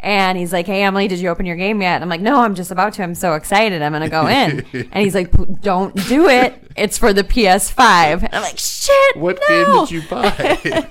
And 0.00 0.36
he's 0.36 0.52
like, 0.52 0.66
"Hey 0.66 0.82
Emily, 0.82 1.08
did 1.08 1.18
you 1.18 1.30
open 1.30 1.46
your 1.46 1.56
game 1.56 1.80
yet?" 1.80 2.02
I'm 2.02 2.10
like, 2.10 2.20
"No, 2.20 2.40
I'm 2.42 2.54
just 2.54 2.70
about 2.70 2.92
to. 2.94 3.02
I'm 3.02 3.14
so 3.14 3.34
excited. 3.34 3.80
I'm 3.80 3.92
gonna 3.92 4.10
go 4.10 4.26
in." 4.26 4.60
and 4.92 5.02
he's 5.02 5.14
like, 5.14 5.30
"Don't 5.62 5.94
do 6.08 6.28
it. 6.28 6.52
It's 6.76 6.98
for 6.98 7.14
the 7.14 7.24
PS5." 7.24 8.22
And 8.22 8.34
I'm 8.34 8.42
like, 8.42 8.58
"Shit, 8.58 9.16
What 9.16 9.40
no." 9.48 9.86
game 9.86 9.86
did 9.86 9.90
you 9.90 10.02
buy? 10.10 10.88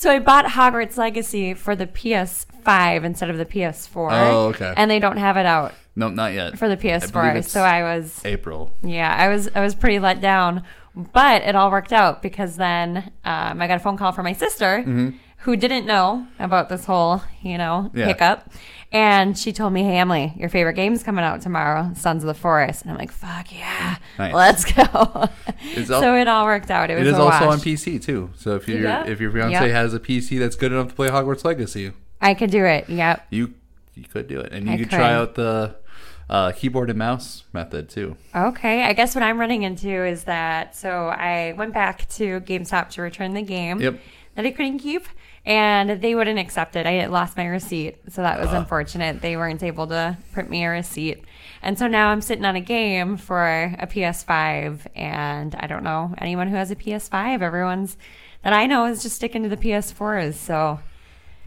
So 0.00 0.10
I 0.10 0.18
bought 0.18 0.46
Hogwarts 0.46 0.96
Legacy 0.96 1.52
for 1.52 1.76
the 1.76 1.86
PS5 1.86 3.04
instead 3.04 3.28
of 3.28 3.36
the 3.36 3.44
PS4. 3.44 4.08
Oh, 4.10 4.46
okay. 4.48 4.72
And 4.74 4.90
they 4.90 4.98
don't 4.98 5.18
have 5.18 5.36
it 5.36 5.44
out 5.44 5.74
No, 5.94 6.08
not 6.08 6.32
yet. 6.32 6.58
for 6.58 6.70
the 6.70 6.76
PS4. 6.78 7.28
it's- 7.30 7.50
So 7.50 7.60
I 7.60 7.82
was 7.82 8.18
April. 8.24 8.72
yeah, 8.82 9.14
I 9.14 9.28
was 9.28 9.50
I 9.54 9.60
was 9.60 9.74
pretty 9.74 9.98
let 9.98 10.22
down, 10.22 10.62
but 10.94 11.42
it 11.42 11.54
all 11.54 11.70
worked 11.70 11.92
out 11.92 12.22
because 12.22 12.56
then 12.56 13.12
um, 13.26 13.60
I 13.60 13.66
got 13.66 13.76
a 13.76 13.78
phone 13.80 13.98
call 13.98 14.12
from 14.12 14.24
my 14.24 14.32
sister 14.32 14.82
who 15.44 15.56
didn't 15.56 15.84
know 15.86 16.26
about 16.38 16.70
this 16.70 16.86
whole 16.86 17.22
you 17.42 17.58
know 17.58 17.84
Mm-hmm. 17.88 17.98
Yeah. 17.98 18.06
hiccup, 18.06 18.50
and 18.92 19.36
she 19.38 19.52
told 19.52 19.72
me, 19.72 19.82
"Hey 19.84 19.98
Emily, 19.98 20.32
your 20.36 20.48
favorite 20.48 20.74
game's 20.74 21.02
coming 21.02 21.24
out 21.24 21.40
tomorrow, 21.42 21.92
Sons 21.94 22.22
of 22.22 22.26
the 22.26 22.34
Forest," 22.34 22.82
and 22.82 22.90
I'm 22.90 22.96
like, 22.98 23.12
"Fuck 23.12 23.52
yeah, 23.56 23.96
Nice. 24.18 24.34
let's 24.34 24.64
go!" 24.64 25.28
It's 25.62 25.90
al- 25.90 26.00
so 26.00 26.14
it 26.16 26.26
all 26.28 26.44
worked 26.44 26.70
out. 26.70 26.90
It 26.90 26.94
was 26.98 27.06
It 27.06 27.10
is 27.12 27.18
also 27.18 27.46
wash. 27.46 27.54
on 27.54 27.58
PC 27.60 28.02
too. 28.02 28.30
So 28.36 28.56
if 28.56 28.66
your 28.68 28.80
Yeah. 28.80 29.06
if 29.06 29.20
your 29.20 29.30
fiance 29.30 29.52
Yep. 29.66 29.70
has 29.70 29.94
a 29.94 30.00
PC 30.00 30.38
that's 30.38 30.56
good 30.56 30.72
enough 30.72 30.88
to 30.88 30.94
play 30.94 31.08
Hogwarts 31.08 31.44
Legacy, 31.44 31.92
I 32.20 32.34
could 32.34 32.50
do 32.50 32.64
it. 32.64 32.88
Yep. 32.88 33.26
you 33.30 33.54
you 33.94 34.04
could 34.04 34.28
do 34.28 34.40
it, 34.40 34.52
and 34.52 34.66
you 34.66 34.72
I 34.72 34.76
could 34.76 34.88
could. 34.90 34.96
try 34.96 35.12
out 35.12 35.34
the 35.34 35.76
uh, 36.30 36.52
keyboard 36.52 36.88
and 36.90 36.98
mouse 36.98 37.42
method 37.52 37.88
too. 37.88 38.16
Okay, 38.34 38.84
I 38.84 38.92
guess 38.92 39.14
what 39.16 39.22
I'm 39.24 39.38
running 39.38 39.62
into 39.64 39.88
is 40.04 40.24
that 40.24 40.76
so 40.76 41.08
I 41.08 41.54
went 41.56 41.74
back 41.74 42.08
to 42.10 42.40
GameStop 42.42 42.90
to 42.90 43.02
return 43.02 43.34
the 43.34 43.42
game 43.42 43.80
Yep. 43.80 43.98
that 44.36 44.46
I 44.46 44.52
couldn't 44.52 44.78
keep, 44.78 45.06
and 45.46 46.02
they 46.02 46.14
wouldn't 46.14 46.38
accept 46.38 46.76
it. 46.76 46.86
I 46.86 47.06
lost 47.06 47.36
my 47.36 47.46
receipt, 47.46 47.98
so 48.08 48.22
that 48.22 48.40
was 48.40 48.52
unfortunate. 48.52 49.20
They 49.22 49.36
weren't 49.36 49.62
able 49.62 49.86
to 49.88 50.18
print 50.32 50.50
me 50.50 50.64
a 50.64 50.70
receipt, 50.70 51.24
and 51.62 51.78
so 51.78 51.86
now 51.86 52.08
I'm 52.08 52.20
sitting 52.20 52.44
on 52.44 52.56
a 52.56 52.60
game 52.60 53.16
for 53.16 53.46
a 53.78 53.86
PS5, 53.86 54.86
and 54.94 55.54
I 55.54 55.66
don't 55.66 55.84
know 55.84 56.14
anyone 56.18 56.48
who 56.48 56.56
has 56.56 56.70
a 56.70 56.76
PS5. 56.76 57.42
Everyone's 57.42 57.96
that 58.42 58.52
I 58.52 58.66
know 58.66 58.86
is 58.86 59.02
just 59.02 59.16
sticking 59.16 59.42
to 59.42 59.48
the 59.48 59.56
PS4s. 59.56 60.34
So 60.34 60.80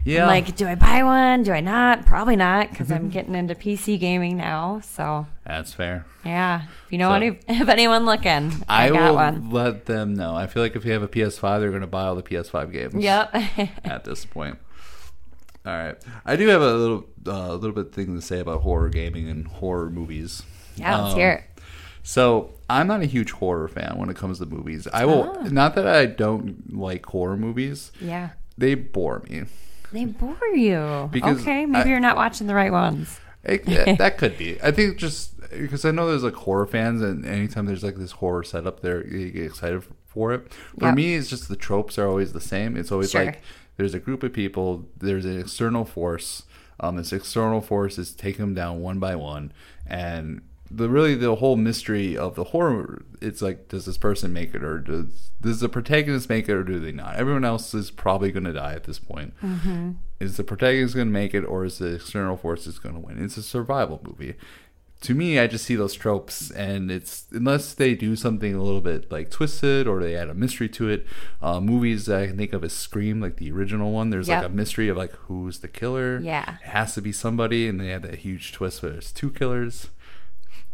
Yeah, 0.04 0.22
I'm 0.22 0.28
like, 0.28 0.54
do 0.54 0.66
I 0.66 0.74
buy 0.74 1.02
one? 1.02 1.42
Do 1.44 1.52
I 1.52 1.60
not? 1.60 2.04
Probably 2.04 2.36
not 2.36 2.68
because 2.70 2.92
I'm 2.92 3.08
getting 3.16 3.34
into 3.34 3.54
PC 3.54 3.98
gaming 3.98 4.36
now. 4.36 4.80
So 4.80 5.26
that's 5.46 5.72
fair. 5.72 6.04
yeah, 6.24 6.62
if 6.86 6.92
you 6.92 6.98
know 6.98 7.08
So- 7.10 7.14
any, 7.14 7.38
if 7.48 7.68
anyone 7.68 8.04
looking, 8.04 8.52
I, 8.68 8.86
I, 8.86 8.90
got 8.90 9.08
will 9.08 9.14
one. 9.14 9.50
let 9.50 9.86
them 9.86 10.14
know. 10.14 10.34
I 10.36 10.46
feel 10.46 10.62
like 10.62 10.76
if 10.76 10.84
you 10.84 10.92
have 10.92 11.02
a 11.02 11.08
PS5, 11.08 11.60
they're 11.60 11.70
going 11.70 11.80
to 11.80 11.86
buy 11.86 12.04
all 12.04 12.14
the 12.14 12.22
PS5 12.22 12.70
games. 12.72 12.94
Yep. 12.94 13.34
At 13.84 14.04
this 14.04 14.24
point. 14.26 14.58
All 15.66 15.72
right, 15.72 15.96
I 16.26 16.36
do 16.36 16.46
have 16.48 16.60
a 16.60 16.74
little, 16.74 17.06
uh, 17.26 17.54
little 17.54 17.72
bit 17.74 17.94
thing 17.94 18.14
to 18.14 18.20
say 18.20 18.40
about 18.40 18.60
horror 18.60 18.90
gaming 18.90 19.30
and 19.30 19.46
horror 19.48 19.88
movies. 19.88 20.42
yeah, 20.76 21.00
let's 21.00 21.14
Um, 21.14 21.18
hear 21.18 21.30
it. 21.30 21.44
So 22.02 22.50
I'm 22.68 22.86
not 22.86 23.00
a 23.00 23.06
huge 23.06 23.30
horror 23.30 23.68
fan 23.68 23.94
when 23.96 24.10
it 24.10 24.16
comes 24.16 24.38
to 24.40 24.44
movies. 24.46 24.86
I 24.92 25.06
will 25.06 25.34
Oh. 25.38 25.44
not 25.44 25.74
that 25.76 25.86
I 25.86 26.04
don't 26.04 26.76
like 26.76 27.06
horror 27.06 27.38
movies. 27.38 27.92
Yeah. 27.98 28.30
They 28.58 28.74
bore 28.74 29.22
me. 29.30 29.44
They 29.94 30.04
bore 30.04 30.36
you. 30.54 31.08
Because 31.12 31.40
okay, 31.40 31.64
maybe 31.66 31.88
I- 31.88 31.90
you're 31.92 32.00
not 32.00 32.16
watching 32.16 32.46
the 32.46 32.54
right 32.54 32.72
ones. 32.72 33.18
It, 33.42 33.64
that- 33.66 33.98
that 33.98 34.18
could 34.18 34.36
be. 34.36 34.60
I 34.62 34.70
think 34.70 34.96
just 34.98 35.30
because 35.50 35.84
I 35.84 35.90
know 35.92 36.08
there's 36.08 36.24
like 36.24 36.34
horror 36.34 36.66
fans, 36.66 37.00
and 37.00 37.24
anytime 37.24 37.66
there's 37.66 37.84
like 37.84 37.96
this 37.96 38.12
horror 38.12 38.42
setup, 38.42 38.80
there 38.80 39.06
you 39.06 39.30
get 39.30 39.44
excited 39.44 39.82
for 40.06 40.32
it. 40.32 40.52
For 40.78 40.86
Yep. 40.86 40.94
me, 40.96 41.14
it's 41.14 41.28
just 41.30 41.48
the 41.48 41.56
tropes 41.56 41.98
are 41.98 42.06
always 42.08 42.32
the 42.32 42.40
same. 42.40 42.76
It's 42.76 42.90
always 42.92 43.10
Sure. 43.12 43.24
like 43.26 43.40
there's 43.76 43.94
a 43.94 43.98
group 43.98 44.22
of 44.22 44.32
people, 44.32 44.86
there's 44.98 45.24
an 45.24 45.38
external 45.38 45.84
force. 45.84 46.44
Um, 46.80 46.96
this 46.96 47.12
external 47.12 47.60
force 47.60 47.98
is 47.98 48.12
taking 48.12 48.40
them 48.44 48.54
down 48.54 48.80
one 48.80 48.98
by 48.98 49.14
one, 49.14 49.52
and 49.86 50.42
the 50.76 50.88
really 50.88 51.14
the 51.14 51.36
whole 51.36 51.56
mystery 51.56 52.16
of 52.16 52.34
the 52.34 52.44
horror. 52.44 53.02
It's 53.20 53.40
like, 53.42 53.68
does 53.68 53.86
this 53.86 53.98
person 53.98 54.32
make 54.32 54.54
it, 54.54 54.62
or 54.64 54.78
does 54.78 55.30
does 55.40 55.60
the 55.60 55.68
protagonist 55.68 56.28
make 56.28 56.48
it, 56.48 56.52
or 56.54 56.64
do 56.64 56.78
they 56.80 56.92
not? 56.92 57.16
Everyone 57.16 57.44
else 57.44 57.74
is 57.74 57.90
probably 57.90 58.32
going 58.32 58.44
to 58.44 58.52
die 58.52 58.74
at 58.74 58.84
this 58.84 58.98
point. 58.98 59.34
Mm-hmm. 59.42 59.92
Is 60.20 60.36
the 60.36 60.44
protagonist 60.44 60.94
going 60.94 61.08
to 61.08 61.12
make 61.12 61.34
it, 61.34 61.42
or 61.44 61.64
is 61.64 61.78
the 61.78 61.94
external 61.94 62.36
forces 62.36 62.78
going 62.78 62.94
to 62.94 63.00
win? 63.00 63.22
It's 63.22 63.36
a 63.36 63.42
survival 63.42 64.00
movie. 64.04 64.34
To 65.02 65.14
me, 65.14 65.38
I 65.38 65.46
just 65.46 65.66
see 65.66 65.74
those 65.74 65.92
tropes, 65.92 66.50
and 66.50 66.90
it's 66.90 67.26
unless 67.30 67.74
they 67.74 67.94
do 67.94 68.16
something 68.16 68.54
a 68.54 68.62
little 68.62 68.80
bit 68.80 69.12
like 69.12 69.30
twisted 69.30 69.86
or 69.86 70.02
they 70.02 70.16
add 70.16 70.30
a 70.30 70.34
mystery 70.34 70.68
to 70.70 70.88
it. 70.88 71.06
Uh, 71.42 71.60
movies 71.60 72.06
that 72.06 72.22
I 72.22 72.26
can 72.28 72.38
think 72.38 72.54
of 72.54 72.64
as 72.64 72.72
Scream, 72.72 73.20
like 73.20 73.36
the 73.36 73.52
original 73.52 73.92
one. 73.92 74.08
There's 74.08 74.28
Yep. 74.28 74.42
like 74.44 74.50
a 74.50 74.54
mystery 74.54 74.88
of 74.88 74.96
like 74.96 75.12
who's 75.26 75.58
the 75.58 75.68
killer. 75.68 76.20
Yeah. 76.22 76.56
it 76.64 76.68
has 76.68 76.94
to 76.94 77.02
be 77.02 77.12
somebody, 77.12 77.68
and 77.68 77.78
they 77.78 77.88
have 77.88 78.00
that 78.02 78.20
huge 78.20 78.52
twist 78.52 78.82
where 78.82 78.92
there's 78.92 79.12
two 79.12 79.30
killers. 79.30 79.88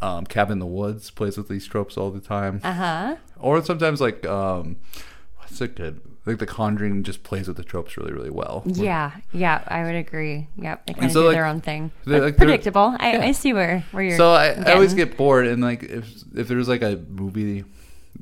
Um, 0.03 0.25
Cabin 0.27 0.55
in 0.55 0.59
the 0.61 0.67
Woods 0.67 1.11
plays 1.11 1.37
with 1.37 1.49
these 1.49 1.67
tropes 1.67 1.97
all 1.99 2.11
the 2.11 2.21
time, 2.21 2.61
Uh 2.65 2.73
huh. 2.73 3.17
or 3.39 3.63
sometimes 3.63 4.01
like 4.01 4.25
um, 4.27 4.77
what's 5.37 5.61
it 5.61 5.75
good? 5.77 6.01
Like 6.27 6.39
The 6.39 6.47
Conjuring 6.47 7.03
just 7.03 7.23
plays 7.23 7.49
with 7.49 7.57
the 7.57 7.65
tropes 7.65 7.97
really, 7.97 8.13
really 8.13 8.31
well. 8.31 8.63
Yeah, 8.67 9.13
yeah, 9.33 9.63
I 9.67 9.85
would 9.85 9.95
agree. 9.95 10.49
Yep, 10.57 10.87
they 10.87 10.93
kind 10.95 11.07
of 11.07 11.13
so, 11.13 11.23
do 11.23 11.27
like, 11.29 11.35
their 11.35 11.47
own 11.47 11.61
thing. 11.61 11.91
they're, 12.07 12.21
like, 12.21 12.37
they're- 12.37 12.47
predictable. 12.47 12.95
I, 12.99 13.13
yeah. 13.13 13.25
I 13.25 13.33
see 13.33 13.53
where 13.53 13.85
where 13.91 14.03
you're. 14.03 14.17
So 14.17 14.33
I, 14.33 14.49
I 14.53 14.73
always 14.75 14.95
get 14.95 15.17
bored, 15.17 15.47
and 15.47 15.63
like 15.63 15.83
if 15.83 16.07
if 16.35 16.49
there's 16.49 16.69
like 16.69 16.83
a 16.83 16.97
movie, 17.09 17.65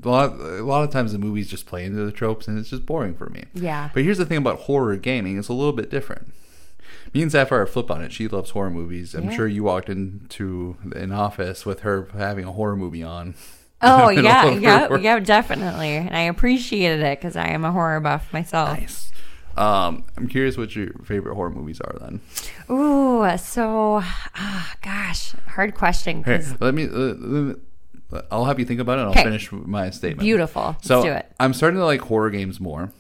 a 0.03 0.09
lot 0.09 0.33
a 0.33 0.62
lot 0.64 0.85
of 0.85 0.91
times 0.91 1.12
the 1.12 1.19
movies 1.19 1.49
just 1.49 1.67
play 1.67 1.85
into 1.85 2.05
the 2.05 2.12
tropes, 2.12 2.49
and 2.49 2.59
it's 2.59 2.71
just 2.71 2.87
boring 2.87 3.14
for 3.14 3.29
me. 3.31 3.45
Yeah. 3.55 3.91
But 3.95 4.03
here's 4.05 4.19
the 4.19 4.27
thing 4.27 4.38
about 4.38 4.61
horror 4.61 4.97
gaming: 4.97 5.38
it's 5.38 5.49
a 5.49 5.53
little 5.53 5.73
bit 5.73 5.91
different. 5.91 6.33
Me 7.14 7.23
and 7.23 7.33
Sapphire 7.33 7.66
flip 7.66 7.90
on 7.90 8.03
it. 8.03 8.12
She 8.12 8.29
loves 8.29 8.51
horror 8.51 8.71
movies. 8.71 9.14
I'm 9.14 9.25
Yeah. 9.31 9.37
sure 9.37 9.47
you 9.49 9.64
walked 9.64 9.88
into 9.88 10.77
an 10.94 11.12
office 11.12 11.64
with 11.66 11.81
her 11.81 12.09
having 12.16 12.44
a 12.44 12.53
horror 12.53 12.77
movie 12.77 13.03
on. 13.03 13.35
Oh 13.81 14.09
yeah, 14.11 14.21
middle 14.23 14.49
of 14.49 14.55
her 14.57 14.61
yeah, 14.61 14.88
work. 14.88 15.03
yeah, 15.03 15.18
definitely. 15.21 15.90
And 15.99 16.11
I 16.16 16.23
appreciated 16.23 16.99
it 17.01 17.21
because 17.21 17.37
I 17.37 17.47
am 17.51 17.64
a 17.64 17.71
horror 17.71 18.01
buff 18.01 18.33
myself. 18.33 18.77
Nice. 18.77 19.12
Um, 19.57 20.03
I'm 20.16 20.27
curious 20.27 20.57
what 20.59 20.75
your 20.75 20.88
favorite 21.05 21.37
horror 21.37 21.51
movies 21.51 21.81
are. 21.81 21.97
Then 22.01 22.21
Ooh, 22.68 23.25
so 23.38 24.01
ah, 24.03 24.75
gosh, 24.83 25.31
hard 25.47 25.77
question. 25.77 26.25
here, 26.25 26.44
let 26.59 26.75
me. 26.75 26.88
Let 26.88 27.21
me 27.21 27.55
I'll 28.33 28.47
have 28.47 28.59
you 28.59 28.64
think 28.64 28.81
about 28.81 28.99
it. 28.99 29.03
and 29.03 29.16
I'll 29.16 29.23
finish 29.25 29.53
my 29.53 29.90
statement. 29.90 30.25
Beautiful. 30.25 30.62
Let's 30.77 30.88
So 30.88 31.03
do 31.05 31.12
it. 31.12 31.31
I'm 31.38 31.55
starting 31.55 31.79
to 31.79 31.85
like 31.87 32.01
horror 32.01 32.31
games 32.31 32.59
more 32.59 32.90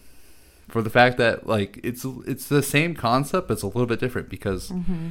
for 0.68 0.82
the 0.82 0.90
fact 0.90 1.16
that 1.18 1.46
like 1.46 1.80
it's 1.82 2.04
it's 2.26 2.48
the 2.48 2.62
same 2.62 2.94
concept, 2.94 3.48
but 3.48 3.54
it's 3.54 3.62
a 3.62 3.66
little 3.66 3.86
bit 3.86 4.00
different 4.00 4.28
because 4.28 4.70
Mm-hmm. 4.70 5.08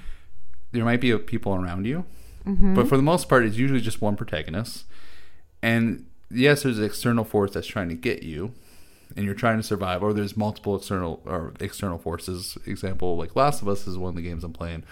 there 0.72 0.86
might 0.86 1.02
be 1.02 1.18
people 1.20 1.56
around 1.56 1.86
you, 1.86 2.06
but 2.46 2.88
for 2.88 2.96
the 2.98 3.04
most 3.04 3.28
part, 3.28 3.46
it's 3.46 3.58
usually 3.58 3.82
just 3.82 4.02
one 4.02 4.16
protagonist. 4.16 4.86
And 5.62 6.06
yes, 6.30 6.64
there's 6.64 6.78
an 6.80 6.86
external 6.86 7.24
force 7.24 7.52
that's 7.54 7.68
trying 7.68 7.90
to 7.90 7.96
get 7.96 8.24
you, 8.24 8.54
and 9.16 9.26
you're 9.26 9.34
trying 9.36 9.58
to 9.58 9.64
survive, 9.64 10.04
or 10.04 10.14
there's 10.14 10.38
multiple 10.38 10.76
external 10.76 11.22
or 11.26 11.54
external 11.60 11.98
forces. 11.98 12.58
Example, 12.66 13.18
like 13.18 13.36
Last 13.36 13.62
of 13.62 13.68
Us 13.68 13.88
is 13.88 13.98
one 13.98 14.10
of 14.10 14.16
the 14.16 14.22
games 14.22 14.44
I'm 14.44 14.54
playing. 14.54 14.84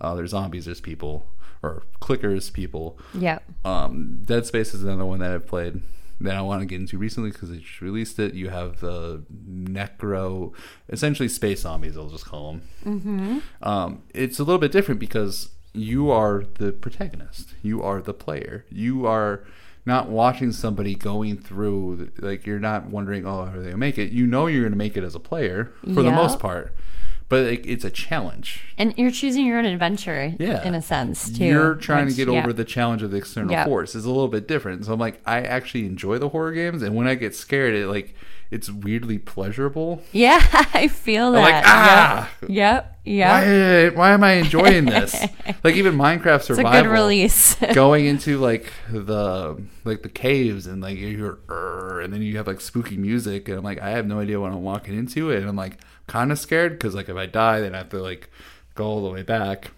Uh, 0.00 0.14
there's 0.14 0.30
zombies, 0.30 0.64
there's 0.64 0.80
people, 0.80 1.26
or 1.62 1.82
clickers, 2.00 2.52
people. 2.52 2.98
Yep. 3.14 3.42
Um, 3.64 4.20
Dead 4.24 4.46
Space 4.46 4.74
is 4.74 4.82
another 4.82 5.04
one 5.04 5.20
that 5.20 5.30
I've 5.30 5.46
played 5.46 5.82
that 6.24 6.36
I 6.36 6.42
want 6.42 6.60
to 6.60 6.66
get 6.66 6.80
into 6.80 6.98
recently 6.98 7.30
because 7.30 7.50
they 7.50 7.58
just 7.58 7.80
released 7.80 8.18
it. 8.18 8.34
You 8.34 8.50
have 8.50 8.80
the 8.80 9.24
Necro, 9.32 10.52
essentially 10.88 11.28
space 11.28 11.60
zombies. 11.60 11.96
I'll 11.96 12.08
just 12.08 12.26
call 12.26 12.52
them. 12.52 12.62
Mm-hmm. 12.84 13.38
Um, 13.62 14.02
it's 14.12 14.38
a 14.38 14.44
little 14.44 14.58
bit 14.58 14.72
different 14.72 15.00
because 15.00 15.50
you 15.72 16.10
are 16.10 16.44
the 16.54 16.72
protagonist. 16.72 17.54
You 17.62 17.82
are 17.82 18.00
the 18.00 18.14
player. 18.14 18.64
You 18.70 19.06
are 19.06 19.44
not 19.86 20.08
watching 20.08 20.52
somebody 20.52 20.94
going 20.94 21.36
through. 21.36 22.10
Like 22.18 22.46
you're 22.46 22.60
not 22.60 22.86
wondering, 22.86 23.26
oh, 23.26 23.40
are 23.40 23.58
they 23.58 23.66
gonna 23.66 23.76
make 23.76 23.98
it? 23.98 24.12
You 24.12 24.26
know 24.26 24.46
you're 24.46 24.64
gonna 24.64 24.76
make 24.76 24.96
it 24.96 25.04
as 25.04 25.14
a 25.14 25.20
player 25.20 25.72
for 25.92 26.02
the 26.02 26.10
most 26.10 26.38
part, 26.38 26.74
but 27.28 27.44
it, 27.44 27.66
it's 27.66 27.84
a 27.84 27.90
challenge. 27.90 28.62
And 28.78 28.94
you're 28.98 29.10
choosing 29.10 29.46
your 29.46 29.58
own 29.58 29.64
adventure, 29.64 30.34
Yeah. 30.38 30.62
in 30.66 30.74
a 30.74 30.82
sense 30.82 31.30
too. 31.30 31.44
You're 31.44 31.74
trying 31.76 32.06
which- 32.06 32.16
to 32.16 32.24
get 32.24 32.32
yeah. 32.32 32.40
over 32.40 32.52
the 32.52 32.64
challenge 32.64 33.02
of 33.02 33.10
the 33.10 33.16
external 33.16 33.50
Yeah. 33.52 33.64
force. 33.64 33.94
It's 33.94 34.04
a 34.04 34.08
little 34.08 34.28
bit 34.28 34.46
different. 34.46 34.84
So 34.84 34.92
I'm 34.92 35.00
like, 35.00 35.20
I 35.26 35.40
actually 35.40 35.86
enjoy 35.86 36.18
the 36.18 36.28
horror 36.28 36.52
games, 36.52 36.82
and 36.82 36.94
when 36.94 37.06
I 37.06 37.14
get 37.14 37.34
scared, 37.34 37.74
it 37.74 37.86
like 37.88 38.14
it's 38.50 38.70
weirdly 38.70 39.18
pleasurable. 39.18 40.02
Yeah, 40.12 40.38
I 40.74 40.86
feel 40.88 41.32
that. 41.32 41.38
I'm 41.38 41.52
like, 41.54 41.64
ah, 41.66 42.30
Yep. 42.42 42.50
Yep. 42.50 42.96
yep. 43.04 43.94
why, 43.94 43.98
why 43.98 44.10
am 44.12 44.22
I 44.22 44.32
enjoying 44.34 44.84
this? 44.84 45.14
like 45.64 45.74
even 45.76 45.96
Minecraft 45.96 46.36
It's 46.36 46.50
a 46.50 46.54
survival, 46.56 46.82
good 46.82 46.90
release. 46.90 47.54
going 47.74 48.04
into 48.06 48.38
like 48.38 48.70
the 48.90 49.60
like 49.84 50.02
the 50.02 50.08
caves 50.08 50.66
and 50.66 50.80
like 50.82 50.98
you're 50.98 51.38
and 52.00 52.12
then 52.12 52.22
you 52.22 52.36
have 52.36 52.46
like 52.46 52.60
spooky 52.60 52.96
music, 52.98 53.48
and 53.48 53.56
I'm 53.58 53.64
like, 53.64 53.80
I 53.80 53.90
have 53.90 54.06
no 54.06 54.20
idea 54.20 54.38
what 54.38 54.52
I'm 54.52 54.62
walking 54.62 54.96
into, 54.96 55.32
and 55.32 55.48
I'm 55.48 55.56
like 55.56 55.78
kind 56.06 56.30
of 56.32 56.38
scared 56.38 56.72
because 56.72 56.94
like 56.94 57.08
if 57.08 57.16
I 57.16 57.26
die, 57.26 57.60
then 57.60 57.74
I 57.74 57.78
have 57.78 57.88
to 57.90 58.00
like 58.00 58.30
go 58.74 58.84
all 58.86 59.02
the 59.04 59.10
way 59.10 59.22
back. 59.22 59.70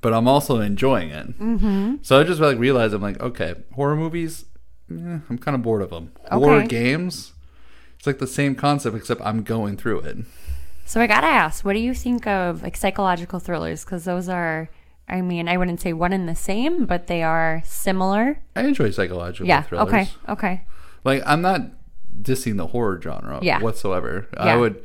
But 0.00 0.12
I'm 0.14 0.28
also 0.28 0.60
enjoying 0.60 1.10
it. 1.10 1.38
Mm-hmm. 1.38 1.96
So 2.02 2.20
I 2.20 2.24
just 2.24 2.40
like 2.40 2.58
realized 2.58 2.94
I'm 2.94 3.02
like, 3.02 3.20
okay, 3.20 3.54
horror 3.74 3.96
movies, 3.96 4.44
eh, 4.90 5.18
I'm 5.28 5.38
kind 5.38 5.54
of 5.54 5.62
bored 5.62 5.82
of 5.82 5.90
them. 5.90 6.12
Horror 6.30 6.62
games, 6.66 7.32
it's 7.96 8.06
like 8.06 8.18
the 8.18 8.26
same 8.26 8.54
concept 8.54 8.96
except 8.96 9.20
I'm 9.24 9.42
going 9.42 9.76
through 9.76 10.00
it. 10.00 10.18
So 10.84 11.00
I 11.00 11.06
gotta 11.06 11.26
ask, 11.26 11.64
what 11.64 11.72
do 11.72 11.80
you 11.80 11.94
think 11.94 12.26
of 12.26 12.62
like 12.62 12.76
psychological 12.76 13.40
thrillers? 13.40 13.84
Because 13.84 14.04
those 14.04 14.28
are, 14.28 14.68
I 15.08 15.20
mean, 15.20 15.48
I 15.48 15.56
wouldn't 15.56 15.80
say 15.80 15.92
one 15.92 16.12
and 16.12 16.28
the 16.28 16.34
same, 16.36 16.86
but 16.86 17.08
they 17.08 17.22
are 17.22 17.62
similar. 17.64 18.40
I 18.54 18.62
enjoy 18.62 18.90
psychological 18.90 19.46
Yeah. 19.48 19.62
thrillers. 19.62 19.88
Okay. 19.88 20.08
Okay. 20.28 20.62
Like 21.04 21.22
I'm 21.26 21.42
not 21.42 21.62
dissing 22.22 22.56
the 22.56 22.68
horror 22.68 23.00
genre 23.02 23.40
Yeah. 23.42 23.60
whatsoever. 23.60 24.28
I 24.36 24.56
would 24.56 24.82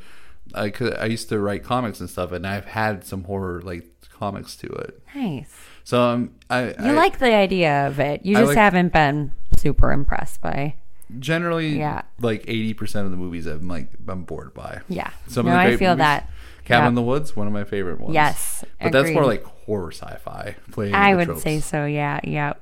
I 0.54 0.70
could, 0.70 0.96
I 0.96 1.06
used 1.06 1.30
to 1.30 1.40
write 1.40 1.64
comics 1.64 2.00
and 2.00 2.10
stuff, 2.10 2.32
and 2.32 2.46
I've 2.46 2.66
had 2.66 3.06
some 3.06 3.24
horror 3.24 3.62
like 3.64 3.86
comics 4.12 4.56
to 4.58 4.68
it. 4.68 5.02
Nice. 5.16 5.52
So 5.84 6.02
um, 6.02 6.36
I 6.50 6.68
You 6.68 6.76
I, 6.80 6.92
like 6.92 7.20
the 7.20 7.34
idea 7.34 7.88
of 7.88 8.00
it. 8.00 8.26
You 8.26 8.38
I 8.38 8.42
just 8.42 8.50
like- 8.50 8.58
haven't 8.58 8.94
been 8.94 9.32
super 9.58 9.92
impressed 9.92 10.42
by. 10.42 10.76
generally 11.20 11.78
Yeah. 11.78 12.04
like 12.22 12.44
eighty 12.48 12.74
percent 12.74 13.06
of 13.06 13.12
the 13.12 13.18
movies 13.18 13.46
I'm 13.46 13.68
like 13.68 13.90
I'm 14.08 14.24
bored 14.24 14.54
by. 14.54 14.82
Yeah. 14.88 15.10
Some 15.28 15.46
no, 15.46 15.52
of 15.52 15.56
the 15.58 15.62
I 15.62 15.66
great 15.68 15.80
feel 15.80 15.92
movies- 15.92 16.00
that. 16.00 16.30
Cabin 16.66 16.84
Yeah. 16.86 16.88
in 16.90 16.96
the 16.96 17.02
Woods, 17.02 17.36
one 17.36 17.46
of 17.48 17.52
my 17.54 17.66
favorite 17.66 18.00
ones. 18.00 18.14
Yes. 18.14 18.64
but 18.82 18.92
that's 18.94 19.12
more 19.12 19.26
like 19.26 19.44
horror 19.44 19.92
sci-fi. 19.92 20.56
Playing 20.72 20.96
I 20.96 21.14
would 21.16 21.26
tropes. 21.26 21.44
say 21.44 21.60
so. 21.60 21.86
Yeah. 21.86 22.20
Yeah. 22.24 22.54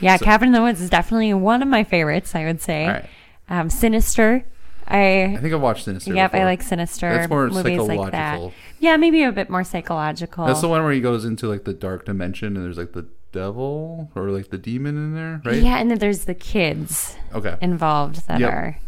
Yeah. 0.00 0.16
So- 0.16 0.24
Cabin 0.26 0.48
in 0.48 0.52
the 0.52 0.60
Woods 0.62 0.80
is 0.82 0.90
definitely 0.90 1.32
one 1.34 1.62
of 1.62 1.68
my 1.68 1.82
favorites. 1.84 2.34
I 2.34 2.44
would 2.44 2.60
say. 2.60 2.86
Right. 2.88 3.06
Um, 3.48 3.70
Sinister. 3.70 4.44
I. 4.90 5.24
I 5.24 5.36
think 5.38 5.54
I've 5.54 5.60
watched 5.60 5.84
Sinister. 5.84 6.12
Yep, 6.14 6.34
I 6.34 6.44
like 6.44 6.62
Sinister. 6.62 7.08
That's 7.12 7.28
more 7.30 7.48
movies 7.48 7.78
like 7.80 8.10
that. 8.12 8.34
psychological. 8.34 8.52
Yeah, 8.78 8.96
maybe 8.96 9.22
a 9.22 9.32
bit 9.32 9.50
more 9.50 9.64
psychological. 9.64 10.46
That's 10.46 10.60
the 10.60 10.68
one 10.68 10.82
where 10.82 10.92
he 10.92 11.00
goes 11.00 11.24
into 11.24 11.46
like 11.48 11.64
the 11.64 11.74
dark 11.74 12.06
dimension 12.06 12.56
and 12.56 12.64
there's 12.64 12.78
like 12.78 12.92
the 12.92 13.06
devil 13.32 14.10
or 14.14 14.30
like 14.30 14.50
the 14.50 14.58
demon 14.58 14.96
in 14.96 15.14
there, 15.14 15.40
right? 15.44 15.62
Yeah, 15.62 15.78
and 15.78 15.90
then 15.90 15.98
there's 15.98 16.24
the 16.24 16.34
kids 16.34 17.16
Okay. 17.34 17.56
involved 17.60 18.26
that 18.26 18.40
Yep. 18.40 18.52
are, 18.52 18.78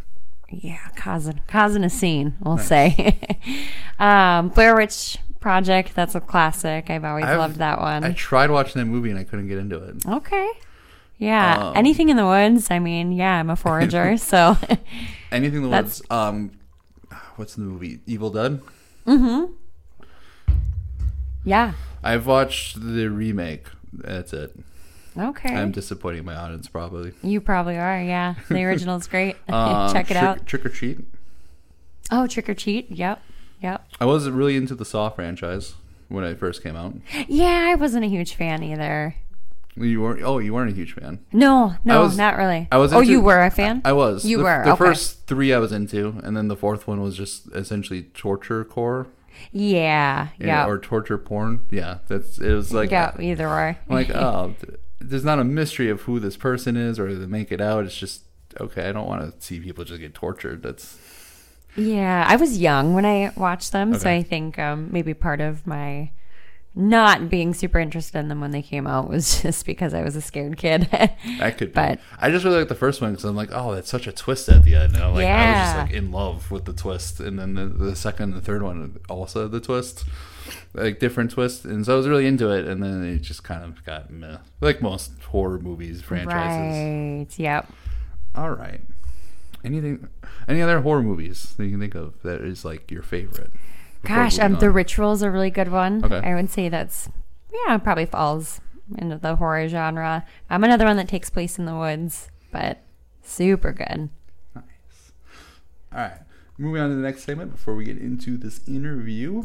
yeah, 0.50 0.88
causing 0.96 1.40
causing 1.46 1.84
a 1.84 1.90
scene. 1.90 2.34
We'll 2.40 2.58
say. 2.58 3.18
um, 3.98 4.48
Blair 4.48 4.74
Witch 4.74 5.18
Project. 5.40 5.94
That's 5.94 6.14
a 6.14 6.20
classic. 6.20 6.90
I've 6.90 7.04
always 7.04 7.24
I've- 7.24 7.36
loved 7.38 7.56
that 7.56 7.78
one. 7.80 8.02
I 8.04 8.12
tried 8.12 8.50
watching 8.50 8.80
that 8.80 8.86
movie 8.86 9.10
and 9.10 9.18
I 9.18 9.24
couldn't 9.24 9.48
get 9.48 9.58
into 9.58 9.82
it. 9.82 10.06
okay. 10.06 10.48
Yeah, 11.22 11.68
Um, 11.68 11.76
anything 11.76 12.08
in 12.08 12.16
the 12.16 12.26
woods. 12.26 12.70
I 12.70 12.78
mean, 12.78 13.12
yeah, 13.12 13.38
I'm 13.38 13.48
a 13.50 13.56
forager, 13.64 14.16
so 14.16 14.56
Anything 15.30 15.58
in 15.58 15.62
the 15.64 15.68
That's- 15.68 16.00
woods. 16.00 16.10
Um, 16.10 16.50
what's 17.36 17.54
the 17.54 17.62
movie? 17.62 18.00
Evil 18.06 18.30
Dead. 18.30 18.60
Mm-hmm. 19.06 19.52
Yeah. 21.44 21.72
I've 22.02 22.26
watched 22.26 22.80
the 22.80 23.08
remake. 23.08 23.66
That's 23.92 24.32
it. 24.32 24.54
Okay. 25.16 25.54
I'm 25.54 25.72
disappointing 25.72 26.24
my 26.24 26.34
audience 26.34 26.68
probably. 26.68 27.12
you 27.22 27.40
probably 27.40 27.76
are. 27.76 28.00
Yeah, 28.02 28.34
the 28.48 28.64
original's 28.64 29.06
great. 29.06 29.36
Um, 29.48 29.92
Check 29.92 30.10
it 30.10 30.14
Trick- 30.14 30.22
out. 30.24 30.46
Trick 30.46 30.64
'r 30.64 30.70
Treat. 30.70 30.98
Oh, 32.10 32.26
Trick 32.26 32.48
'r 32.48 32.54
Treat. 32.54 32.90
Yep. 32.90 33.22
Yep. 33.62 33.86
I 34.00 34.04
wasn't 34.06 34.34
really 34.36 34.56
into 34.56 34.74
the 34.74 34.84
Saw 34.84 35.10
franchise 35.10 35.74
when 36.08 36.24
it 36.24 36.38
first 36.38 36.62
came 36.62 36.76
out. 36.76 36.94
Yeah, 37.28 37.66
I 37.70 37.74
wasn't 37.74 38.04
a 38.04 38.08
huge 38.08 38.34
fan 38.34 38.62
either. 38.62 39.14
You 39.74 40.02
weren't. 40.02 40.22
Oh, 40.22 40.38
you 40.38 40.52
weren't 40.52 40.70
a 40.70 40.74
huge 40.74 40.92
fan. 40.94 41.20
No, 41.32 41.74
no, 41.84 42.02
was- 42.02 42.16
not 42.18 42.36
really. 42.36 42.68
I 42.70 42.76
was. 42.76 42.92
oh, 42.92 43.00
you 43.00 43.20
were 43.20 43.42
a 43.42 43.50
fan. 43.50 43.80
I 43.84 43.92
was. 43.92 44.24
You 44.24 44.38
the, 44.38 44.44
were, 44.44 44.62
The 44.64 44.72
okay. 44.72 44.78
first 44.78 45.26
three 45.26 45.52
I 45.52 45.58
was 45.58 45.72
into, 45.72 46.20
and 46.22 46.36
then 46.36 46.48
the 46.48 46.56
fourth 46.56 46.86
one 46.86 47.00
was 47.00 47.16
just 47.16 47.46
essentially 47.54 48.02
torture 48.02 48.64
core. 48.64 49.06
yeah, 49.50 50.28
Yeah, 50.38 50.66
Or 50.66 50.78
torture 50.78 51.16
porn. 51.18 51.60
Yeah, 51.70 51.98
that's. 52.06 52.38
It 52.38 52.52
was 52.52 52.72
like. 52.72 52.90
yeah. 52.90 53.18
Either 53.18 53.48
way. 53.48 53.78
Like, 53.88 54.10
oh, 54.10 54.54
there's 55.00 55.24
not 55.24 55.38
a 55.38 55.44
mystery 55.44 55.88
of 55.88 56.02
who 56.02 56.20
this 56.20 56.36
person 56.36 56.76
is 56.76 56.98
or 56.98 57.14
they 57.14 57.26
make 57.26 57.50
it 57.50 57.60
out. 57.60 57.84
It's 57.84 57.96
just 57.96 58.22
okay. 58.60 58.88
I 58.88 58.92
don't 58.92 59.06
want 59.08 59.22
to 59.34 59.44
see 59.44 59.58
people 59.58 59.84
just 59.84 60.00
get 60.00 60.12
tortured. 60.14 60.62
That's 60.62 60.98
Yeah, 61.76 62.26
I 62.28 62.36
was 62.36 62.58
young 62.58 62.92
when 62.94 63.06
I 63.06 63.32
watched 63.36 63.72
them, 63.72 63.94
so 63.98 64.10
I 64.10 64.22
think 64.22 64.58
um, 64.58 64.90
maybe 64.92 65.14
part 65.14 65.40
of 65.40 65.66
my 65.66 66.10
not 66.74 67.28
being 67.28 67.52
super 67.52 67.78
interested 67.78 68.18
in 68.18 68.28
them 68.28 68.40
when 68.40 68.50
they 68.50 68.62
came 68.62 68.86
out 68.86 69.08
was 69.08 69.42
just 69.42 69.66
because 69.66 69.92
I 69.92 70.02
was 70.02 70.16
a 70.16 70.20
scared 70.22 70.56
kid. 70.56 70.88
that 70.90 71.58
could. 71.58 71.72
But- 71.74 71.98
be. 71.98 72.04
I 72.18 72.30
just 72.30 72.44
really 72.44 72.58
like 72.58 72.68
the 72.68 72.74
first 72.74 73.00
one 73.02 73.10
because 73.12 73.24
I'm 73.24 73.36
like, 73.36 73.50
oh, 73.52 73.74
that's 73.74 73.90
such 73.90 74.06
a 74.06 74.12
twist 74.12 74.48
at 74.48 74.64
the 74.64 74.74
end. 74.74 74.94
And 74.94 75.02
I'm 75.04 75.14
like, 75.14 75.26
I 75.26 75.50
was 75.50 75.58
just 75.68 75.76
like 75.76 75.90
in 75.92 76.10
love 76.12 76.50
with 76.50 76.64
the 76.64 76.72
twist, 76.72 77.20
and 77.20 77.38
then 77.38 77.54
the, 77.54 77.66
the 77.66 77.96
second 77.96 78.32
and 78.32 78.34
the 78.34 78.40
third 78.44 78.62
one 78.62 78.98
also 79.10 79.48
the 79.48 79.60
twist, 79.60 80.04
like 80.72 80.98
different 80.98 81.30
twist, 81.30 81.64
and 81.64 81.84
so 81.84 81.92
I 81.94 81.96
was 81.96 82.08
really 82.08 82.26
into 82.26 82.50
it. 82.50 82.66
And 82.66 82.82
then 82.82 83.04
it 83.04 83.18
just 83.22 83.44
kind 83.44 83.62
of 83.64 83.84
got 83.84 84.10
meh, 84.10 84.38
like 84.60 84.80
most 84.80 85.12
horror 85.28 85.58
movies 85.58 86.00
franchises. 86.00 87.28
right. 87.28 87.38
Yep. 87.38 87.70
All 88.34 88.50
right. 88.50 88.80
Anything? 89.64 90.08
Any 90.48 90.60
other 90.62 90.80
horror 90.80 91.02
movies 91.02 91.54
that 91.56 91.64
you 91.64 91.70
can 91.72 91.80
think 91.80 91.94
of 91.94 92.20
that 92.22 92.40
is 92.40 92.64
like 92.64 92.90
your 92.90 93.02
favorite? 93.02 93.52
Before 94.02 94.16
Gosh, 94.16 94.38
um, 94.38 94.54
The 94.58 94.66
on? 94.66 94.72
Ritual's 94.74 95.22
a 95.22 95.30
really 95.30 95.50
good 95.50 95.70
one. 95.70 96.04
Okay. 96.04 96.20
I 96.28 96.34
would 96.34 96.50
say 96.50 96.68
that's 96.68 97.08
yeah, 97.66 97.78
probably 97.78 98.06
falls 98.06 98.60
into 98.98 99.18
the 99.18 99.36
horror 99.36 99.68
genre. 99.68 100.24
I'm 100.50 100.56
um, 100.56 100.64
another 100.64 100.84
one 100.84 100.96
that 100.96 101.08
takes 101.08 101.30
place 101.30 101.58
in 101.58 101.64
the 101.64 101.74
woods, 101.76 102.30
but 102.50 102.82
super 103.22 103.72
good. 103.72 104.08
Nice. 104.54 105.12
All 105.92 106.00
right. 106.00 106.18
Moving 106.58 106.82
on 106.82 106.90
to 106.90 106.96
the 106.96 107.02
next 107.02 107.24
segment 107.24 107.52
before 107.52 107.74
we 107.74 107.84
get 107.84 107.98
into 107.98 108.36
this 108.36 108.60
interview. 108.68 109.44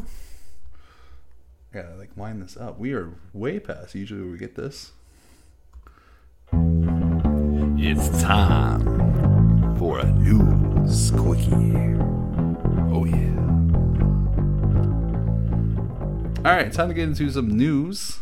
I 1.72 1.82
gotta 1.82 1.96
like 1.96 2.10
wind 2.16 2.42
this 2.42 2.56
up. 2.56 2.78
We 2.78 2.92
are 2.92 3.10
way 3.32 3.58
past 3.58 3.94
usually 3.94 4.22
where 4.22 4.32
we 4.32 4.38
get 4.38 4.54
this. 4.54 4.92
It's 7.80 8.22
time 8.22 9.76
for 9.78 9.98
a 10.00 10.06
news 10.12 11.10
quickie. 11.12 11.96
Oh 12.90 13.04
yeah. 13.04 13.37
All 16.38 16.54
right, 16.54 16.72
time 16.72 16.88
to 16.88 16.94
get 16.94 17.04
into 17.08 17.30
some 17.30 17.48
news. 17.56 18.20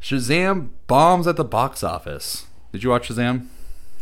Shazam 0.00 0.68
bombs 0.86 1.26
at 1.26 1.36
the 1.36 1.44
box 1.44 1.82
office. 1.82 2.46
Did 2.72 2.84
you 2.84 2.90
watch 2.90 3.08
Shazam? 3.08 3.48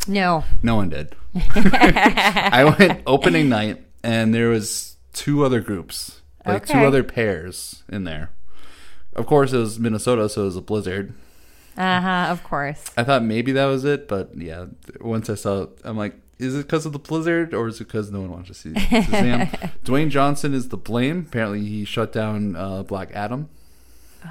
No. 0.07 0.45
No 0.63 0.77
one 0.77 0.91
did. 0.91 1.17
I 1.35 2.75
went 2.79 3.03
opening 3.07 3.49
night, 3.49 3.83
and 4.03 4.35
there 4.35 4.51
was 4.51 4.97
two 5.15 5.43
other 5.43 5.61
groups, 5.61 6.21
like 6.45 6.67
two 6.67 6.79
other 6.79 7.03
pairs 7.03 7.83
in 7.89 8.05
there. 8.05 8.31
Of 9.15 9.27
course, 9.27 9.53
it 9.55 9.59
was 9.59 9.79
Minnesota, 9.79 10.29
so 10.29 10.43
it 10.43 10.47
was 10.47 10.57
a 10.57 10.61
blizzard. 10.61 11.15
Uh 11.79 12.01
huh. 12.03 12.27
Of 12.31 12.45
course. 12.45 12.85
I 12.97 13.05
thought 13.05 13.25
maybe 13.25 13.53
that 13.53 13.65
was 13.65 13.85
it, 13.85 14.07
but 14.07 14.37
yeah, 14.37 14.67
once 15.01 15.31
I 15.31 15.35
saw 15.35 15.63
it, 15.63 15.71
I'm 15.83 15.97
like, 15.97 16.15
is 16.45 16.55
it 16.55 16.67
because 16.67 16.87
of 16.87 16.93
the 16.93 16.99
blizzard, 16.99 17.55
or 17.55 17.69
is 17.69 17.81
it 17.81 17.85
because 17.85 18.11
no 18.11 18.21
one 18.21 18.31
wants 18.31 18.49
to 18.49 18.55
see 18.55 18.73
Shazam? 18.73 19.71
Dwayne 19.85 20.11
Johnson 20.11 20.55
is 20.55 20.69
the 20.69 20.77
blame. 20.77 21.27
Apparently, 21.29 21.61
he 21.61 21.85
shut 21.85 22.13
down 22.13 22.57
uh, 22.57 22.83
Black 22.83 23.11
Adam. 23.13 23.49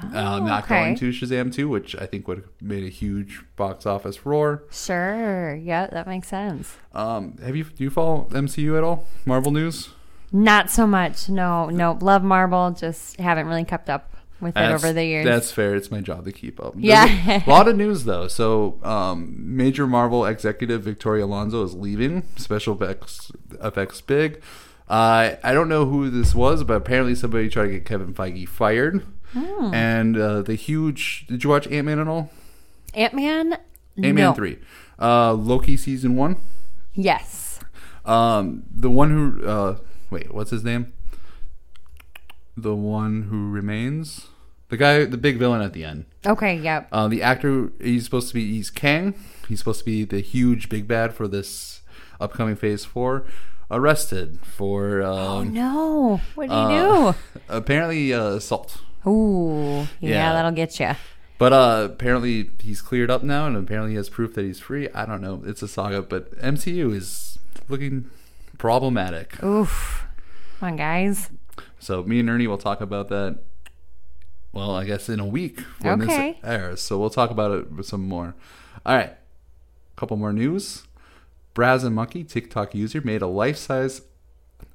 uh, 0.02 0.40
not 0.40 0.64
okay. 0.64 0.74
going 0.74 0.96
to 0.96 1.10
Shazam 1.10 1.52
2, 1.54 1.68
which 1.68 1.94
I 1.96 2.06
think 2.06 2.26
would 2.26 2.38
have 2.38 2.48
made 2.60 2.84
a 2.84 2.88
huge 2.88 3.42
box 3.56 3.86
office 3.86 4.26
roar. 4.26 4.64
Sure. 4.70 5.54
Yeah, 5.54 5.86
that 5.86 6.06
makes 6.06 6.28
sense. 6.28 6.76
Um, 6.92 7.36
have 7.38 7.54
you 7.54 7.64
do 7.64 7.84
you 7.84 7.90
follow 7.90 8.26
MCU 8.30 8.76
at 8.76 8.82
all? 8.82 9.06
Marvel 9.24 9.52
news? 9.52 9.90
Not 10.32 10.68
so 10.68 10.86
much. 10.86 11.28
No, 11.28 11.68
no. 11.68 11.96
Love 12.00 12.24
Marvel. 12.24 12.72
Just 12.72 13.20
haven't 13.20 13.46
really 13.46 13.64
kept 13.64 13.88
up 13.88 14.13
with 14.44 14.56
it 14.56 14.70
over 14.70 14.92
the 14.92 15.04
years. 15.04 15.24
That's 15.24 15.50
fair. 15.50 15.74
It's 15.74 15.90
my 15.90 16.00
job 16.00 16.24
to 16.26 16.32
keep 16.32 16.62
up. 16.62 16.74
Yeah. 16.76 17.42
a 17.44 17.50
lot 17.50 17.66
of 17.66 17.76
news 17.76 18.04
though. 18.04 18.28
So, 18.28 18.78
um, 18.84 19.34
major 19.36 19.86
Marvel 19.86 20.24
executive 20.24 20.82
Victoria 20.82 21.24
Alonso 21.24 21.64
is 21.64 21.74
leaving. 21.74 22.22
Special 22.36 22.74
effects, 22.74 23.32
effects 23.60 24.00
big. 24.00 24.40
Uh, 24.88 25.36
I 25.42 25.52
don't 25.52 25.68
know 25.68 25.86
who 25.86 26.10
this 26.10 26.34
was, 26.34 26.62
but 26.62 26.74
apparently 26.74 27.14
somebody 27.14 27.48
tried 27.48 27.64
to 27.64 27.72
get 27.72 27.84
Kevin 27.84 28.14
Feige 28.14 28.46
fired. 28.46 29.04
Hmm. 29.32 29.74
And 29.74 30.16
uh, 30.16 30.42
the 30.42 30.54
huge. 30.54 31.26
Did 31.26 31.42
you 31.42 31.50
watch 31.50 31.66
Ant 31.66 31.86
Man 31.86 31.98
at 31.98 32.06
all? 32.06 32.30
Ant 32.94 33.14
Man. 33.14 33.54
Ant 33.54 33.62
Man 33.96 34.14
no. 34.14 34.32
three. 34.32 34.58
Uh, 35.00 35.32
Loki 35.32 35.76
season 35.76 36.16
one. 36.16 36.36
Yes. 36.94 37.60
Um, 38.04 38.64
the 38.72 38.90
one 38.90 39.10
who. 39.10 39.46
Uh, 39.46 39.78
wait, 40.10 40.32
what's 40.32 40.50
his 40.50 40.62
name? 40.62 40.92
The 42.56 42.74
one 42.74 43.22
who 43.22 43.50
remains. 43.50 44.28
The 44.74 44.78
guy, 44.78 45.04
the 45.04 45.16
big 45.16 45.38
villain 45.38 45.62
at 45.62 45.72
the 45.72 45.84
end. 45.84 46.04
Okay. 46.26 46.56
Yep. 46.56 46.88
Uh, 46.90 47.06
the 47.06 47.22
actor 47.22 47.70
he's 47.80 48.04
supposed 48.06 48.26
to 48.26 48.34
be 48.34 48.54
he's 48.54 48.70
Kang. 48.70 49.14
He's 49.46 49.60
supposed 49.60 49.78
to 49.78 49.84
be 49.84 50.02
the 50.02 50.18
huge 50.18 50.68
big 50.68 50.88
bad 50.88 51.14
for 51.14 51.28
this 51.28 51.82
upcoming 52.20 52.56
Phase 52.56 52.84
Four. 52.84 53.24
Arrested 53.70 54.40
for 54.42 55.00
oh 55.00 55.14
um, 55.14 55.54
no! 55.54 56.20
What 56.34 56.48
do 56.48 56.54
you 56.56 56.58
uh, 56.60 57.12
apparently 57.48 58.12
uh, 58.12 58.30
assault. 58.30 58.80
do? 59.04 59.10
Ooh. 59.10 59.80
Yeah, 60.00 60.10
yeah. 60.10 60.32
that'll 60.32 60.50
get 60.50 60.80
you. 60.80 60.90
But 61.38 61.52
uh, 61.52 61.88
apparently 61.92 62.50
he's 62.58 62.82
cleared 62.82 63.12
up 63.12 63.22
now, 63.22 63.46
and 63.46 63.56
apparently 63.56 63.92
he 63.92 63.96
has 63.96 64.08
proof 64.08 64.34
that 64.34 64.44
he's 64.44 64.58
free. 64.58 64.88
I 64.92 65.06
don't 65.06 65.20
know. 65.20 65.40
It's 65.46 65.62
a 65.62 65.68
saga, 65.68 66.02
but 66.02 66.36
MCU 66.40 66.92
is 66.92 67.38
looking 67.68 68.10
problematic. 68.58 69.40
Oof. 69.40 70.04
Come 70.58 70.70
on, 70.70 70.76
guys. 70.76 71.30
So 71.78 72.02
me 72.02 72.18
and 72.18 72.28
Ernie 72.28 72.48
will 72.48 72.58
talk 72.58 72.80
about 72.80 73.08
that. 73.10 73.38
Well, 74.54 74.74
I 74.74 74.84
guess 74.84 75.08
in 75.08 75.18
a 75.20 75.26
week 75.26 75.60
when 75.80 76.02
Okay. 76.02 76.32
this 76.40 76.44
airs. 76.44 76.80
So 76.80 76.96
we'll 76.98 77.10
talk 77.10 77.30
about 77.30 77.50
it 77.52 77.84
some 77.84 78.08
more. 78.08 78.34
All 78.86 78.94
right, 78.96 79.10
A 79.10 80.00
couple 80.00 80.16
more 80.16 80.32
news. 80.32 80.84
Braz 81.54 81.84
and 81.84 81.94
Monkey 81.94 82.24
TikTok 82.24 82.74
user 82.74 83.00
made 83.02 83.20
a 83.22 83.26
life-size 83.26 84.02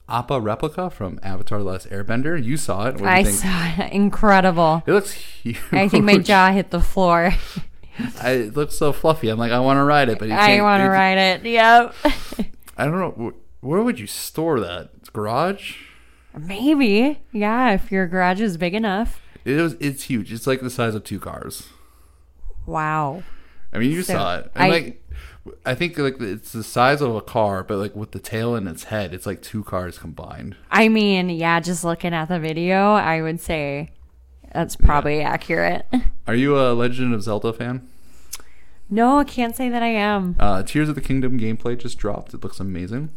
Appa 0.07 0.39
replica 0.41 0.89
from 0.89 1.19
Avatar: 1.21 1.59
The 1.59 1.65
Last 1.65 1.89
Airbender. 1.89 2.41
You 2.43 2.57
saw 2.57 2.87
it. 2.87 2.93
What 2.93 2.99
do 2.99 3.03
you 3.05 3.09
I 3.09 3.23
saw 3.23 3.83
it. 3.83 3.93
Incredible. 3.93 4.81
It 4.87 4.91
looks 4.93 5.11
huge. 5.11 5.59
I 5.71 5.87
think 5.87 6.03
my 6.03 6.17
jaw 6.17 6.51
hit 6.51 6.71
the 6.71 6.79
floor. 6.81 7.33
I, 8.21 8.31
it 8.31 8.55
looks 8.55 8.75
so 8.75 8.91
fluffy. 8.93 9.29
I'm 9.29 9.37
like, 9.37 9.51
I 9.51 9.59
want 9.59 9.77
to 9.77 9.83
ride 9.83 10.09
it, 10.09 10.17
but 10.19 10.31
I 10.31 10.61
want 10.61 10.81
to 10.81 10.89
ride 10.89 11.17
it. 11.17 11.43
Yep. 11.43 11.93
I 12.77 12.85
don't 12.85 12.97
know. 12.99 13.33
Where 13.61 13.81
would 13.83 13.99
you 13.99 14.07
store 14.07 14.59
that? 14.61 15.11
Garage? 15.13 15.75
Maybe. 16.37 17.19
Yeah, 17.31 17.71
if 17.73 17.91
your 17.91 18.07
garage 18.07 18.39
is 18.41 18.55
big 18.57 18.73
enough. 18.73 19.21
It 19.45 19.61
was. 19.61 19.73
It's 19.79 20.03
huge. 20.03 20.31
It's 20.33 20.47
like 20.47 20.61
the 20.61 20.69
size 20.69 20.95
of 20.95 21.03
two 21.03 21.19
cars. 21.19 21.67
Wow. 22.65 23.23
I 23.73 23.77
mean, 23.77 23.91
you 23.91 24.03
So, 24.03 24.13
saw 24.13 24.37
it. 24.39 24.51
And 24.55 24.63
I- 24.63 24.69
like, 24.69 25.05
I 25.65 25.73
think 25.75 25.97
like 25.97 26.19
it's 26.19 26.51
the 26.51 26.63
size 26.63 27.01
of 27.01 27.15
a 27.15 27.21
car, 27.21 27.63
but 27.63 27.77
like 27.77 27.95
with 27.95 28.11
the 28.11 28.19
tail 28.19 28.55
and 28.55 28.67
its 28.67 28.85
head, 28.85 29.13
it's 29.13 29.25
like 29.25 29.41
two 29.41 29.63
cars 29.63 29.97
combined. 29.97 30.55
I 30.69 30.89
mean, 30.89 31.29
yeah, 31.29 31.59
just 31.59 31.83
looking 31.83 32.13
at 32.13 32.27
the 32.29 32.39
video, 32.39 32.93
I 32.93 33.21
would 33.21 33.39
say 33.39 33.91
that's 34.53 34.75
probably 34.75 35.21
accurate. 35.21 35.85
Are 36.27 36.35
you 36.35 36.57
a 36.59 36.73
Legend 36.73 37.13
of 37.13 37.23
Zelda 37.23 37.53
fan? 37.53 37.87
No, 38.89 39.19
I 39.19 39.23
can't 39.23 39.55
say 39.55 39.69
that 39.69 39.83
I 39.83 39.89
am. 39.89 40.35
Uh, 40.39 40.63
Tears 40.63 40.89
of 40.89 40.95
the 40.95 41.01
Kingdom 41.01 41.39
gameplay 41.39 41.77
just 41.77 41.97
dropped. 41.99 42.33
It 42.33 42.43
looks 42.43 42.59
amazing. 42.59 43.09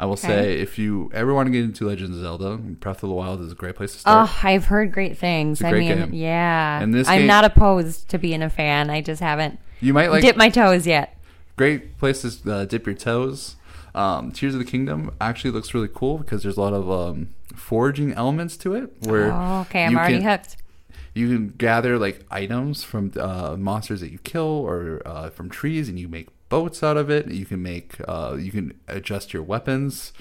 I 0.00 0.06
will 0.06 0.16
say, 0.16 0.60
if 0.60 0.78
you 0.78 1.10
ever 1.12 1.34
want 1.34 1.48
to 1.48 1.50
get 1.50 1.64
into 1.64 1.86
Legend 1.88 2.14
of 2.14 2.20
Zelda, 2.20 2.56
Breath 2.56 3.02
of 3.02 3.08
the 3.08 3.14
Wild 3.16 3.40
is 3.40 3.50
a 3.50 3.54
great 3.56 3.74
place 3.74 3.92
to 3.94 3.98
start. 3.98 4.28
Oh, 4.30 4.38
I've 4.44 4.66
heard 4.66 4.92
great 4.92 5.18
things. 5.18 5.60
a 5.60 5.66
I 5.66 5.70
great 5.70 5.88
mean, 5.88 5.98
game. 5.98 6.14
yeah. 6.14 6.80
And 6.80 6.94
this 6.94 7.08
I'm 7.08 7.18
game- 7.20 7.26
not 7.26 7.44
opposed 7.44 8.08
to 8.10 8.18
being 8.18 8.40
a 8.42 8.48
fan. 8.50 8.90
I 8.90 9.00
just 9.00 9.20
haven't 9.20 9.58
you 9.80 9.92
might 9.92 10.10
like 10.10 10.22
dip 10.22 10.36
my 10.36 10.50
toes 10.50 10.86
yet. 10.86 11.16
great 11.56 11.98
place 11.98 12.22
to 12.22 12.52
uh, 12.52 12.64
dip 12.64 12.86
your 12.86 12.94
toes. 12.94 13.56
Um, 13.94 14.30
Tears 14.30 14.54
of 14.54 14.60
the 14.60 14.64
Kingdom 14.66 15.10
actually 15.20 15.50
looks 15.50 15.74
really 15.74 15.88
cool 15.92 16.18
because 16.18 16.44
there's 16.44 16.56
a 16.56 16.60
lot 16.60 16.74
of 16.74 16.88
um, 16.88 17.30
foraging 17.56 18.12
elements 18.12 18.56
to 18.58 18.74
it. 18.74 18.92
Where 19.00 19.32
Oh, 19.32 19.60
okay, 19.62 19.84
I'm 19.84 19.96
already 19.96 20.18
can- 20.20 20.28
hooked. 20.30 20.56
You 21.14 21.26
can 21.26 21.48
gather 21.48 21.98
like 21.98 22.24
items 22.30 22.84
from 22.84 23.10
uh, 23.18 23.56
monsters 23.58 24.00
that 24.02 24.12
you 24.12 24.18
kill 24.18 24.44
or 24.44 25.02
uh, 25.04 25.30
from 25.30 25.50
trees, 25.50 25.88
and 25.88 25.98
you 25.98 26.06
make 26.06 26.28
boats 26.48 26.82
out 26.82 26.96
of 26.96 27.10
it. 27.10 27.30
You 27.30 27.46
can 27.46 27.62
make 27.62 27.96
uh, 28.06 28.36
you 28.38 28.50
can 28.50 28.78
adjust 28.86 29.32
your 29.32 29.42
weapons. 29.42 30.12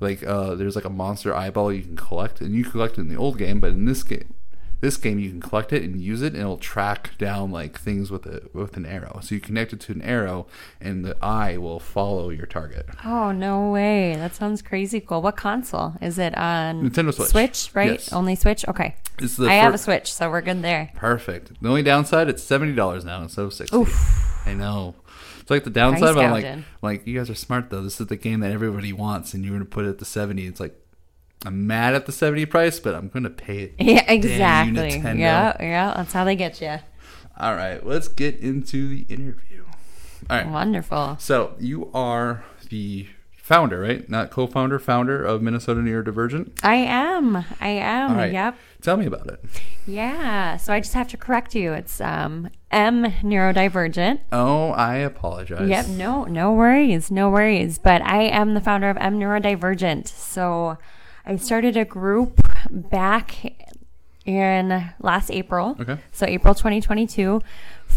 Like 0.00 0.24
uh, 0.24 0.54
there's 0.54 0.76
like 0.76 0.84
a 0.84 0.90
monster 0.90 1.34
eyeball 1.34 1.72
you 1.72 1.82
can 1.82 1.96
collect, 1.96 2.40
and 2.40 2.54
you 2.54 2.64
collect 2.64 2.98
it 2.98 3.02
in 3.02 3.08
the 3.08 3.16
old 3.16 3.38
game, 3.38 3.60
but 3.60 3.70
in 3.70 3.84
this 3.84 4.02
game, 4.02 4.34
this 4.80 4.96
game 4.96 5.20
you 5.20 5.30
can 5.30 5.40
collect 5.40 5.72
it 5.72 5.82
and 5.84 6.02
use 6.02 6.20
it, 6.20 6.32
and 6.32 6.42
it'll 6.42 6.58
track 6.58 7.16
down 7.16 7.52
like 7.52 7.78
things 7.78 8.10
with 8.10 8.26
a 8.26 8.42
with 8.52 8.76
an 8.76 8.84
arrow. 8.84 9.20
So 9.22 9.36
you 9.36 9.40
connect 9.40 9.72
it 9.72 9.80
to 9.82 9.92
an 9.92 10.02
arrow, 10.02 10.46
and 10.80 11.04
the 11.04 11.16
eye 11.24 11.56
will 11.56 11.78
follow 11.78 12.30
your 12.30 12.46
target. 12.46 12.86
Oh 13.04 13.30
no 13.30 13.70
way! 13.70 14.16
That 14.16 14.34
sounds 14.34 14.62
crazy 14.62 15.00
cool. 15.00 15.22
What 15.22 15.36
console 15.36 15.94
is 16.02 16.18
it 16.18 16.36
on? 16.36 16.90
Nintendo 16.90 17.14
Switch. 17.14 17.28
Switch, 17.28 17.70
right? 17.72 17.92
Yes. 17.92 18.12
Only 18.12 18.34
Switch. 18.34 18.66
Okay, 18.66 18.96
I 19.40 19.54
have 19.54 19.74
a 19.74 19.78
Switch, 19.78 20.12
so 20.12 20.28
we're 20.28 20.42
good 20.42 20.60
there. 20.62 20.90
Perfect. 20.96 21.62
The 21.62 21.68
only 21.68 21.84
downside, 21.84 22.28
it's 22.28 22.42
seventy 22.42 22.74
dollars 22.74 23.04
now 23.04 23.22
instead 23.22 23.44
of 23.44 23.54
sixty. 23.54 23.84
I 24.46 24.54
know. 24.54 24.94
It's 25.40 25.50
like 25.50 25.64
the 25.64 25.70
downside, 25.70 26.14
but 26.14 26.24
I'm 26.24 26.30
like, 26.30 26.64
like 26.80 27.06
you 27.06 27.18
guys 27.18 27.28
are 27.28 27.34
smart 27.34 27.70
though. 27.70 27.82
This 27.82 28.00
is 28.00 28.06
the 28.06 28.16
game 28.16 28.40
that 28.40 28.52
everybody 28.52 28.92
wants, 28.92 29.34
and 29.34 29.44
you're 29.44 29.52
gonna 29.54 29.64
put 29.64 29.84
it 29.84 29.88
at 29.88 29.98
the 29.98 30.04
seventy. 30.04 30.46
It's 30.46 30.60
like 30.60 30.74
I'm 31.44 31.66
mad 31.66 31.94
at 31.94 32.06
the 32.06 32.12
seventy 32.12 32.46
price, 32.46 32.80
but 32.80 32.94
I'm 32.94 33.08
gonna 33.08 33.30
pay 33.30 33.64
it. 33.64 33.74
Yeah, 33.78 34.10
exactly. 34.10 34.98
Yeah, 34.98 35.56
yeah. 35.60 35.92
That's 35.96 36.12
how 36.12 36.24
they 36.24 36.36
get 36.36 36.60
you. 36.60 36.78
All 37.38 37.54
right, 37.54 37.84
let's 37.84 38.08
get 38.08 38.38
into 38.38 38.88
the 38.88 39.02
interview. 39.12 39.64
All 40.30 40.38
right. 40.38 40.48
Wonderful. 40.48 41.16
So 41.20 41.54
you 41.58 41.90
are 41.92 42.44
the 42.70 43.08
founder, 43.36 43.80
right? 43.80 44.08
Not 44.08 44.30
co-founder, 44.30 44.78
founder 44.78 45.22
of 45.22 45.42
Minnesota 45.42 45.80
Neurodivergent. 45.80 46.60
I 46.62 46.76
am. 46.76 47.36
I 47.60 47.68
am. 47.68 48.16
Right. 48.16 48.32
Yep. 48.32 48.56
Tell 48.84 48.98
me 48.98 49.06
about 49.06 49.26
it. 49.28 49.42
Yeah. 49.86 50.58
So 50.58 50.70
I 50.70 50.80
just 50.80 50.92
have 50.92 51.08
to 51.08 51.16
correct 51.16 51.54
you. 51.54 51.72
It's 51.72 52.02
um 52.02 52.50
M 52.70 53.04
neurodivergent. 53.22 54.20
Oh, 54.30 54.72
I 54.72 54.96
apologize. 54.96 55.66
Yep. 55.70 55.86
No, 55.88 56.24
no 56.24 56.52
worries. 56.52 57.10
No 57.10 57.30
worries. 57.30 57.78
But 57.78 58.02
I 58.02 58.24
am 58.24 58.52
the 58.52 58.60
founder 58.60 58.90
of 58.90 58.98
M 58.98 59.18
Neurodivergent. 59.18 60.06
So 60.08 60.76
I 61.24 61.36
started 61.36 61.78
a 61.78 61.86
group 61.86 62.46
back 62.70 63.70
in 64.26 64.92
last 65.00 65.30
April. 65.30 65.76
Okay. 65.80 65.98
So 66.12 66.26
April 66.26 66.54
2022 66.54 67.40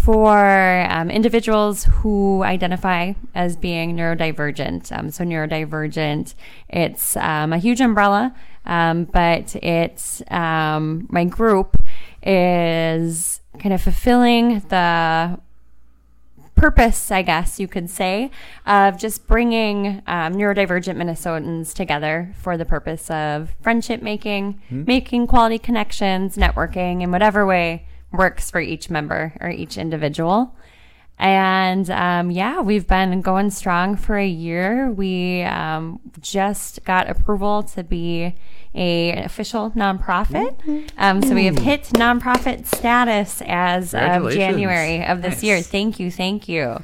for 0.03 0.87
um, 0.89 1.09
individuals 1.09 1.85
who 1.85 2.43
identify 2.43 3.13
as 3.35 3.55
being 3.55 3.95
neurodivergent. 3.95 4.97
Um, 4.97 5.11
so 5.11 5.23
neurodivergent, 5.23 6.33
it's 6.69 7.17
um, 7.17 7.53
a 7.53 7.57
huge 7.57 7.81
umbrella, 7.81 8.35
um, 8.65 9.05
but 9.05 9.55
it's 9.57 10.21
um, 10.31 11.07
my 11.09 11.25
group 11.25 11.81
is 12.23 13.41
kind 13.59 13.73
of 13.73 13.81
fulfilling 13.81 14.59
the 14.69 15.39
purpose, 16.55 17.11
I 17.11 17.21
guess 17.21 17.59
you 17.59 17.67
could 17.67 17.89
say, 17.89 18.31
of 18.65 18.97
just 18.97 19.27
bringing 19.27 20.01
um, 20.07 20.33
neurodivergent 20.33 20.95
Minnesotans 20.95 21.73
together 21.73 22.33
for 22.39 22.57
the 22.57 22.65
purpose 22.65 23.09
of 23.11 23.55
friendship 23.61 24.01
making, 24.01 24.61
making 24.85 25.27
quality 25.27 25.59
connections, 25.59 26.35
networking 26.35 27.01
in 27.03 27.11
whatever 27.11 27.45
way 27.45 27.85
works 28.11 28.49
for 28.51 28.59
each 28.59 28.89
member 28.89 29.33
or 29.41 29.49
each 29.49 29.77
individual. 29.77 30.55
And 31.19 31.89
um, 31.89 32.29
yeah, 32.29 32.61
we've 32.61 32.85
been 32.85 33.21
going 33.21 33.49
strong 33.49 33.95
for 33.95 34.17
a 34.17 34.27
year. 34.27 34.91
We 34.91 35.41
um, 35.43 35.99
just 36.21 36.83
got 36.85 37.09
approval 37.09 37.63
to 37.63 37.83
be 37.83 38.35
a 38.75 39.23
official 39.23 39.71
nonprofit. 39.71 40.91
Um, 40.97 41.23
so 41.23 41.33
we 41.33 41.45
have 41.45 41.57
hit 41.57 41.83
nonprofit 41.93 42.67
status 42.67 43.41
as 43.47 43.95
of 43.95 44.31
January 44.31 45.03
of 45.03 45.23
this 45.23 45.35
Nice. 45.37 45.43
year. 45.43 45.61
Thank 45.61 45.99
you, 45.99 46.11
thank 46.11 46.47
you. 46.47 46.83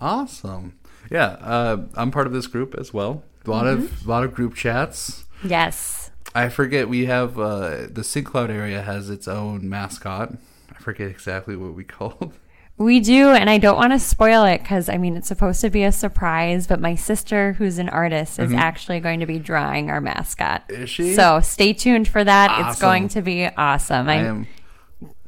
Awesome. 0.00 0.78
Yeah, 1.10 1.26
uh, 1.42 1.82
I'm 1.96 2.10
part 2.10 2.26
of 2.26 2.32
this 2.32 2.46
group 2.46 2.74
as 2.78 2.94
well. 2.94 3.24
A 3.44 3.50
lot 3.50 3.66
Mm-hmm. 3.66 3.82
of 3.84 4.06
lot 4.06 4.24
of 4.24 4.32
group 4.34 4.54
chats. 4.54 5.24
Yes. 5.44 5.99
I 6.34 6.48
forget 6.48 6.88
we 6.88 7.06
have 7.06 7.38
uh, 7.38 7.86
the 7.90 8.04
St. 8.04 8.24
Cloud 8.24 8.50
area 8.50 8.82
has 8.82 9.10
its 9.10 9.26
own 9.26 9.68
mascot. 9.68 10.34
I 10.70 10.78
forget 10.80 11.08
exactly 11.08 11.56
what 11.56 11.74
we 11.74 11.84
called. 11.98 12.32
We 12.76 13.00
do, 13.00 13.28
and 13.28 13.50
I 13.50 13.58
don't 13.58 13.76
want 13.76 13.92
to 13.92 13.98
spoil 13.98 14.44
it 14.44 14.62
because 14.62 14.88
I 14.88 14.96
mean 14.96 15.14
it's 15.14 15.28
supposed 15.28 15.60
to 15.60 15.68
be 15.68 15.84
a 15.84 15.92
surprise. 15.92 16.66
But 16.66 16.80
my 16.80 16.94
sister, 16.94 17.52
who's 17.54 17.78
an 17.78 17.90
artist, 17.90 18.38
is 18.38 18.54
actually 18.54 19.00
going 19.00 19.20
to 19.20 19.26
be 19.26 19.38
drawing 19.38 19.90
our 19.90 20.00
mascot. 20.00 20.66
Mm-hmm. 20.68 20.82
Is 20.84 20.90
she? 20.90 21.14
So 21.14 21.40
stay 21.40 21.74
tuned 21.74 22.08
for 22.08 22.24
that. 22.24 22.68
It's 22.70 22.80
going 22.80 23.08
to 23.08 23.20
be 23.20 23.44
awesome. 23.44 24.08
I, 24.08 24.14
I 24.14 24.16
am 24.22 24.46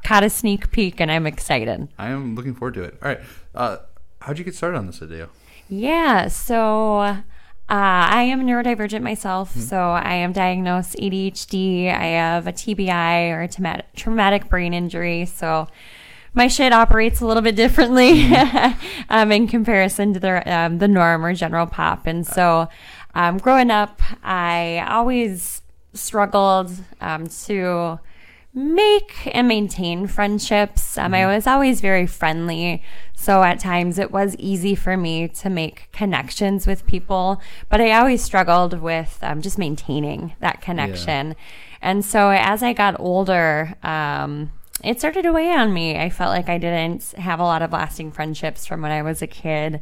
caught 0.03 0.25
a 0.25 0.31
sneak 0.31 0.71
peek, 0.71 0.99
and 0.99 1.11
I'm 1.11 1.27
excited. 1.27 1.89
I 1.99 2.09
am 2.09 2.35
looking 2.35 2.55
forward 2.55 2.75
to 2.75 2.85
it. 2.85 2.99
All 3.03 3.09
right. 3.09 3.21
Uh, 3.55 3.79
how'd 4.23 4.39
you 4.39 4.45
get 4.45 4.55
started 4.55 4.79
on 4.79 4.87
this 4.87 5.03
idea? 5.03 5.29
Yeah, 5.69 6.29
so 6.29 7.19
uh, 7.73 8.05
I 8.11 8.25
am 8.25 8.43
neurodivergent 8.43 9.01
myself. 9.01 9.53
Mm-hmm. 9.53 9.61
So 9.61 9.79
I 9.79 10.13
am 10.13 10.33
diagnosed 10.33 10.95
ADHD. 10.97 11.89
I 11.89 12.05
have 12.05 12.47
a 12.47 12.53
TBI 12.53 13.31
or 13.31 13.41
a 13.41 13.49
traumatic, 13.49 13.87
traumatic 13.97 14.51
brain 14.51 14.75
injury. 14.75 15.25
So 15.25 15.69
my 16.35 16.49
shit 16.49 16.75
operates 16.75 17.23
a 17.23 17.27
little 17.27 17.43
bit 17.43 17.57
differently 17.57 18.25
Mm-hmm. 18.25 19.05
um, 19.09 19.33
in 19.33 19.49
comparison 19.49 20.13
to 20.13 20.21
the 20.21 20.55
um, 20.55 20.79
the 20.79 20.89
norm 20.89 21.25
or 21.25 21.33
general 21.33 21.65
pop. 21.67 22.07
And 22.07 22.27
so, 22.27 22.69
um, 23.15 23.39
growing 23.39 23.71
up, 23.71 24.03
I 24.23 24.85
always 24.87 25.63
struggled 25.95 26.73
um, 27.01 27.27
to 27.47 27.99
make 28.55 29.31
and 29.35 29.49
maintain 29.49 30.07
friendships. 30.07 30.99
Um, 30.99 31.15
I 31.15 31.27
was 31.27 31.47
always 31.47 31.81
very 31.81 32.07
friendly. 32.07 32.83
So 33.15 33.43
at 33.43 33.61
times 33.61 33.99
it 33.99 34.11
was 34.11 34.37
easy 34.37 34.75
for 34.75 34.97
me 34.97 35.29
to 35.29 35.49
make 35.49 35.89
connections 35.93 36.67
with 36.67 36.87
people, 36.87 37.41
but 37.69 37.81
I 37.81 37.93
always 37.93 38.23
struggled 38.23 38.81
with 38.81 39.19
um, 39.23 39.41
just 39.41 39.59
maintaining 39.59 40.35
that 40.41 40.61
connection. 40.61 41.35
And 41.81 42.05
so 42.05 42.31
as 42.31 42.63
I 42.63 42.73
got 42.73 43.01
older, 43.01 43.75
um, 43.83 44.53
it 44.85 44.99
started 44.99 45.23
to 45.23 45.33
weigh 45.33 45.53
on 45.53 45.73
me. 45.73 45.97
I 45.97 46.11
felt 46.11 46.31
like 46.31 46.49
I 46.49 46.59
didn't 46.59 47.13
have 47.13 47.39
a 47.39 47.45
lot 47.45 47.63
of 47.63 47.73
lasting 47.73 48.11
friendships 48.11 48.67
from 48.67 48.83
when 48.83 48.91
I 48.91 49.03
was 49.03 49.23
a 49.23 49.27
kid. 49.27 49.81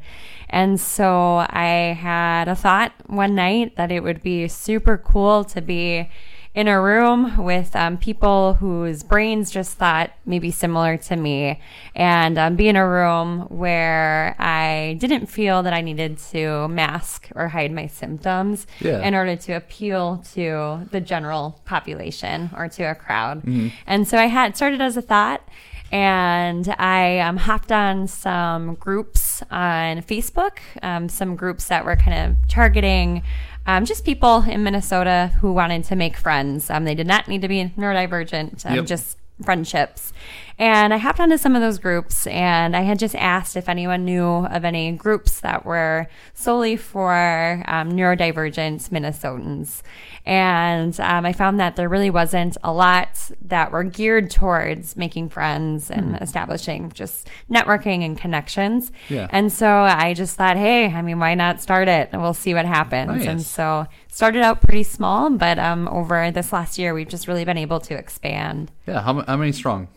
And 0.48 0.78
so 0.78 1.46
I 1.48 1.96
had 1.98 2.48
a 2.48 2.54
thought 2.54 2.92
one 3.06 3.34
night 3.34 3.76
that 3.76 3.90
it 3.90 4.02
would 4.02 4.22
be 4.22 4.46
super 4.48 4.98
cool 4.98 5.44
to 5.44 5.62
be 5.62 6.10
in 6.52 6.66
a 6.66 6.80
room 6.82 7.36
with 7.44 7.76
um, 7.76 7.96
people 7.96 8.54
whose 8.54 9.04
brains 9.04 9.52
just 9.52 9.74
thought 9.78 10.10
maybe 10.26 10.50
similar 10.50 10.96
to 10.96 11.14
me 11.14 11.60
and 11.94 12.36
um, 12.36 12.56
be 12.56 12.66
in 12.68 12.74
a 12.74 12.86
room 12.88 13.42
where 13.42 14.34
I 14.36 14.96
didn't 14.98 15.26
feel 15.26 15.62
that 15.62 15.72
I 15.72 15.80
needed 15.80 16.18
to 16.32 16.66
mask 16.66 17.28
or 17.36 17.46
hide 17.48 17.70
my 17.70 17.86
symptoms 17.86 18.66
Yeah. 18.80 19.00
in 19.00 19.14
order 19.14 19.36
to 19.36 19.52
appeal 19.52 20.24
to 20.34 20.88
the 20.90 21.00
general 21.00 21.60
population 21.66 22.50
or 22.56 22.68
to 22.68 22.82
a 22.82 22.96
crowd. 22.96 23.44
And 23.86 24.08
so 24.08 24.18
I 24.18 24.26
had 24.26 24.56
started 24.56 24.80
as 24.80 24.96
a 24.96 25.02
thought 25.02 25.46
and 25.92 26.68
I 26.78 27.18
um, 27.18 27.36
hopped 27.36 27.72
on 27.72 28.06
some 28.06 28.74
groups 28.74 29.42
on 29.50 30.02
Facebook, 30.02 30.58
um, 30.82 31.08
some 31.08 31.34
groups 31.36 31.66
that 31.66 31.84
were 31.84 31.96
kind 31.96 32.30
of 32.30 32.48
targeting 32.48 33.22
um, 33.66 33.84
just 33.84 34.04
people 34.04 34.42
in 34.48 34.62
Minnesota 34.62 35.30
who 35.40 35.52
wanted 35.52 35.84
to 35.84 35.96
make 35.96 36.16
friends. 36.16 36.70
Um, 36.70 36.84
they 36.84 36.94
did 36.94 37.06
not 37.06 37.28
need 37.28 37.42
to 37.42 37.48
be 37.48 37.72
neurodivergent, 37.76 38.66
um, 38.66 38.74
Yep. 38.76 38.86
just 38.86 39.18
friendships. 39.44 40.12
And 40.58 40.92
I 40.92 40.98
hopped 40.98 41.20
onto 41.20 41.36
some 41.36 41.54
of 41.56 41.62
those 41.62 41.78
groups 41.78 42.26
and 42.26 42.76
I 42.76 42.82
had 42.82 42.98
just 42.98 43.14
asked 43.16 43.56
if 43.56 43.68
anyone 43.68 44.04
knew 44.04 44.26
of 44.46 44.64
any 44.64 44.92
groups 44.92 45.40
that 45.40 45.64
were 45.64 46.06
solely 46.34 46.76
for 46.76 47.62
um, 47.66 47.92
neurodivergent 47.92 48.90
Minnesotans. 48.90 49.82
And 50.26 50.98
um, 51.00 51.24
I 51.24 51.32
found 51.32 51.58
that 51.60 51.76
there 51.76 51.88
really 51.88 52.10
wasn't 52.10 52.56
a 52.62 52.72
lot 52.72 53.30
that 53.42 53.72
were 53.72 53.84
geared 53.84 54.30
towards 54.30 54.96
making 54.96 55.30
friends 55.30 55.90
and 55.90 56.16
Hmm. 56.16 56.22
establishing 56.22 56.90
just 56.92 57.28
networking 57.50 58.04
and 58.04 58.18
connections. 58.18 58.92
Yeah. 59.08 59.28
And 59.30 59.52
so 59.52 59.68
I 59.68 60.14
just 60.14 60.36
thought, 60.36 60.56
hey, 60.56 60.86
I 60.86 61.02
mean, 61.02 61.18
why 61.18 61.34
not 61.34 61.60
start 61.62 61.88
it? 61.88 62.10
And 62.12 62.20
we'll 62.22 62.34
see 62.34 62.52
what 62.54 62.64
happens. 62.66 63.24
And 63.24 63.40
so 63.42 63.86
started 64.08 64.42
out 64.42 64.60
pretty 64.60 64.82
small, 64.82 65.30
but 65.30 65.58
um, 65.58 65.88
over 65.88 66.30
this 66.30 66.52
last 66.52 66.78
year, 66.78 66.92
we've 66.94 67.08
just 67.08 67.28
really 67.28 67.44
been 67.44 67.58
able 67.58 67.80
to 67.80 67.94
expand. 67.94 68.70
Yeah. 68.86 69.00
How, 69.02 69.22
how 69.22 69.36
many 69.36 69.52
strong? 69.52 69.88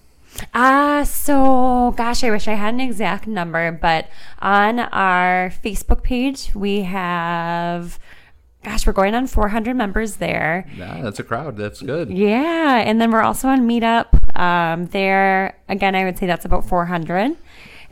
Ah, 0.53 1.03
so 1.03 1.93
gosh, 1.97 2.23
I 2.23 2.31
wish 2.31 2.47
I 2.47 2.53
had 2.53 2.73
an 2.73 2.79
exact 2.79 3.27
number, 3.27 3.71
but 3.71 4.07
on 4.39 4.79
our 4.79 5.51
Facebook 5.63 6.03
page, 6.03 6.51
we 6.55 6.81
have, 6.83 7.99
gosh, 8.63 8.85
we're 8.85 8.93
going 8.93 9.15
on 9.15 9.27
400 9.27 9.75
members 9.75 10.17
there. 10.17 10.67
Yeah, 10.75 11.01
that's 11.01 11.19
a 11.19 11.23
crowd. 11.23 11.57
That's 11.57 11.81
good. 11.81 12.09
Yeah, 12.11 12.77
and 12.85 12.99
then 12.99 13.11
we're 13.11 13.21
also 13.21 13.47
on 13.47 13.67
Meetup. 13.67 14.37
Um, 14.37 14.85
there 14.87 15.57
again, 15.69 15.95
I 15.95 16.03
would 16.05 16.17
say 16.17 16.25
that's 16.25 16.45
about 16.45 16.67
400. 16.67 17.37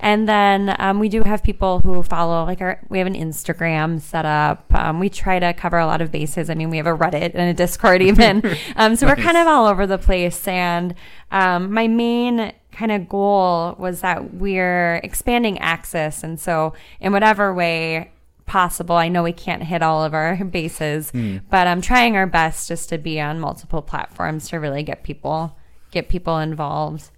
And 0.01 0.27
then 0.27 0.75
um, 0.79 0.99
we 0.99 1.09
do 1.09 1.21
have 1.21 1.43
people 1.43 1.79
who 1.79 2.01
follow, 2.01 2.43
like 2.43 2.59
our, 2.59 2.81
we 2.89 2.97
have 2.97 3.05
an 3.05 3.13
Instagram 3.13 4.01
set 4.01 4.25
up. 4.25 4.65
Um, 4.73 4.99
we 4.99 5.09
try 5.09 5.37
to 5.37 5.53
cover 5.53 5.77
a 5.77 5.85
lot 5.85 6.01
of 6.01 6.11
bases. 6.11 6.49
I 6.49 6.55
mean, 6.55 6.71
we 6.71 6.77
have 6.77 6.87
a 6.87 6.97
Reddit 6.97 7.35
and 7.35 7.49
a 7.49 7.53
Discord 7.53 8.01
even. 8.01 8.43
um, 8.75 8.95
so 8.95 9.05
we're 9.05 9.15
kind 9.15 9.37
of 9.37 9.47
all 9.47 9.67
over 9.67 9.85
the 9.85 9.99
place. 9.99 10.47
And 10.47 10.95
um, 11.29 11.71
my 11.71 11.87
main 11.87 12.51
kind 12.71 12.91
of 12.91 13.07
goal 13.07 13.75
was 13.77 14.01
that 14.01 14.33
we're 14.33 14.95
expanding 15.03 15.59
access. 15.59 16.23
And 16.23 16.39
so, 16.39 16.73
in 16.99 17.11
whatever 17.11 17.53
way 17.53 18.11
possible, 18.47 18.95
I 18.95 19.07
know 19.07 19.21
we 19.21 19.33
can't 19.33 19.61
hit 19.63 19.83
all 19.83 20.03
of 20.03 20.15
our 20.15 20.35
bases, 20.45 21.11
but 21.11 21.67
I'm 21.67 21.79
trying 21.79 22.17
our 22.17 22.25
best 22.25 22.67
just 22.67 22.89
to 22.89 22.97
be 22.97 23.21
on 23.21 23.39
multiple 23.39 23.83
platforms 23.83 24.49
to 24.49 24.57
really 24.57 24.81
get 24.81 25.03
people 25.03 25.55
get 25.91 26.09
people 26.09 26.39
involved. 26.39 27.11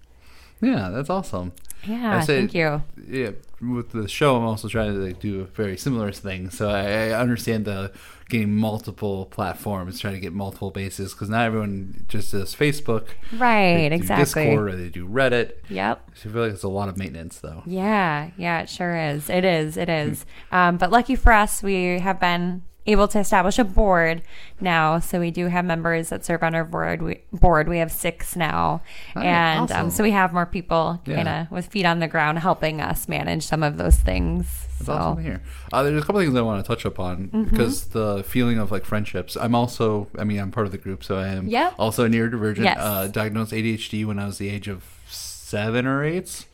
Yeah, 0.60 0.90
that's 0.90 1.08
awesome. 1.08 1.52
Yeah, 1.86 2.20
thank 2.22 2.54
you. 2.54 2.82
Yeah, 3.08 3.30
with 3.60 3.92
the 3.92 4.08
show, 4.08 4.36
I'm 4.36 4.44
also 4.44 4.68
trying 4.68 4.94
to 4.94 4.98
like, 5.00 5.20
do 5.20 5.40
a 5.40 5.44
very 5.44 5.76
similar 5.76 6.12
thing. 6.12 6.50
So 6.50 6.70
I, 6.70 7.08
I 7.08 7.10
understand 7.12 7.64
the 7.64 7.92
getting 8.28 8.54
multiple 8.54 9.26
platforms, 9.26 10.00
trying 10.00 10.14
to 10.14 10.20
get 10.20 10.32
multiple 10.32 10.70
bases 10.70 11.12
because 11.12 11.28
not 11.28 11.44
everyone 11.44 12.04
just 12.08 12.32
does 12.32 12.54
Facebook. 12.54 13.08
Right, 13.32 13.88
They 13.88 13.96
exactly. 13.96 14.44
Discord 14.44 14.68
or 14.70 14.76
they 14.76 14.88
do 14.88 15.06
Reddit. 15.06 15.52
Yep. 15.68 16.10
So 16.14 16.28
I 16.28 16.32
feel 16.32 16.42
like 16.42 16.52
it's 16.52 16.62
a 16.62 16.68
lot 16.68 16.88
of 16.88 16.96
maintenance, 16.96 17.38
though. 17.40 17.62
Yeah, 17.66 18.30
yeah, 18.36 18.60
it 18.62 18.68
sure 18.68 18.96
is. 18.96 19.28
It 19.28 19.44
is. 19.44 19.76
It 19.76 19.88
is. 19.88 20.24
Um, 20.50 20.78
but 20.78 20.90
lucky 20.90 21.16
for 21.16 21.32
us, 21.32 21.62
we 21.62 21.98
have 21.98 22.18
been 22.18 22.62
able 22.86 23.08
to 23.08 23.18
establish 23.18 23.58
a 23.58 23.64
board 23.64 24.22
now. 24.60 24.98
So 24.98 25.18
we 25.20 25.30
do 25.30 25.46
have 25.46 25.64
members 25.64 26.10
that 26.10 26.24
serve 26.24 26.42
on 26.42 26.54
our 26.54 26.64
board. 26.64 27.00
We, 27.02 27.22
board. 27.32 27.68
We 27.68 27.78
have 27.78 27.90
six 27.90 28.36
now, 28.36 28.82
and 29.14 29.70
awesome. 29.70 29.86
um, 29.86 29.90
so 29.90 30.02
we 30.02 30.10
have 30.10 30.32
more 30.32 30.46
people 30.46 31.00
kind 31.06 31.28
of 31.28 31.50
with 31.50 31.66
feet 31.68 31.86
on 31.86 32.00
the 32.00 32.08
ground 32.08 32.40
helping 32.40 32.80
us 32.80 33.08
manage 33.08 33.44
some 33.46 33.62
of 33.62 33.78
those 33.78 33.96
things. 33.96 34.66
That's 34.78 34.86
so 34.86 34.92
awesome 34.92 35.16
to 35.16 35.22
hear. 35.22 35.42
Uh, 35.72 35.82
there's 35.82 36.02
a 36.02 36.06
couple 36.06 36.20
things 36.20 36.34
I 36.36 36.42
want 36.42 36.62
to 36.64 36.68
touch 36.68 36.84
upon 36.84 37.28
Mm-hmm. 37.28 37.44
because 37.44 37.86
the 37.88 38.22
feeling 38.24 38.58
of 38.58 38.70
like 38.70 38.84
friendships. 38.84 39.36
I'm 39.36 39.54
also, 39.54 40.08
I 40.18 40.24
mean, 40.24 40.38
I'm 40.40 40.50
part 40.50 40.66
of 40.66 40.72
the 40.72 40.78
group, 40.78 41.02
so 41.04 41.16
I 41.16 41.28
am 41.28 41.48
Yep. 41.48 41.74
also 41.78 42.06
neurodivergent. 42.08 42.64
Yes. 42.64 42.76
Uh, 42.78 43.06
diagnosed 43.06 43.52
ADHD 43.52 44.04
when 44.04 44.18
I 44.18 44.26
was 44.26 44.38
the 44.38 44.48
age 44.50 44.68
of 44.68 44.84
seven 45.08 45.86
or 45.86 46.04
eight. 46.04 46.46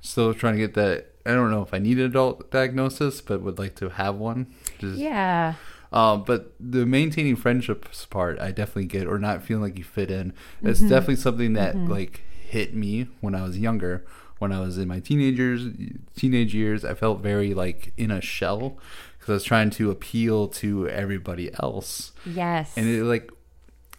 Still 0.00 0.32
trying 0.34 0.54
to 0.54 0.58
get 0.60 0.74
that. 0.74 1.06
I 1.26 1.32
don't 1.32 1.50
know 1.50 1.62
if 1.62 1.74
I 1.74 1.78
need 1.78 1.98
an 1.98 2.06
adult 2.06 2.50
diagnosis, 2.50 3.20
but 3.20 3.42
would 3.42 3.58
like 3.58 3.74
to 3.76 3.90
have 3.90 4.14
one. 4.16 4.46
Just, 4.78 4.96
yeah, 4.98 5.54
Um, 5.92 6.24
but 6.24 6.52
the 6.60 6.84
maintaining 6.84 7.36
friendships 7.36 8.04
part, 8.06 8.38
I 8.40 8.50
definitely 8.50 8.86
get, 8.86 9.06
or 9.06 9.18
not 9.18 9.42
feeling 9.42 9.62
like 9.62 9.78
you 9.78 9.84
fit 9.84 10.10
in. 10.10 10.32
That's 10.62 10.80
definitely 10.80 11.16
something 11.16 11.54
that 11.54 11.76
like 11.76 12.22
hit 12.48 12.74
me 12.74 13.08
when 13.20 13.34
I 13.34 13.42
was 13.42 13.58
younger. 13.58 14.04
When 14.38 14.52
I 14.52 14.60
was 14.60 14.78
in 14.78 14.86
my 14.86 15.00
teenagers, 15.00 15.66
teenage 16.14 16.54
years, 16.54 16.84
I 16.84 16.94
felt 16.94 17.20
very 17.20 17.54
like 17.54 17.92
in 17.96 18.10
a 18.12 18.20
shell 18.20 18.78
because 19.18 19.30
I 19.30 19.32
was 19.34 19.44
trying 19.44 19.70
to 19.70 19.90
appeal 19.90 20.46
to 20.48 20.88
everybody 20.88 21.50
else, 21.60 22.12
yes, 22.24 22.72
and 22.76 22.86
it 22.86 23.02
like 23.02 23.32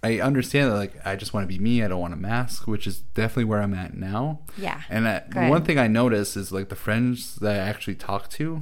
I 0.02 0.22
understand 0.22 0.72
that 0.72 0.76
like 0.78 1.06
I 1.06 1.18
just 1.18 1.34
want 1.34 1.44
to 1.44 1.54
be 1.54 1.62
me. 1.62 1.84
I 1.84 1.90
don't 1.90 2.00
want 2.00 2.14
a 2.14 2.18
mask, 2.18 2.68
which 2.68 2.88
is 2.88 3.00
definitely 3.00 3.44
where 3.46 3.62
I'm 3.62 3.74
at 3.74 3.96
now. 3.96 4.40
yeah, 4.58 4.82
And 4.90 5.06
I, 5.10 5.24
one 5.50 5.64
thing 5.66 5.78
I 5.78 5.88
noticed 5.88 6.38
is 6.38 6.54
like 6.54 6.70
the 6.70 6.76
friends 6.78 7.36
that 7.38 7.56
I 7.56 7.58
actually 7.58 7.96
talk 7.96 8.30
to, 8.30 8.62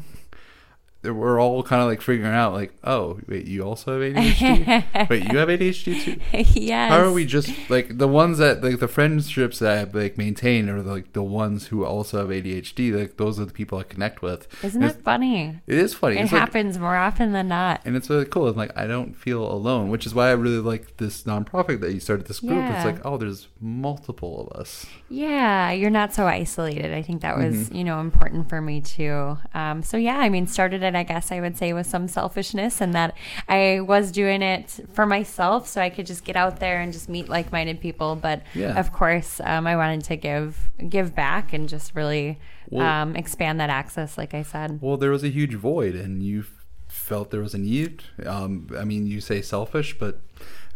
we're 1.13 1.39
all 1.41 1.63
kind 1.63 1.81
of 1.81 1.87
like 1.87 2.01
figuring 2.01 2.33
out 2.33 2.53
like, 2.53 2.73
oh, 2.83 3.19
wait, 3.27 3.45
you 3.47 3.63
also 3.63 3.99
have 4.01 4.13
ADHD? 4.13 5.09
wait, 5.09 5.31
you 5.31 5.37
have 5.37 5.49
ADHD 5.49 6.01
too? 6.03 6.59
yes. 6.59 6.91
How 6.91 6.99
are 6.99 7.11
we 7.11 7.25
just 7.25 7.51
like 7.69 7.97
the 7.97 8.07
ones 8.07 8.37
that 8.39 8.63
like 8.63 8.79
the 8.79 8.87
friendships 8.87 9.59
that 9.59 9.77
i've 9.77 9.95
like 9.95 10.17
maintain 10.17 10.69
are 10.69 10.81
like 10.81 11.13
the 11.13 11.23
ones 11.23 11.67
who 11.67 11.85
also 11.85 12.19
have 12.19 12.29
ADHD? 12.29 12.97
Like 12.97 13.17
those 13.17 13.39
are 13.39 13.45
the 13.45 13.53
people 13.53 13.77
I 13.77 13.83
connect 13.83 14.21
with. 14.21 14.47
Isn't 14.63 14.83
it 14.83 15.01
funny? 15.03 15.59
It 15.67 15.77
is 15.77 15.93
funny. 15.93 16.17
It 16.17 16.23
It's 16.23 16.31
like- 16.31 16.39
happens 16.41 16.77
more 16.79 16.95
often 16.95 17.31
than 17.31 17.47
not. 17.47 17.81
and 17.85 17.95
it's 17.95 18.09
really 18.09 18.25
cool. 18.25 18.47
I'm 18.47 18.55
like, 18.55 18.75
I 18.77 18.87
don't 18.87 19.15
feel 19.15 19.49
alone, 19.51 19.89
which 19.89 20.05
is 20.05 20.13
why 20.15 20.29
I 20.29 20.33
really 20.33 20.59
like 20.59 20.97
this 20.97 21.23
nonprofit 21.23 21.81
that 21.81 21.93
you 21.93 21.99
started 21.99 22.27
this 22.27 22.39
group. 22.39 22.53
Yeah. 22.53 22.75
It's 22.77 22.85
like, 22.85 23.05
oh, 23.05 23.17
there's 23.17 23.47
multiple 23.61 24.49
of 24.51 24.59
us. 24.59 24.85
Yeah, 25.09 25.71
you're 25.71 25.89
not 25.89 26.13
so 26.13 26.25
isolated. 26.25 26.93
I 26.93 27.01
think 27.01 27.21
that 27.21 27.37
was, 27.37 27.47
Mm-hmm. 27.47 27.75
you 27.75 27.83
know, 27.85 27.99
important 28.01 28.49
for 28.49 28.59
me 28.61 28.81
too. 28.81 29.37
Um, 29.53 29.81
so 29.81 29.95
yeah, 29.97 30.17
I 30.17 30.29
mean, 30.29 30.47
started 30.47 30.83
it, 30.83 30.95
I 30.97 31.03
guess 31.03 31.31
I 31.31 31.39
would 31.39 31.55
say, 31.57 31.71
with 31.73 31.87
some 31.87 32.07
selfishness, 32.07 32.81
and 32.81 32.93
that 32.93 33.15
I 33.47 33.79
was 33.79 34.11
doing 34.11 34.41
it 34.41 34.79
for 34.93 35.05
myself, 35.05 35.67
so 35.67 35.79
I 35.81 35.89
could 35.89 36.05
just 36.05 36.23
get 36.25 36.35
out 36.35 36.59
there 36.59 36.81
and 36.81 36.91
just 36.91 37.07
meet 37.07 37.29
like-minded 37.29 37.79
people. 37.79 38.15
But 38.15 38.41
Yeah. 38.53 38.77
of 38.77 38.91
course, 38.91 39.39
um, 39.43 39.65
I 39.67 39.75
wanted 39.77 40.03
to 40.05 40.15
give 40.17 40.69
give 40.89 41.15
back 41.15 41.53
and 41.53 41.69
just 41.69 41.95
really 41.95 42.39
Well- 42.69 42.85
um, 42.85 43.15
expand 43.15 43.59
that 43.59 43.69
access, 43.69 44.17
like 44.17 44.33
I 44.33 44.43
said. 44.43 44.79
Well, 44.81 44.97
there 44.97 45.11
was 45.11 45.23
a 45.23 45.29
huge 45.29 45.53
void, 45.55 45.95
and 45.95 46.21
you 46.21 46.43
felt 46.87 47.31
there 47.31 47.41
was 47.41 47.53
a 47.53 47.57
need. 47.57 48.03
Um, 48.25 48.67
I 48.77 48.83
mean, 48.83 49.07
you 49.07 49.21
say 49.21 49.41
selfish, 49.41 49.97
but 49.97 50.19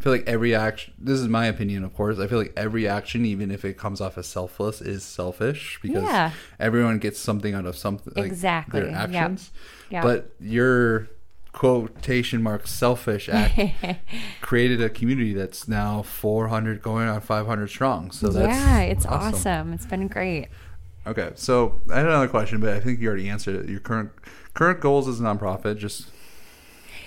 I 0.02 0.04
feel 0.04 0.14
like 0.14 0.28
every 0.28 0.56
action. 0.56 0.95
This 0.97 1.20
is 1.20 1.28
my 1.28 1.45
opinion, 1.45 1.84
of 1.84 1.93
course. 1.93 2.18
I 2.18 2.26
feel 2.26 2.39
like 2.39 2.54
every 2.58 2.88
action, 2.88 3.24
even 3.24 3.52
if 3.52 3.64
it 3.64 3.78
comes 3.78 4.02
off 4.02 4.18
as 4.18 4.26
selfless, 4.26 4.82
is 4.82 5.04
selfish 5.04 5.78
because 5.80 6.02
Yeah. 6.02 6.32
everyone 6.60 6.97
gets 6.97 7.20
something 7.20 7.54
out 7.54 7.68
of 7.68 7.78
something. 7.78 8.12
Like 8.16 8.26
Exactly. 8.26 8.82
Their 8.82 8.95
actions, 8.95 9.52
Yep. 9.91 10.04
but 10.04 10.32
your 10.39 11.08
quotation 11.54 12.41
mark 12.41 12.66
selfish 12.66 13.30
act 13.30 13.60
created 14.41 14.82
a 14.82 14.89
community 14.89 15.34
that's 15.36 15.68
now 15.68 16.02
400 16.02 16.82
going 16.82 17.08
on 17.08 17.22
500 17.22 17.68
strong 17.68 18.10
so 18.10 18.30
that's 18.30 18.58
yeah, 18.58 18.80
it's 18.80 19.06
awesome. 19.06 19.72
It's 19.74 19.86
been 19.86 20.08
great. 20.08 20.47
Okay, 21.06 21.32
so 21.36 21.80
I 21.91 21.97
had 21.97 22.06
another 22.08 22.28
question, 22.28 22.60
but 22.60 22.70
I 22.70 22.80
think 22.80 22.99
you 23.02 23.08
already 23.08 23.30
answered 23.30 23.56
it. 23.56 23.70
Your 23.70 23.80
current 23.82 24.10
current 24.56 24.80
goals 24.80 25.08
as 25.08 25.20
a 25.20 25.24
nonprofit, 25.24 25.78
just 25.78 26.10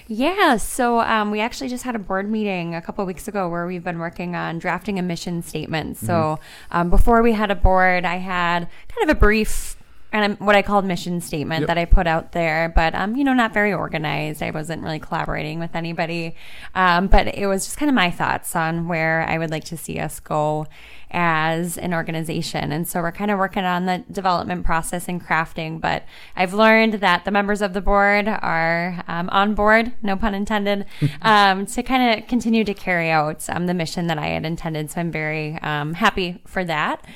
Yeah, 0.06 0.58
so 0.58 1.00
um, 1.00 1.30
we 1.30 1.40
actually 1.40 1.68
just 1.68 1.84
had 1.84 1.96
a 1.96 1.98
board 1.98 2.30
meeting 2.30 2.74
a 2.74 2.82
couple 2.82 3.04
weeks 3.06 3.26
ago 3.26 3.48
where 3.48 3.66
we've 3.66 3.82
been 3.84 3.98
working 3.98 4.36
on 4.36 4.58
drafting 4.58 4.98
a 4.98 5.02
mission 5.02 5.42
statement. 5.42 5.96
So 5.96 6.38
um, 6.70 6.90
before 6.90 7.22
we 7.22 7.32
had 7.32 7.50
a 7.50 7.54
board, 7.54 8.04
I 8.04 8.16
had 8.16 8.68
kind 8.88 9.10
of 9.10 9.16
a 9.16 9.18
brief 9.18 9.76
and 10.12 10.38
what 10.38 10.54
I 10.54 10.62
called 10.62 10.84
mission 10.84 11.20
statement 11.20 11.62
Yep. 11.62 11.66
that 11.68 11.78
I 11.78 11.86
put 11.86 12.06
out 12.06 12.32
there, 12.32 12.68
but 12.68 12.94
um, 12.94 13.16
you 13.16 13.24
know, 13.24 13.34
not 13.34 13.52
very 13.52 13.72
organized. 13.72 14.42
I 14.42 14.50
wasn't 14.52 14.82
really 14.82 15.00
collaborating 15.00 15.58
with 15.58 15.74
anybody, 15.74 16.36
um, 16.74 17.08
but 17.08 17.34
it 17.34 17.46
was 17.48 17.64
just 17.64 17.78
kind 17.78 17.88
of 17.88 17.96
my 17.96 18.10
thoughts 18.12 18.54
on 18.54 18.86
where 18.86 19.26
I 19.28 19.38
would 19.38 19.50
like 19.50 19.64
to 19.64 19.76
see 19.76 19.98
us 19.98 20.20
go 20.20 20.66
as 21.14 21.78
an 21.78 21.94
organization. 21.94 22.72
And 22.72 22.86
so 22.86 23.00
we're 23.00 23.12
kind 23.12 23.30
of 23.30 23.38
working 23.38 23.64
on 23.64 23.86
the 23.86 24.04
development 24.10 24.66
process 24.66 25.08
and 25.08 25.24
crafting. 25.24 25.80
But 25.80 26.04
I've 26.36 26.52
learned 26.52 26.94
that 26.94 27.24
the 27.24 27.30
members 27.30 27.62
of 27.62 27.72
the 27.72 27.80
board 27.80 28.28
are 28.28 29.02
um, 29.06 29.30
on 29.30 29.54
board, 29.54 29.92
no 30.02 30.16
pun 30.16 30.34
intended, 30.34 30.86
um, 31.22 31.66
to 31.66 31.82
kind 31.82 32.18
of 32.18 32.28
continue 32.28 32.64
to 32.64 32.74
carry 32.74 33.10
out 33.10 33.48
um, 33.48 33.66
the 33.66 33.74
mission 33.74 34.08
that 34.08 34.18
I 34.18 34.26
had 34.26 34.44
intended. 34.44 34.90
So 34.90 35.00
I'm 35.00 35.12
very 35.12 35.58
um, 35.62 35.94
happy 35.94 36.42
for 36.46 36.64
that. 36.64 37.06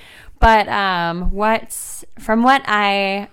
But 0.40 0.68
um, 0.68 1.32
what's 1.32 2.04
from 2.18 2.44
what 2.44 2.62
I 2.66 3.28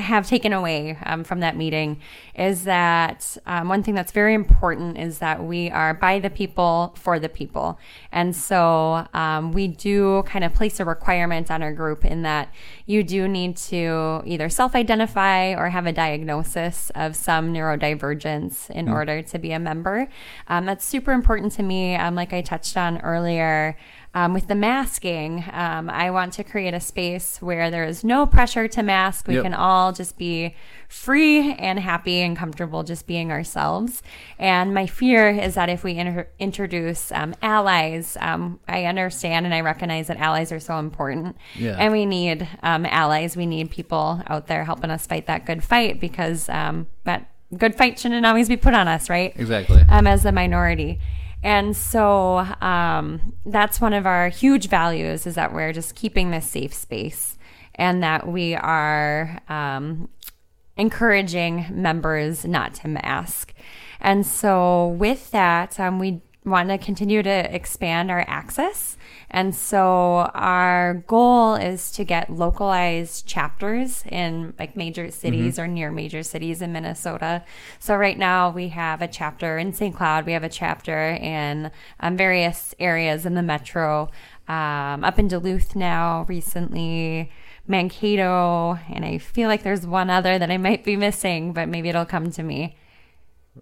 have 0.00 0.26
taken 0.26 0.52
away 0.52 0.98
um, 1.04 1.24
from 1.24 1.40
that 1.40 1.56
meeting 1.56 2.00
is 2.34 2.64
that 2.64 3.36
um, 3.46 3.68
one 3.68 3.82
thing 3.82 3.94
that's 3.94 4.12
very 4.12 4.34
important 4.34 4.98
is 4.98 5.18
that 5.18 5.44
we 5.44 5.70
are 5.70 5.94
by 5.94 6.18
the 6.18 6.30
people 6.30 6.94
for 6.96 7.18
the 7.18 7.28
people. 7.28 7.78
And 8.12 8.34
so 8.34 9.06
um, 9.14 9.52
we 9.52 9.68
do 9.68 10.22
kind 10.24 10.44
of 10.44 10.54
place 10.54 10.80
a 10.80 10.84
requirement 10.84 11.50
on 11.50 11.62
our 11.62 11.72
group 11.72 12.04
in 12.04 12.22
that 12.22 12.52
you 12.86 13.02
do 13.02 13.28
need 13.28 13.56
to 13.56 14.22
either 14.24 14.48
self 14.48 14.74
identify 14.74 15.54
or 15.54 15.68
have 15.68 15.86
a 15.86 15.92
diagnosis 15.92 16.90
of 16.94 17.14
some 17.14 17.52
neurodivergence 17.52 18.70
in 18.70 18.88
order 18.88 19.22
to 19.22 19.38
be 19.38 19.52
a 19.52 19.58
member. 19.58 20.08
Um, 20.48 20.66
that's 20.66 20.84
super 20.84 21.12
important 21.12 21.52
to 21.52 21.62
me. 21.62 21.94
Um, 21.94 22.14
like 22.14 22.32
I 22.32 22.42
touched 22.42 22.76
on 22.76 23.00
earlier, 23.02 23.76
um, 24.12 24.34
with 24.34 24.48
the 24.48 24.56
masking, 24.56 25.44
um, 25.52 25.88
I 25.88 26.10
want 26.10 26.32
to 26.34 26.42
create 26.44 26.74
a 26.74 26.80
space 26.80 27.40
where 27.40 27.70
there 27.70 27.84
is 27.84 28.02
no 28.02 28.26
pressure 28.26 28.66
to 28.66 28.82
mask. 28.82 29.28
We 29.28 29.34
Yep. 29.34 29.44
can 29.44 29.54
all 29.54 29.92
just 29.92 30.18
be 30.18 30.56
free 30.88 31.52
and 31.52 31.78
happy 31.78 32.20
and 32.20 32.36
comfortable 32.36 32.82
just 32.82 33.06
being 33.06 33.30
ourselves. 33.30 34.02
And 34.36 34.74
my 34.74 34.86
fear 34.86 35.28
is 35.28 35.54
that 35.54 35.68
if 35.68 35.84
we 35.84 35.92
inter- 35.96 36.26
introduce 36.40 37.12
um, 37.12 37.34
allies, 37.40 38.16
um, 38.20 38.58
I 38.66 38.86
understand 38.86 39.46
and 39.46 39.54
I 39.54 39.60
recognize 39.60 40.08
that 40.08 40.16
allies 40.16 40.50
are 40.50 40.58
so 40.58 40.78
important. 40.80 41.36
Yeah. 41.54 41.76
And 41.78 41.92
we 41.92 42.04
need 42.04 42.48
um, 42.64 42.86
allies. 42.86 43.36
We 43.36 43.46
need 43.46 43.70
people 43.70 44.22
out 44.26 44.48
there 44.48 44.64
helping 44.64 44.90
us 44.90 45.06
fight 45.06 45.26
that 45.26 45.46
good 45.46 45.62
fight 45.62 46.00
because 46.00 46.48
um, 46.48 46.88
that 47.04 47.30
good 47.56 47.76
fight 47.76 47.98
shouldn't 48.00 48.26
always 48.26 48.48
be 48.48 48.56
put 48.56 48.74
on 48.74 48.88
us, 48.88 49.08
right? 49.08 49.32
Exactly. 49.36 49.82
um, 49.88 50.08
as 50.08 50.24
a 50.24 50.32
minority. 50.32 50.98
And 51.42 51.74
so 51.76 52.38
um, 52.60 53.34
that's 53.46 53.80
one 53.80 53.94
of 53.94 54.06
our 54.06 54.28
huge 54.28 54.68
values 54.68 55.26
is 55.26 55.36
that 55.36 55.54
we're 55.54 55.72
just 55.72 55.94
keeping 55.94 56.30
this 56.30 56.46
safe 56.46 56.74
space 56.74 57.38
and 57.74 58.02
that 58.02 58.28
we 58.28 58.54
are 58.54 59.40
um, 59.48 60.08
encouraging 60.76 61.66
members 61.70 62.44
not 62.44 62.74
to 62.74 62.88
mask. 62.88 63.54
And 64.00 64.26
so 64.26 64.88
with 64.88 65.30
that, 65.30 65.80
um, 65.80 65.98
we 65.98 66.20
want 66.44 66.68
to 66.68 66.78
continue 66.78 67.22
to 67.22 67.54
expand 67.54 68.10
our 68.10 68.24
access. 68.26 68.96
And 69.30 69.54
so 69.54 70.30
our 70.34 70.94
goal 71.06 71.54
is 71.54 71.92
to 71.92 72.04
get 72.04 72.30
localized 72.30 73.26
chapters 73.26 74.02
in 74.10 74.54
like 74.58 74.76
major 74.76 75.10
cities 75.12 75.56
or 75.58 75.68
near 75.68 75.92
major 75.92 76.24
cities 76.24 76.60
in 76.60 76.72
Minnesota. 76.72 77.44
So 77.78 77.94
right 77.94 78.18
now 78.18 78.50
we 78.50 78.68
have 78.68 79.00
a 79.00 79.06
chapter 79.08 79.56
in 79.56 79.72
St. 79.72 79.94
Cloud. 79.94 80.26
We 80.26 80.32
have 80.32 80.42
a 80.42 80.48
chapter 80.48 81.10
in 81.10 81.70
um, 82.00 82.16
various 82.16 82.74
areas 82.80 83.24
in 83.24 83.34
the 83.34 83.42
metro. 83.42 84.10
Um, 84.48 85.04
up 85.04 85.18
in 85.18 85.28
Duluth 85.28 85.76
now 85.76 86.24
recently. 86.28 87.30
Mankato, 87.68 88.80
and 88.88 89.04
I 89.04 89.18
feel 89.18 89.46
like 89.46 89.62
there's 89.62 89.86
one 89.86 90.10
other 90.10 90.40
that 90.40 90.50
I 90.50 90.56
might 90.56 90.82
be 90.82 90.96
missing, 90.96 91.52
but 91.52 91.68
maybe 91.68 91.88
it'll 91.88 92.04
come 92.04 92.32
to 92.32 92.42
me. 92.42 92.76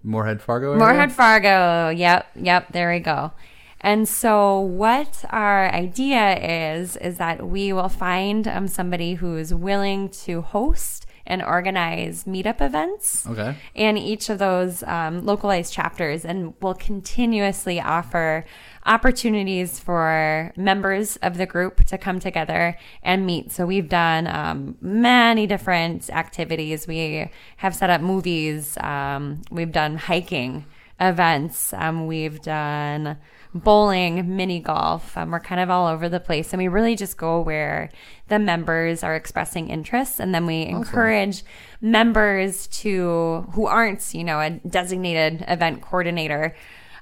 Moorhead 0.03 0.41
Fargo. 0.41 0.73
area? 0.73 0.79
Moorhead 0.79 1.13
Fargo. 1.13 1.91
Yep, 1.91 2.27
yep, 2.37 2.73
there 2.73 2.91
we 2.91 3.01
go. 3.01 3.33
And 3.81 4.09
so, 4.09 4.59
what 4.59 5.25
our 5.31 5.73
idea 5.73 6.37
is, 6.75 6.97
is 6.97 7.19
that 7.19 7.47
we 7.47 7.73
will 7.73 7.89
find 7.89 8.49
um, 8.49 8.67
somebody 8.67 9.15
who's 9.15 9.55
willing 9.55 10.09
to 10.25 10.43
host 10.43 11.07
and 11.29 11.43
organize 11.43 12.25
meetup 12.25 12.61
events 12.63 13.27
Okay. 13.27 13.55
in 13.75 13.99
each 13.99 14.31
of 14.31 14.39
those 14.39 14.83
um, 14.85 15.25
localized 15.25 15.73
chapters 15.73 16.25
and 16.25 16.55
will 16.63 16.75
continuously 16.75 17.79
offer 17.81 18.47
opportunities 18.87 19.79
for 19.79 20.53
members 20.57 21.17
of 21.19 21.37
the 21.37 21.45
group 21.45 21.85
to 21.85 21.99
come 21.99 22.19
together 22.19 22.77
and 23.03 23.27
meet. 23.27 23.53
So 23.53 23.67
we've 23.67 23.89
done 23.91 24.27
um, 24.27 24.77
many 24.81 25.47
different 25.47 26.09
activities. 26.11 26.87
We 26.89 27.31
have 27.59 27.75
set 27.75 27.91
up 27.91 28.01
movies. 28.01 28.79
Um, 28.79 29.43
we've 29.51 29.73
done 29.73 29.97
hiking 29.97 30.65
events. 31.01 31.73
Um, 31.73 32.07
we've 32.07 32.41
done 32.43 33.17
bowling, 33.55 34.37
mini 34.37 34.61
golf. 34.61 35.17
Um, 35.17 35.31
we're 35.31 35.41
kind 35.41 35.61
of 35.61 35.71
all 35.71 35.87
over 35.87 36.09
the 36.09 36.21
place. 36.21 36.53
And 36.53 36.61
we 36.61 36.69
really 36.69 36.97
just 36.97 37.17
go 37.17 37.41
where 37.41 37.91
the 38.29 38.39
members 38.39 39.03
are 39.03 39.17
expressing 39.17 39.69
interests. 39.71 40.21
And 40.21 40.35
then 40.35 40.47
we 40.47 40.63
encourage 40.63 41.45
members 41.81 42.67
to, 42.69 43.47
who 43.53 43.67
aren't, 43.67 44.13
you 44.15 44.25
know, 44.25 44.41
a 44.41 44.51
designated 44.51 45.45
event 45.49 45.83
coordinator. 45.83 46.55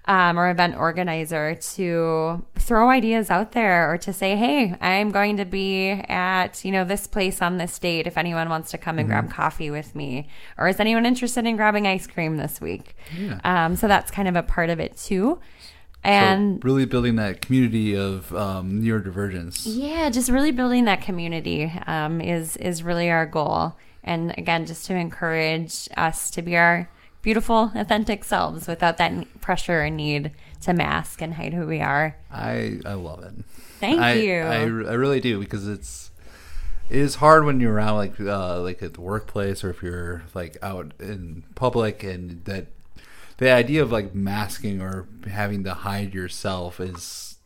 Um, 0.09 0.39
or 0.39 0.49
event 0.51 0.77
organizer 0.77 1.57
to 1.57 2.45
throw 2.55 2.91
ideas 2.91 3.29
out 3.29 3.51
there 3.53 3.93
or 3.93 3.99
to 3.99 4.13
say, 4.13 4.37
hey, 4.37 4.77
I'm 4.81 5.11
going 5.11 5.37
to 5.39 5.45
be 5.45 5.91
at, 5.91 6.65
you 6.65 6.71
know, 6.71 6.85
this 6.85 7.09
place 7.09 7.43
on 7.43 7.57
this 7.59 7.77
date 7.77 8.07
if 8.07 8.17
anyone 8.17 8.49
wants 8.49 8.71
to 8.71 8.79
come 8.79 9.01
and 9.01 9.09
grab 9.09 9.33
coffee 9.33 9.69
with 9.69 9.97
me. 9.97 10.29
Or 10.59 10.69
is 10.69 10.79
anyone 10.79 11.07
interested 11.07 11.45
in 11.45 11.57
grabbing 11.57 11.89
ice 11.89 12.07
cream 12.07 12.37
this 12.37 12.61
week? 12.61 12.95
Yeah. 13.19 13.41
Um, 13.43 13.75
so 13.75 13.89
that's 13.89 14.13
kind 14.13 14.29
of 14.29 14.37
a 14.37 14.45
part 14.45 14.71
of 14.71 14.79
it 14.79 14.97
too. 14.97 15.41
So 16.05 16.11
And 16.13 16.65
really 16.65 16.85
building 16.85 17.17
that 17.17 17.41
community 17.41 17.97
of 17.97 18.33
um, 18.33 18.81
neurodivergence. 18.83 19.63
yeah, 19.67 20.09
just 20.09 20.31
really 20.31 20.53
building 20.53 20.85
that 20.85 21.03
community 21.03 21.73
um, 21.89 22.21
is 22.21 22.57
is 22.59 22.85
really 22.85 23.11
our 23.11 23.27
goal. 23.27 23.75
And 24.05 24.33
again, 24.39 24.67
just 24.67 24.87
to 24.87 24.95
encourage 24.95 25.89
us 25.97 26.31
to 26.31 26.43
be 26.43 26.57
our 26.57 26.89
beautiful, 27.27 27.73
authentic 27.75 28.23
selves 28.23 28.69
without 28.69 28.99
that 28.99 29.41
pressure 29.41 29.83
or 29.83 29.91
need 29.91 30.31
to 30.61 30.73
mask 30.73 31.21
and 31.21 31.35
hide 31.35 31.53
who 31.53 31.67
we 31.67 31.81
are. 31.81 32.17
I 32.31 32.79
I 32.87 32.95
love 32.95 33.25
it. 33.25 33.35
Thank 33.81 34.01
I, 34.01 34.13
you. 34.13 34.35
I, 34.43 34.61
I 34.61 34.95
really 34.95 35.19
do 35.19 35.41
because 35.41 35.67
it's 35.67 36.13
it 36.89 36.99
is 36.99 37.17
hard 37.17 37.45
when 37.45 37.59
you're 37.59 37.73
around 37.73 37.97
like 37.97 38.21
uh, 38.21 38.61
like 38.61 38.81
at 38.81 38.95
the 38.95 39.01
workplace 39.01 39.65
or 39.65 39.71
if 39.71 39.83
you're 39.83 40.23
like 40.35 40.57
out 40.63 40.93
in 41.01 41.43
public 41.57 42.05
and 42.05 42.45
that 42.45 42.69
the 43.39 43.51
idea 43.51 43.83
of 43.83 43.91
like 43.91 44.15
masking 44.15 44.81
or 44.81 45.09
having 45.29 45.65
to 45.65 45.75
hide 45.75 46.15
yourself 46.15 46.79
is 46.79 47.39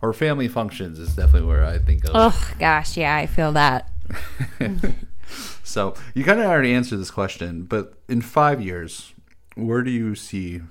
or 0.00 0.12
family 0.12 0.46
functions 0.46 0.96
is 0.96 1.16
definitely 1.16 1.48
where 1.48 1.64
I 1.64 1.78
think 1.78 2.04
of. 2.04 2.12
oh 2.14 2.50
gosh, 2.60 2.96
yeah, 2.96 3.16
I 3.16 3.26
feel 3.26 3.50
that. 3.50 3.90
So 5.68 5.92
you 6.14 6.24
kind 6.24 6.40
of 6.40 6.46
already 6.46 6.72
answered 6.72 6.96
this 6.96 7.10
question, 7.10 7.64
but 7.64 7.92
in 8.08 8.22
five 8.22 8.62
years, 8.62 9.12
where 9.54 9.82
do 9.82 9.90
you 9.90 10.14
see 10.14 10.62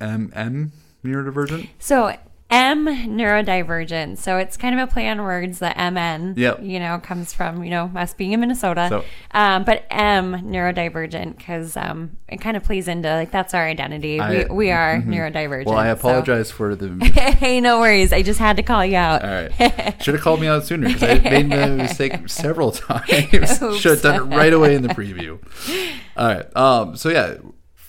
MM 0.00 0.72
neurodivergent? 1.04 1.68
So 1.78 2.16
M 2.50 2.86
neurodivergent. 2.86 4.18
So 4.18 4.36
it's 4.36 4.56
kind 4.56 4.78
of 4.78 4.88
a 4.88 4.92
play 4.92 5.08
on 5.08 5.22
words. 5.22 5.58
The 5.58 5.70
MN, 5.76 6.34
Yep. 6.36 6.62
you 6.62 6.78
know, 6.78 6.98
comes 6.98 7.32
from 7.32 7.64
you 7.64 7.70
know 7.70 7.90
us 7.96 8.14
being 8.14 8.32
in 8.32 8.40
Minnesota. 8.40 8.86
So- 8.90 9.04
um, 9.32 9.64
but 9.64 9.84
M 9.90 10.34
neurodivergent 10.34 11.36
because 11.36 11.76
um, 11.76 12.16
it 12.28 12.40
kind 12.40 12.56
of 12.56 12.62
plays 12.62 12.86
into 12.86 13.08
like 13.08 13.30
that's 13.30 13.54
our 13.54 13.66
identity. 13.66 14.20
I- 14.20 14.30
we 14.30 14.44
we 14.54 14.70
are 14.70 14.96
mhm. 15.00 15.06
neurodivergent. 15.06 15.66
Well, 15.66 15.78
I 15.78 15.86
so- 15.86 15.92
apologize 15.92 16.50
for 16.50 16.76
the. 16.76 17.04
hey, 17.38 17.60
no 17.60 17.80
worries. 17.80 18.12
I 18.12 18.22
just 18.22 18.38
had 18.38 18.56
to 18.58 18.62
call 18.62 18.84
you 18.84 18.96
out. 18.96 19.24
All 19.24 19.30
right, 19.30 19.96
should 20.02 20.14
have 20.14 20.22
called 20.22 20.40
me 20.40 20.46
out 20.46 20.64
sooner 20.64 20.86
because 20.88 21.02
I 21.02 21.18
made 21.18 21.50
the 21.50 21.68
mistake 21.68 22.12
several 22.28 22.72
times. 22.72 23.10
Should 23.80 23.90
have 23.90 24.02
done 24.02 24.32
it 24.32 24.36
right 24.36 24.52
away 24.52 24.74
in 24.74 24.82
the 24.82 24.88
preview. 24.90 25.38
All 26.16 26.28
right, 26.28 26.56
um, 26.56 26.96
so 26.96 27.08
yeah, 27.08 27.34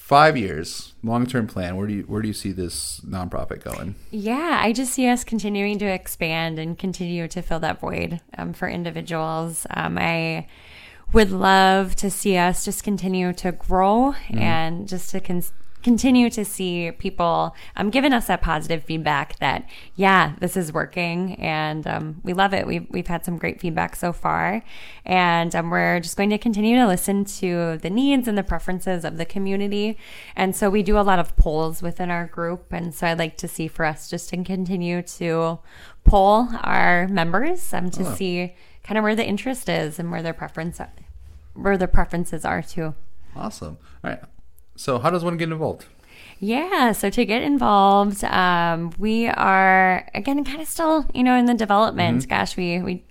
five 0.05 0.37
years, 0.37 0.93
long 1.01 1.25
term 1.25 1.47
plan. 1.47 1.75
Where 1.75 1.87
do 1.87 1.93
you 1.95 2.03
where 2.03 2.21
do 2.21 2.27
you 2.27 2.33
see 2.33 2.51
this 2.51 3.01
nonprofit 3.01 3.63
going? 3.63 3.95
Yeah, 4.11 4.59
I 4.61 4.71
just 4.71 4.93
see 4.93 5.07
us 5.07 5.23
continuing 5.23 5.79
to 5.79 5.85
expand 5.85 6.59
and 6.59 6.77
continue 6.77 7.27
to 7.27 7.41
fill 7.41 7.59
that 7.61 7.79
void 7.79 8.21
um, 8.37 8.53
for 8.53 8.69
individuals. 8.69 9.65
Um, 9.71 9.97
I 9.97 10.47
would 11.11 11.31
love 11.31 11.95
to 11.95 12.11
see 12.11 12.37
us 12.37 12.63
just 12.63 12.83
continue 12.83 13.33
to 13.33 13.51
grow 13.51 14.13
and 14.29 14.87
just 14.87 15.09
to 15.11 15.19
con- 15.19 15.43
continue 15.85 16.31
to 16.31 16.43
see 16.43 16.91
people 16.97 17.55
um, 17.75 17.91
giving 17.91 18.11
us 18.11 18.25
that 18.25 18.41
positive 18.41 18.83
feedback 18.83 19.37
that, 19.37 19.69
yeah, 19.95 20.33
this 20.39 20.57
is 20.57 20.73
working 20.73 21.35
and 21.35 21.85
um, 21.85 22.21
we 22.23 22.33
love 22.33 22.55
it. 22.55 22.65
We've, 22.65 22.87
we've 22.89 23.05
had 23.05 23.23
some 23.23 23.37
great 23.37 23.61
feedback 23.61 23.95
so 23.95 24.11
far. 24.11 24.63
And 25.05 25.55
um, 25.55 25.69
we're 25.69 25.99
just 25.99 26.17
going 26.17 26.31
to 26.31 26.39
continue 26.39 26.75
to 26.77 26.87
listen 26.87 27.23
to 27.39 27.77
the 27.77 27.91
needs 27.91 28.27
and 28.27 28.35
the 28.35 28.43
preferences 28.43 29.05
of 29.05 29.17
the 29.17 29.25
community. 29.25 29.95
And 30.35 30.55
so 30.55 30.71
we 30.71 30.81
do 30.81 30.97
a 30.97 31.05
lot 31.05 31.19
of 31.19 31.35
polls 31.37 31.83
within 31.83 32.09
our 32.09 32.25
group. 32.25 32.73
And 32.73 32.91
so 32.91 33.05
I'd 33.05 33.19
like 33.19 33.37
to 33.37 33.47
see 33.47 33.67
for 33.67 33.85
us 33.85 34.09
just 34.09 34.29
to 34.31 34.43
continue 34.43 35.03
to 35.03 35.59
poll 36.03 36.47
our 36.63 37.07
members 37.07 37.71
um, 37.75 37.91
to 37.91 38.01
Oh. 38.07 38.15
see 38.15 38.55
kind 38.83 38.97
of 38.97 39.03
where 39.03 39.15
the 39.15 39.25
interest 39.25 39.69
is 39.69 39.99
and 39.99 40.09
where 40.11 40.23
their 40.23 40.33
preference 40.33 40.81
where 41.53 41.77
their 41.77 41.87
preferences 41.87 42.43
are 42.43 42.63
too. 42.63 42.95
Awesome. 43.35 43.77
All 44.03 44.09
right. 44.09 44.23
So 44.75 44.99
how 44.99 45.09
does 45.09 45.23
one 45.23 45.37
get 45.37 45.49
involved? 45.51 45.85
Yeah, 46.39 46.91
so 46.91 47.09
to 47.09 47.25
get 47.25 47.41
involved, 47.41 48.23
um, 48.25 48.93
we 48.99 49.27
are 49.27 50.07
again 50.13 50.43
kind 50.43 50.61
of 50.61 50.67
still, 50.67 51.05
you 51.13 51.23
know, 51.23 51.35
in 51.35 51.45
the 51.45 51.53
development. 51.53 52.27
Gosh, 52.27 52.57
we 52.57 52.81
we 52.81 53.03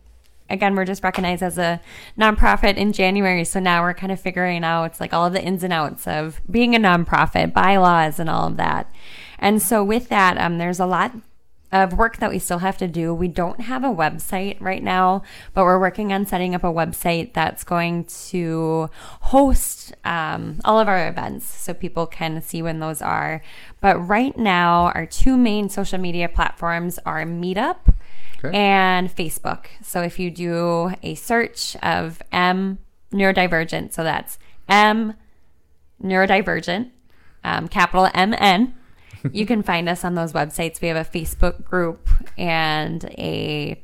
again 0.51 0.75
we're 0.77 0.85
just 0.85 1.03
recognized 1.03 1.43
as 1.43 1.57
a 1.57 1.81
nonprofit 2.19 2.77
in 2.77 2.93
January, 2.93 3.45
so 3.45 3.61
now 3.61 3.83
we're 3.83 3.95
kind 3.95 4.13
of 4.13 4.21
figuring 4.21 4.63
out 4.63 5.01
like 5.01 5.15
all 5.15 5.27
of 5.27 5.33
the 5.33 5.43
ins 5.43 5.65
and 5.65 5.73
outs 5.73 6.07
of 6.07 6.43
being 6.51 6.75
a 6.75 6.79
nonprofit, 6.79 7.55
bylaws, 7.55 8.19
and 8.19 8.29
all 8.29 8.49
of 8.49 8.57
that. 8.59 8.93
And 9.39 9.61
so 9.63 9.83
with 9.83 10.11
that, 10.11 10.37
um, 10.37 10.59
there's 10.59 10.81
a 10.81 10.87
lot 10.87 11.13
of 11.75 11.93
work 11.93 12.19
that 12.19 12.31
we 12.31 12.39
still 12.39 12.61
have 12.61 12.79
to 12.79 12.87
do. 12.87 13.13
We 13.13 13.27
don't 13.27 13.61
have 13.63 13.83
a 13.83 13.89
website 13.89 14.57
right 14.61 14.83
now, 14.83 15.23
but 15.55 15.65
we're 15.65 15.81
working 15.81 16.13
on 16.13 16.25
setting 16.25 16.55
up 16.55 16.63
a 16.63 16.73
website 16.73 17.35
that's 17.35 17.65
going 17.65 18.05
to 18.05 18.89
host 19.21 19.93
um, 20.05 20.61
all 20.65 20.79
of 20.79 20.87
our 20.87 21.09
events 21.09 21.45
so 21.47 21.75
people 21.75 22.07
can 22.07 22.41
see 22.41 22.63
when 22.63 22.79
those 22.79 23.03
are. 23.03 23.43
But 23.81 23.97
right 23.97 24.39
now, 24.39 24.93
our 24.95 25.05
two 25.05 25.37
main 25.37 25.69
social 25.69 25.99
media 25.99 26.29
platforms 26.29 27.01
are 27.05 27.25
Meetup 27.25 27.93
Okay. 28.45 28.57
and 28.57 29.15
Facebook. 29.15 29.67
So 29.83 30.03
if 30.03 30.19
you 30.19 30.31
do 30.31 30.93
a 31.03 31.17
search 31.17 31.77
of 31.83 32.23
M 32.31 32.79
neurodivergent, 33.13 33.93
so 33.93 34.05
that's 34.05 34.39
M 34.69 35.15
neurodivergent, 36.03 36.91
um, 37.43 37.67
capital 37.67 38.09
MN. 38.15 38.75
you 39.33 39.47
can 39.47 39.63
find 39.63 39.89
us 39.89 40.05
on 40.05 40.15
those 40.15 40.33
websites. 40.33 40.81
We 40.81 40.89
have 40.89 40.97
a 40.97 41.09
Facebook 41.09 41.65
group 41.65 42.09
and 42.37 43.05
a 43.19 43.83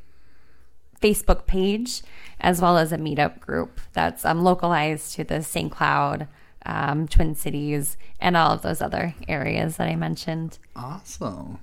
Facebook 1.00 1.46
page, 1.46 2.02
as 2.40 2.60
well 2.60 2.76
as 2.76 2.92
a 2.92 2.98
meetup 2.98 3.40
group 3.40 3.80
that's 3.92 4.24
um, 4.24 4.42
localized 4.42 5.14
to 5.14 5.24
the 5.24 5.42
St. 5.42 5.72
Cloud, 5.72 6.28
um, 6.66 7.08
Twin 7.08 7.34
Cities, 7.34 7.96
and 8.20 8.36
all 8.36 8.52
of 8.52 8.62
those 8.62 8.82
other 8.82 9.14
areas 9.28 9.76
that 9.76 9.88
I 9.88 9.96
mentioned. 9.96 10.58
Awesome. 10.76 11.58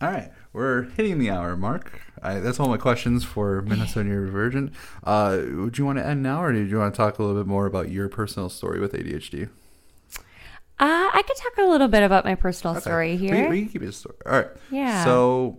All 0.00 0.10
right, 0.10 0.30
we're 0.52 0.84
hitting 0.90 1.18
the 1.18 1.30
hour 1.30 1.56
mark. 1.56 2.00
I, 2.22 2.38
that's 2.38 2.60
all 2.60 2.68
my 2.68 2.76
questions 2.76 3.24
for 3.24 3.62
Minnesota 3.62 4.08
Neurodivergent. 4.08 4.72
Uh, 5.02 5.40
would 5.60 5.78
you 5.78 5.84
want 5.84 5.98
to 5.98 6.06
end 6.06 6.22
now, 6.22 6.42
or 6.42 6.52
did 6.52 6.70
you 6.70 6.78
want 6.78 6.94
to 6.94 6.96
talk 6.96 7.18
a 7.18 7.22
little 7.22 7.40
bit 7.40 7.48
more 7.48 7.66
about 7.66 7.90
your 7.90 8.08
personal 8.08 8.48
story 8.48 8.78
with 8.78 8.92
ADHD? 8.92 9.48
Uh, 10.80 11.10
I 11.12 11.22
could 11.26 11.36
talk 11.36 11.58
a 11.58 11.68
little 11.68 11.88
bit 11.88 12.02
about 12.04 12.24
my 12.24 12.34
personal 12.36 12.76
Okay. 12.76 12.82
story 12.82 13.16
here. 13.16 13.50
We, 13.50 13.62
can 13.62 13.68
keep 13.68 13.82
it 13.82 13.88
a 13.88 13.92
story. 13.92 14.14
All 14.26 14.32
right. 14.32 14.48
Yeah. 14.70 15.04
So, 15.04 15.58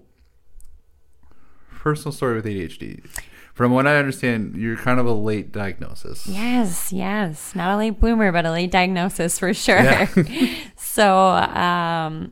personal 1.71 2.13
story 2.13 2.35
with 2.35 2.45
ADHD. 2.45 3.05
From 3.53 3.73
what 3.73 3.85
I 3.85 3.97
understand, 3.97 4.55
you're 4.55 4.77
kind 4.77 5.01
of 5.01 5.05
a 5.05 5.11
late 5.11 5.51
diagnosis. 5.51 6.25
Yes, 6.27 6.93
yes. 6.93 7.53
Not 7.53 7.73
a 7.75 7.77
late 7.77 7.99
bloomer, 7.99 8.31
but 8.31 8.45
a 8.45 8.51
late 8.51 8.71
diagnosis 8.71 9.37
for 9.37 9.53
sure. 9.53 9.83
Yeah. 9.83 10.07
so, 10.77 11.17
um, 11.17 12.31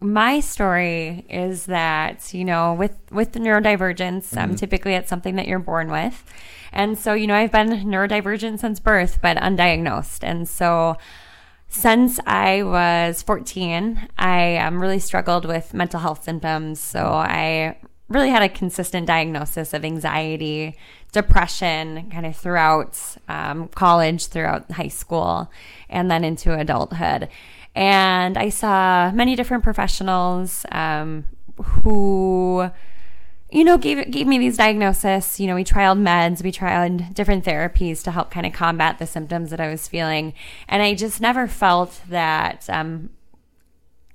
my 0.00 0.40
story 0.40 1.26
is 1.28 1.66
that, 1.66 2.32
you 2.32 2.46
know, 2.46 2.72
with, 2.72 2.96
with 3.10 3.32
neurodivergence, 3.32 4.34
um, 4.36 4.56
typically 4.56 4.94
it's 4.94 5.10
something 5.10 5.36
that 5.36 5.46
you're 5.46 5.58
born 5.58 5.90
with. 5.90 6.24
And 6.72 6.98
so, 6.98 7.12
you 7.12 7.26
know, 7.26 7.34
I've 7.34 7.52
been 7.52 7.68
neurodivergent 7.68 8.58
since 8.58 8.80
birth, 8.80 9.18
but 9.20 9.36
undiagnosed. 9.36 10.20
And 10.24 10.48
so, 10.48 10.96
since 11.72 12.20
I 12.26 12.62
was 12.62 13.22
14, 13.22 14.08
I 14.18 14.58
um, 14.58 14.80
really 14.80 14.98
struggled 14.98 15.46
with 15.46 15.72
mental 15.72 16.00
health 16.00 16.22
symptoms. 16.22 16.80
So 16.80 17.00
I 17.00 17.78
really 18.10 18.28
had 18.28 18.42
a 18.42 18.48
consistent 18.50 19.06
diagnosis 19.06 19.72
of 19.72 19.82
anxiety, 19.82 20.76
depression, 21.12 22.10
kind 22.10 22.26
of 22.26 22.36
throughout 22.36 23.00
um, 23.26 23.68
college, 23.68 24.26
throughout 24.26 24.70
high 24.70 24.88
school, 24.88 25.50
and 25.88 26.10
then 26.10 26.24
into 26.24 26.52
adulthood. 26.52 27.30
And 27.74 28.36
I 28.36 28.50
saw 28.50 29.10
many 29.10 29.34
different 29.34 29.64
professionals 29.64 30.66
um, 30.72 31.24
who 31.56 32.70
you 33.52 33.62
know, 33.64 33.76
gave 33.78 34.10
gave 34.10 34.26
me 34.26 34.38
these 34.38 34.56
diagnoses. 34.56 35.38
You 35.38 35.46
know, 35.46 35.54
we 35.54 35.62
tried 35.64 35.96
meds, 35.98 36.42
we 36.42 36.50
tried 36.50 37.14
different 37.14 37.44
therapies 37.44 38.02
to 38.04 38.10
help 38.10 38.30
kind 38.30 38.46
of 38.46 38.52
combat 38.52 38.98
the 38.98 39.06
symptoms 39.06 39.50
that 39.50 39.60
I 39.60 39.68
was 39.68 39.86
feeling, 39.88 40.32
and 40.68 40.82
I 40.82 40.94
just 40.94 41.20
never 41.20 41.46
felt 41.46 42.00
that. 42.08 42.68
Um, 42.70 43.10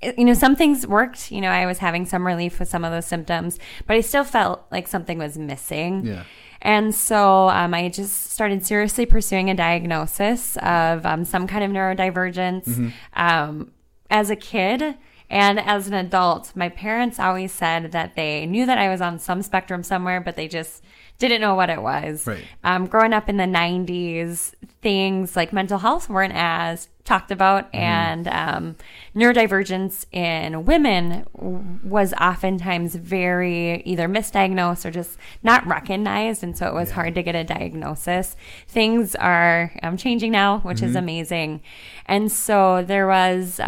it- 0.02 0.18
you 0.18 0.26
know, 0.26 0.34
some 0.34 0.56
things 0.56 0.86
worked. 0.86 1.32
You 1.32 1.42
know, 1.42 1.50
I 1.50 1.66
was 1.66 1.80
having 1.80 2.06
some 2.06 2.26
relief 2.26 2.60
with 2.60 2.70
some 2.70 2.84
of 2.86 2.92
those 2.92 3.06
symptoms, 3.06 3.58
but 3.88 3.96
I 3.96 4.02
still 4.02 4.24
felt 4.24 4.66
like 4.72 4.88
something 4.88 5.18
was 5.18 5.38
missing. 5.38 6.06
Yeah. 6.06 6.24
And 6.62 6.94
so 6.94 7.50
um, 7.50 7.74
I 7.74 7.90
just 7.90 8.32
started 8.32 8.66
seriously 8.66 9.06
pursuing 9.06 9.50
a 9.50 9.56
diagnosis 9.56 10.58
of 10.58 11.06
um, 11.06 11.24
some 11.26 11.46
kind 11.48 11.64
of 11.64 11.72
neurodivergence. 11.72 12.92
Um, 13.16 13.72
as 14.10 14.30
a 14.30 14.36
kid 14.36 14.96
and 15.30 15.60
as 15.60 15.88
an 15.88 15.94
adult, 15.94 16.56
my 16.56 16.70
parents 16.70 17.20
always 17.20 17.52
said 17.52 17.92
that 17.92 18.16
they 18.16 18.46
knew 18.46 18.66
that 18.66 18.78
I 18.78 18.90
was 18.90 19.02
on 19.02 19.20
some 19.20 19.42
spectrum 19.42 19.84
somewhere, 19.84 20.22
but 20.22 20.36
they 20.36 20.48
just 20.48 20.84
didn't 21.20 21.42
know 21.42 21.56
what 21.56 21.70
it 21.70 21.82
was. 21.82 22.26
Right. 22.28 22.44
Um, 22.64 22.86
growing 22.86 23.12
up 23.12 23.28
in 23.28 23.38
the 23.38 23.44
90s, 23.44 24.54
things 24.82 25.36
like 25.36 25.52
mental 25.52 25.80
health 25.80 26.10
weren't 26.10 26.34
as 26.36 26.88
talked 27.04 27.32
about, 27.32 27.74
and 27.74 28.28
um, 28.28 28.76
neurodivergence 29.16 30.06
in 30.12 30.66
women 30.66 31.26
was 31.34 32.14
oftentimes 32.14 32.96
very 32.96 33.82
either 33.84 34.08
misdiagnosed 34.08 34.86
or 34.86 34.92
just 34.92 35.18
not 35.42 35.66
recognized, 35.66 36.44
and 36.44 36.58
so 36.58 36.68
it 36.68 36.74
was 36.74 36.92
hard 36.92 37.16
to 37.16 37.24
get 37.24 37.34
a 37.34 37.44
diagnosis. 37.44 38.36
Things 38.68 39.16
are 39.16 39.72
um, 39.82 39.98
changing 39.98 40.32
now, 40.32 40.60
which 40.60 40.82
is 40.82 40.96
amazing. 40.96 41.62
And 42.06 42.32
so 42.32 42.84
there 42.84 43.08
was. 43.08 43.60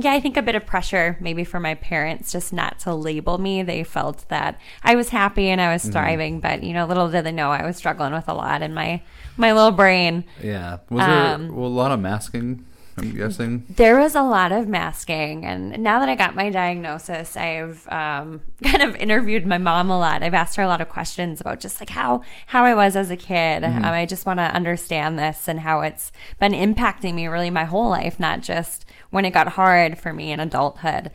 Yeah, 0.00 0.12
I 0.12 0.20
think 0.20 0.36
a 0.36 0.42
bit 0.42 0.54
of 0.54 0.64
pressure 0.64 1.16
maybe 1.20 1.42
for 1.44 1.58
my 1.58 1.74
parents 1.74 2.30
just 2.30 2.52
not 2.52 2.78
to 2.80 2.94
label 2.94 3.36
me. 3.38 3.62
They 3.64 3.82
felt 3.82 4.28
that 4.28 4.60
I 4.84 4.94
was 4.94 5.08
happy 5.08 5.48
and 5.48 5.60
I 5.60 5.72
was 5.72 5.84
thriving, 5.84 6.38
but 6.40 6.62
you 6.62 6.72
know, 6.72 6.86
little 6.86 7.10
did 7.10 7.24
they 7.24 7.32
know 7.32 7.50
I 7.50 7.66
was 7.66 7.76
struggling 7.76 8.12
with 8.12 8.28
a 8.28 8.34
lot 8.34 8.62
in 8.62 8.72
my 8.74 9.02
my 9.36 9.52
little 9.52 9.72
brain. 9.72 10.24
Yeah. 10.42 10.78
Was 10.88 11.04
there 11.04 11.34
Um, 11.34 11.54
well, 11.54 11.66
a 11.66 11.68
lot 11.68 11.90
of 11.92 12.00
masking? 12.00 12.64
I'm 12.96 13.14
guessing. 13.14 13.64
There 13.68 13.96
was 13.98 14.16
a 14.16 14.22
lot 14.22 14.50
of 14.50 14.66
masking, 14.66 15.44
and 15.44 15.78
now 15.78 16.00
that 16.00 16.08
I 16.08 16.16
got 16.16 16.34
my 16.34 16.50
diagnosis, 16.50 17.36
I've 17.36 17.86
um, 17.92 18.40
kind 18.64 18.82
of 18.82 18.96
interviewed 18.96 19.46
my 19.46 19.58
mom 19.58 19.88
a 19.88 19.96
lot. 19.96 20.24
I've 20.24 20.34
asked 20.34 20.56
her 20.56 20.64
a 20.64 20.66
lot 20.66 20.80
of 20.80 20.88
questions 20.88 21.40
about 21.40 21.60
just 21.60 21.80
like 21.80 21.90
how 21.90 22.22
how 22.46 22.64
I 22.64 22.74
was 22.74 22.96
as 22.96 23.10
a 23.12 23.16
kid. 23.16 23.62
Um, 23.62 23.84
I 23.84 24.04
just 24.04 24.26
want 24.26 24.38
to 24.40 24.44
understand 24.52 25.16
this 25.16 25.46
and 25.46 25.60
how 25.60 25.80
it's 25.82 26.10
been 26.40 26.52
impacting 26.52 27.14
me 27.14 27.28
really 27.28 27.50
my 27.50 27.64
whole 27.64 27.88
life, 27.88 28.18
not 28.18 28.40
just 28.40 28.84
when 29.10 29.24
it 29.24 29.30
got 29.30 29.48
hard 29.48 29.98
for 29.98 30.12
me 30.12 30.32
in 30.32 30.40
adulthood. 30.40 31.10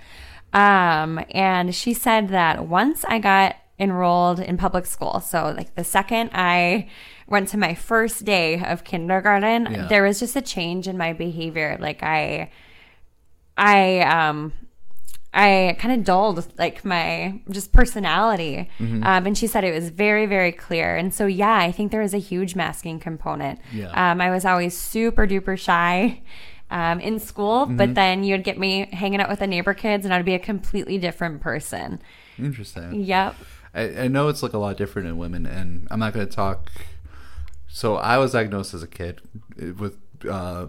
Um, 0.54 1.24
and 1.32 1.74
she 1.74 1.94
said 1.94 2.30
that 2.30 2.68
once 2.68 3.04
I 3.06 3.20
got 3.20 3.56
enrolled 3.80 4.40
in 4.40 4.58
public 4.58 4.86
school, 4.86 5.20
so 5.20 5.54
like 5.58 5.74
the 5.76 5.84
second 5.84 6.30
I 6.34 6.90
went 7.28 7.50
to 7.50 7.58
my 7.58 7.74
first 7.74 8.24
day 8.26 8.64
of 8.64 8.84
kindergarten, 8.84 9.68
Yeah. 9.72 9.88
there 9.88 10.04
was 10.04 10.20
just 10.20 10.36
a 10.36 10.42
change 10.42 10.88
in 10.88 10.98
my 10.98 11.14
behavior. 11.14 11.78
Like 11.80 12.04
I, 12.04 12.52
I, 13.58 14.02
um, 14.02 14.54
I 15.34 15.76
kind 15.80 16.00
of 16.00 16.06
dulled 16.06 16.54
like 16.60 16.86
my 16.86 17.40
just 17.50 17.72
personality. 17.72 18.70
Mm-hmm. 18.78 19.04
Um, 19.04 19.26
and 19.26 19.38
she 19.38 19.48
said 19.48 19.64
it 19.64 19.74
was 19.74 19.90
very, 19.90 20.28
very 20.28 20.52
clear. 20.52 20.96
And 20.96 21.12
so, 21.12 21.26
yeah, 21.26 21.56
I 21.56 21.72
think 21.72 21.92
there 21.92 22.02
was 22.02 22.14
a 22.14 22.20
huge 22.20 22.56
masking 22.56 23.00
component. 23.00 23.60
Yeah. 23.72 24.12
Um, 24.12 24.22
I 24.22 24.30
was 24.30 24.46
always 24.46 24.78
super 24.78 25.26
duper 25.26 25.58
shy 25.58 26.22
um, 26.72 27.00
in 27.00 27.20
school, 27.20 27.66
Mm-hmm. 27.66 27.78
but 27.78 27.96
then 27.96 28.24
you'd 28.24 28.44
get 28.44 28.58
me 28.58 28.88
hanging 28.92 29.20
out 29.22 29.30
with 29.30 29.40
the 29.40 29.48
neighbor 29.48 29.74
kids 29.74 30.06
and 30.06 30.14
I'd 30.14 30.26
be 30.26 30.34
a 30.34 30.40
completely 30.40 30.98
different 30.98 31.42
person. 31.42 32.02
Interesting. 32.40 32.96
Yep. 33.04 33.36
I, 33.76 33.82
I 34.04 34.08
know 34.08 34.28
it's 34.28 34.42
like 34.44 34.54
a 34.54 34.58
lot 34.58 34.78
different 34.78 35.08
in 35.08 35.18
women, 35.18 35.46
and 35.46 35.88
I'm 35.92 36.00
not 36.00 36.14
going 36.14 36.28
to 36.28 36.32
talk. 36.36 36.72
So 37.68 37.96
I 37.96 38.18
was 38.18 38.34
diagnosed 38.34 38.74
as 38.76 38.84
a 38.84 38.88
kid 38.88 39.22
with 39.58 39.98
uh, 40.30 40.68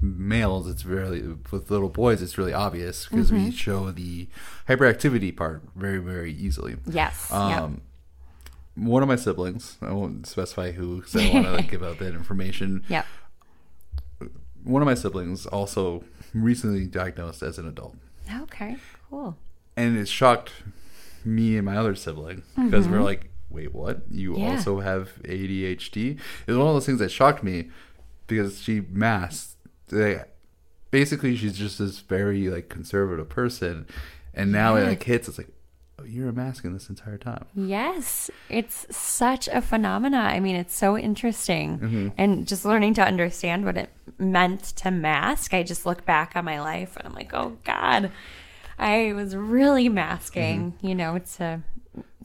males. 0.00 0.68
It's 0.68 0.84
really 0.84 1.22
with 1.50 1.70
little 1.70 1.88
boys. 1.88 2.20
It's 2.22 2.36
really 2.38 2.52
obvious 2.52 3.06
because 3.06 3.32
we 3.32 3.50
show 3.50 3.90
the 3.90 4.28
hyperactivity 4.68 5.34
part 5.36 5.62
very, 5.74 5.98
very 5.98 6.32
easily. 6.32 6.76
Yes. 6.86 7.30
Um, 7.32 7.80
One 8.74 9.02
of 9.02 9.08
my 9.08 9.16
siblings, 9.16 9.76
I 9.82 9.92
won't 9.92 10.26
specify 10.26 10.72
who 10.72 10.96
because 10.98 11.16
I 11.16 11.24
don't 11.24 11.34
want 11.34 11.46
to 11.46 11.52
like, 11.56 11.70
give 11.70 11.82
out 11.82 11.98
that 11.98 12.14
information. 12.14 12.84
yep. 12.88 13.06
One 14.64 14.82
of 14.82 14.86
my 14.86 14.94
siblings 14.94 15.46
also 15.46 16.04
recently 16.34 16.86
diagnosed 16.86 17.42
as 17.42 17.58
an 17.58 17.66
adult. 17.66 17.96
Okay. 18.42 18.76
Cool. 19.08 19.36
and 19.76 19.96
it 19.96 20.06
shocked 20.08 20.52
me 21.24 21.56
and 21.56 21.64
my 21.66 21.76
other 21.76 21.94
sibling 21.94 22.42
because 22.56 22.86
we're 22.88 23.02
like, 23.02 23.30
"Wait, 23.50 23.74
what? 23.74 24.02
You 24.10 24.32
Mm-hmm. 24.32 24.40
Yeah. 24.42 24.50
also 24.56 24.80
have 24.80 25.10
ADHD?" 25.24 26.12
It 26.12 26.18
was 26.46 26.56
one 26.56 26.68
of 26.68 26.74
those 26.74 26.86
things 26.86 26.98
that 27.00 27.10
shocked 27.10 27.42
me 27.42 27.70
because 28.26 28.60
she 28.62 28.82
masked. 28.90 29.56
They, 29.88 30.22
basically, 30.92 31.34
she's 31.36 31.58
just 31.58 31.78
this 31.78 31.98
very 32.00 32.48
like 32.48 32.68
conservative 32.68 33.28
person, 33.28 33.86
and 34.34 34.52
now 34.52 34.76
it 34.76 34.86
like 34.86 35.02
hits. 35.02 35.28
It's 35.28 35.38
like, 35.38 35.48
you're 36.06 36.28
a 36.28 36.32
masking 36.32 36.72
this 36.72 36.88
entire 36.88 37.18
time. 37.18 37.44
Yes, 37.54 38.30
it's 38.48 38.86
such 38.94 39.48
a 39.48 39.60
phenomena. 39.60 40.18
I 40.18 40.40
mean, 40.40 40.56
it's 40.56 40.74
so 40.74 40.96
interesting. 40.96 41.78
Mm-hmm. 41.78 42.08
And 42.18 42.46
just 42.46 42.64
learning 42.64 42.94
to 42.94 43.02
understand 43.02 43.64
what 43.64 43.76
it 43.76 43.90
meant 44.18 44.62
to 44.76 44.90
mask, 44.90 45.54
I 45.54 45.62
just 45.62 45.86
look 45.86 46.04
back 46.04 46.32
on 46.34 46.44
my 46.44 46.60
life 46.60 46.96
and 46.96 47.06
I'm 47.06 47.14
like, 47.14 47.32
oh 47.34 47.58
God, 47.64 48.10
I 48.78 49.12
was 49.12 49.36
really 49.36 49.88
masking, 49.88 50.74
you 50.80 50.94
know, 50.94 51.18
to 51.36 51.62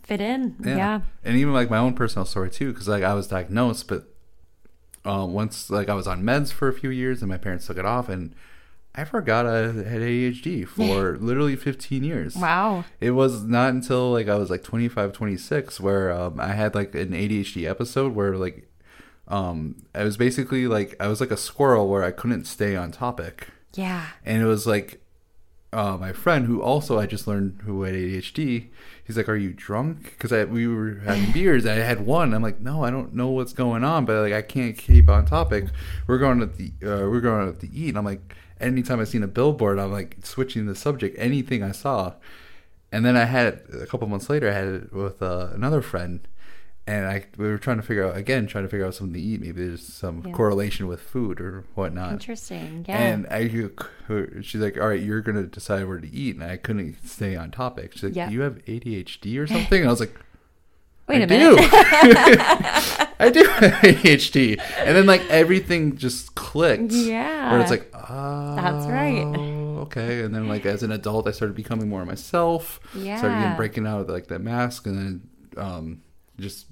fit 0.04 0.22
in. 0.22 0.56
Yeah. 0.64 1.02
and 1.24 1.36
even 1.36 1.54
like 1.54 1.70
my 1.70 1.78
own 1.78 1.94
personal 1.94 2.26
story 2.26 2.50
too, 2.50 2.72
because 2.72 2.88
like 2.88 3.04
I 3.04 3.14
was 3.14 3.28
diagnosed, 3.28 3.88
but 3.88 4.08
uh, 5.06 5.26
once 5.26 5.70
like 5.70 5.90
I 5.90 5.94
was 5.94 6.08
on 6.08 6.24
meds 6.24 6.52
for 6.52 6.68
a 6.68 6.74
few 6.74 6.90
years, 6.90 7.22
and 7.22 7.30
my 7.30 7.38
parents 7.38 7.68
took 7.68 7.78
it 7.78 7.86
off, 7.86 8.10
and 8.10 8.34
I 8.98 9.04
forgot 9.04 9.46
I 9.46 9.58
had 9.64 10.02
ADHD 10.02 10.66
for 10.68 11.18
literally 11.22 11.56
15 11.56 12.04
years. 12.04 12.36
Wow. 12.36 12.86
It 13.02 13.12
was 13.12 13.44
not 13.44 13.70
until 13.72 14.12
like 14.12 14.28
I 14.30 14.36
was 14.36 14.50
like 14.50 14.64
25, 14.64 15.12
26 15.12 15.80
where 15.82 16.12
um, 16.12 16.40
I 16.40 16.54
had 16.54 16.74
like 16.76 16.96
an 16.96 17.10
ADHD 17.12 17.70
episode 17.70 18.14
where 18.16 18.38
like 18.38 18.70
um, 19.28 19.76
I 19.94 20.04
was 20.04 20.18
basically 20.18 20.68
like 20.68 20.96
I 21.00 21.08
was 21.08 21.20
like 21.20 21.32
a 21.32 21.38
squirrel 21.38 21.90
where 21.90 22.04
I 22.04 22.12
couldn't 22.12 22.46
stay 22.46 22.76
on 22.76 22.92
topic, 22.92 23.48
Yeah. 23.74 24.06
and 24.24 24.42
it 24.42 24.46
was 24.46 24.68
like 24.68 25.02
uh, 25.74 25.98
my 25.98 26.14
friend 26.14 26.46
who 26.46 26.62
also 26.62 27.00
I 27.00 27.06
just 27.06 27.28
learned 27.28 27.62
who 27.66 27.82
had 27.84 27.96
ADHD. 27.96 28.68
He's 29.04 29.18
like, 29.18 29.28
"Are 29.28 29.36
you 29.36 29.52
drunk?" 29.52 30.04
Because 30.12 30.32
I 30.32 30.46
we 30.46 30.68
were 30.68 31.02
having 31.04 31.32
beers. 31.34 31.66
I 31.66 31.74
had 31.74 32.06
one. 32.06 32.34
I'm 32.34 32.44
like, 32.44 32.62
"No, 32.62 32.84
I 32.86 32.92
don't 32.92 33.14
know 33.16 33.28
what's 33.30 33.52
going 33.52 33.84
on, 33.84 34.06
but 34.06 34.22
like 34.22 34.32
I 34.34 34.42
can't 34.44 34.78
keep 34.78 35.10
on 35.10 35.26
topic." 35.26 35.66
We're 36.08 36.20
going 36.20 36.40
to 36.40 36.46
the 36.46 36.72
uh, 36.84 37.10
we're 37.10 37.20
going 37.20 37.58
to 37.58 37.74
eat. 37.74 37.90
And 37.90 37.98
I'm 37.98 38.06
like, 38.06 38.36
anytime 38.60 39.00
I 39.00 39.04
seen 39.04 39.24
a 39.24 39.28
billboard, 39.28 39.80
I'm 39.80 39.92
like 39.92 40.18
switching 40.24 40.66
the 40.66 40.76
subject. 40.76 41.16
Anything 41.20 41.64
I 41.64 41.72
saw, 41.72 42.14
and 42.92 43.06
then 43.06 43.16
I 43.18 43.26
had 43.26 43.48
it 43.48 43.66
a 43.82 43.86
couple 43.86 44.08
months 44.08 44.30
later. 44.30 44.50
I 44.50 44.54
had 44.54 44.68
it 44.68 44.94
with 44.94 45.22
uh, 45.22 45.50
another 45.54 45.82
friend, 45.82 46.28
and 46.88 47.06
I 47.08 47.26
we 47.38 47.48
were 47.48 47.58
trying 47.58 47.78
to 47.78 47.84
figure 47.84 48.06
out 48.08 48.16
again, 48.16 48.48
trying 48.48 48.64
to 48.64 48.70
figure 48.70 48.86
out 48.86 48.94
something 48.96 49.14
to 49.14 49.20
eat. 49.20 49.42
Maybe 49.42 49.66
there's 49.68 49.86
some 49.86 50.24
Yeah. 50.26 50.32
correlation 50.34 50.88
with 50.88 51.02
food 51.02 51.42
or 51.42 51.64
whatnot. 51.76 52.14
Interesting. 52.14 52.86
Yeah. 52.88 52.98
And 52.98 53.28
I, 53.28 53.48
she's 54.42 54.62
like, 54.62 54.80
"All 54.80 54.88
right, 54.88 55.02
you're 55.02 55.22
gonna 55.22 55.44
decide 55.44 55.88
where 55.88 56.00
to 56.00 56.10
eat," 56.14 56.36
and 56.36 56.44
I 56.44 56.58
couldn't 56.58 57.06
stay 57.08 57.36
on 57.36 57.52
topic. 57.52 57.94
She's 57.94 58.04
like, 58.04 58.16
Yeah. 58.16 58.28
"Do 58.30 58.34
you 58.36 58.42
have 58.42 58.64
ADHD 58.66 59.38
or 59.40 59.48
something?" 59.48 59.80
And 59.82 59.88
I 59.88 59.92
was 59.92 60.00
like, 60.00 60.16
Wait 61.08 61.22
I 61.22 61.24
a 61.24 61.28
minute. 61.28 61.58
do. 61.58 61.68
I 63.20 63.30
do 63.32 63.44
have 63.44 63.72
ADHD, 63.82 64.60
and 64.80 64.96
then 64.96 65.06
like 65.06 65.22
everything 65.30 65.98
just 65.98 66.36
clicked. 66.36 66.92
Yeah. 66.92 67.52
where 67.52 67.62
it's 67.62 67.72
like, 67.72 67.90
ah, 67.94 68.56
That's 68.56 68.88
right. 68.88 69.24
Okay, 69.86 70.22
and 70.24 70.34
then 70.34 70.48
like 70.48 70.66
as 70.66 70.82
an 70.84 70.92
adult, 70.92 71.28
I 71.28 71.32
started 71.32 71.56
becoming 71.56 71.90
more 71.90 72.06
myself. 72.06 72.80
Started 72.90 73.06
Yeah. 73.06 73.42
getting, 73.42 73.56
breaking 73.58 73.86
out 73.88 74.02
of 74.02 74.10
like 74.10 74.28
that 74.28 74.40
mask, 74.42 74.88
and 74.88 74.98
then 74.98 75.64
um, 75.64 76.02
just 76.40 76.66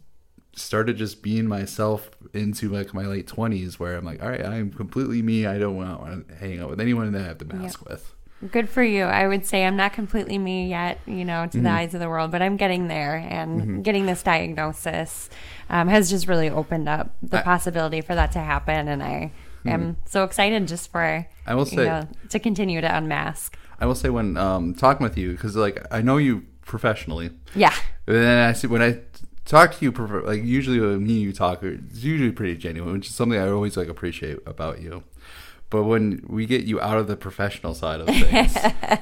started 0.56 0.98
just 0.98 1.22
being 1.24 1.48
myself 1.48 2.10
into 2.34 2.70
like 2.70 2.94
my 2.94 3.06
late 3.06 3.28
twenties, 3.28 3.80
where 3.80 3.96
I'm 3.98 4.06
like, 4.06 4.22
all 4.24 4.30
right, 4.30 4.44
I'm 4.46 4.72
completely 4.72 5.22
me. 5.22 5.46
I 5.46 5.58
don't 5.60 5.76
want 5.76 6.28
to 6.28 6.36
hang 6.36 6.60
out 6.60 6.70
with 6.70 6.82
anyone 6.82 7.12
that 7.12 7.22
I 7.22 7.26
have 7.26 7.38
the 7.38 7.46
mask 7.46 7.88
with. 7.88 8.13
Good 8.52 8.70
for 8.70 8.84
you. 8.84 9.04
I 9.04 9.28
would 9.28 9.46
say 9.46 9.66
I'm 9.66 9.76
not 9.76 9.94
completely 9.94 10.38
me 10.38 10.70
yet, 10.70 11.00
you 11.06 11.24
know, 11.26 11.46
to 11.48 11.52
the 11.58 11.58
Mm-hmm. 11.64 11.68
eyes 11.68 11.94
of 11.94 12.00
the 12.00 12.10
world, 12.10 12.32
but 12.32 12.42
I'm 12.42 12.58
getting 12.58 12.88
there. 12.88 13.16
And 13.16 13.84
getting 13.84 14.06
this 14.06 14.24
diagnosis 14.24 15.30
um, 15.70 15.88
has 15.88 16.10
just 16.10 16.28
really 16.28 16.50
opened 16.50 16.90
up 16.90 17.16
the 17.22 17.40
I- 17.40 17.42
possibility 17.44 18.02
for 18.02 18.16
that 18.16 18.32
to 18.34 18.40
happen. 18.40 18.88
And 18.88 19.02
I 19.04 19.32
am 19.66 19.98
so 20.06 20.24
excited 20.24 20.68
just 20.68 20.92
for 20.92 21.26
I 21.48 21.56
will 21.56 21.64
you 21.66 21.78
say, 21.78 21.86
know, 21.86 22.08
to 22.30 22.40
continue 22.40 22.82
to 22.82 22.98
unmask. 22.98 23.58
I 23.80 23.86
will 23.86 23.96
say 23.96 24.10
when 24.10 24.38
um, 24.38 24.74
talking 24.76 25.04
with 25.04 25.18
you, 25.18 25.32
because 25.34 25.56
like 25.56 25.86
I 25.92 26.02
know 26.02 26.18
you 26.18 26.46
professionally, 26.66 27.32
Yeah. 27.56 27.74
And 28.08 28.16
then 28.18 28.50
I 28.50 28.54
see 28.54 28.68
when 28.68 28.82
I 28.82 29.00
talk 29.46 29.74
to 29.76 29.86
you, 29.86 29.92
like 30.26 30.44
usually 30.44 30.80
when 30.80 31.04
me 31.04 31.14
and 31.14 31.22
you 31.22 31.34
talk, 31.34 31.64
it's 31.64 32.04
usually 32.04 32.32
pretty 32.32 32.56
genuine, 32.58 32.94
which 32.94 33.08
is 33.10 33.16
something 33.16 33.40
I 33.40 33.50
always 33.50 33.76
like 33.78 33.88
appreciate 33.90 34.40
about 34.46 34.82
you. 34.82 35.04
But 35.74 35.84
when 35.86 36.24
we 36.28 36.46
get 36.46 36.66
you 36.66 36.80
out 36.80 36.98
of 37.00 37.08
the 37.08 37.16
professional 37.18 37.74
side 37.74 38.00
of 38.00 38.08
things, 38.08 38.56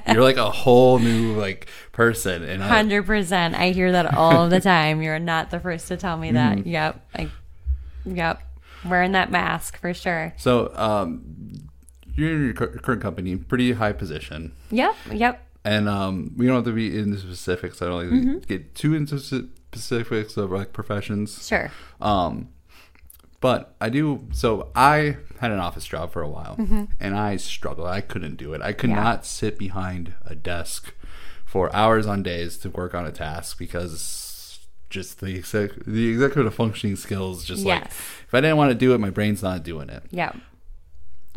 you're 0.08 0.24
like 0.24 0.38
a 0.38 0.50
whole 0.50 1.00
new 1.00 1.34
like 1.34 1.68
person, 1.92 2.44
and 2.44 2.64
I, 2.64 2.68
Hundred 2.70 3.06
percent. 3.06 3.56
I 3.56 3.72
hear 3.72 3.92
that 3.92 4.16
all 4.16 4.48
the 4.48 4.62
time. 4.62 5.02
You're 5.02 5.20
not 5.20 5.52
the 5.52 5.60
first 5.60 5.90
to 5.90 5.98
tell 5.98 6.16
me 6.18 6.32
that. 6.32 6.60
Mm-hmm. 6.60 6.70
Yep. 6.70 7.08
Like, 7.18 7.30
yep. 8.06 8.42
Wearing 8.86 9.12
that 9.12 9.30
mask 9.32 9.78
for 9.80 9.94
sure. 9.94 10.34
so 10.38 10.72
um, 10.76 11.22
you're 12.16 12.32
in 12.34 12.46
your 12.46 12.54
current 12.54 13.02
company, 13.02 13.36
pretty 13.36 13.74
high 13.74 13.92
position, 13.92 14.54
Yep. 14.72 14.96
Yep. 15.12 15.46
and 15.66 15.88
um, 15.90 16.34
we 16.38 16.48
don't 16.48 16.56
have 16.56 16.66
to 16.66 16.72
be 16.72 16.98
in 16.98 17.12
the 17.12 17.18
specifics. 17.18 17.82
I 17.82 17.86
don't 17.88 17.98
like 17.98 18.08
Mm-hmm. 18.08 18.38
get 18.48 18.74
too 18.76 18.96
into 18.96 19.20
specifics 19.20 20.38
of 20.38 20.52
like 20.52 20.72
professions. 20.74 21.46
Sure. 21.48 21.70
Um, 22.00 22.48
but 23.42 23.76
I 23.82 23.90
do. 23.90 24.28
So 24.32 24.70
I 24.76 25.18
had 25.40 25.52
an 25.52 25.60
office 25.60 25.86
job 25.86 26.14
for 26.14 26.22
a 26.22 26.30
while, 26.30 26.56
and 27.00 27.16
I 27.18 27.36
struggled. 27.38 27.88
I 27.88 28.00
couldn't 28.02 28.36
do 28.38 28.54
it. 28.54 28.62
I 28.62 28.72
could 28.74 28.90
Mm-hmm. 28.92 28.98
Yeah. 28.98 29.04
not 29.04 29.26
sit 29.26 29.58
behind 29.58 30.14
a 30.26 30.36
desk 30.36 30.94
for 31.46 31.76
hours 31.76 32.08
on 32.08 32.24
days 32.24 32.58
to 32.60 32.70
work 32.70 32.96
on 32.96 33.06
a 33.06 33.12
task 33.12 33.58
because 33.58 34.60
just 34.90 35.20
the 35.20 35.36
exec- 35.38 35.84
the 35.86 36.10
executive 36.10 36.54
functioning 36.54 36.96
skills. 36.96 37.44
Just 37.44 37.66
like 37.66 37.86
if 37.86 38.34
I 38.34 38.40
didn't 38.42 38.58
want 38.58 38.70
to 38.72 38.76
do 38.76 38.94
it, 38.94 39.00
my 39.00 39.10
brain's 39.10 39.44
not 39.44 39.64
doing 39.64 39.90
it. 39.90 40.04
Yeah. 40.12 40.32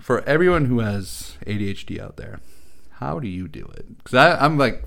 For 0.00 0.22
everyone 0.24 0.66
who 0.66 0.80
has 0.80 1.36
ADHD 1.46 1.98
out 2.00 2.16
there, 2.16 2.40
how 3.00 3.18
do 3.20 3.28
you 3.28 3.48
do 3.48 3.64
it? 3.76 3.98
Because 3.98 4.14
I'm 4.40 4.59
like. 4.59 4.84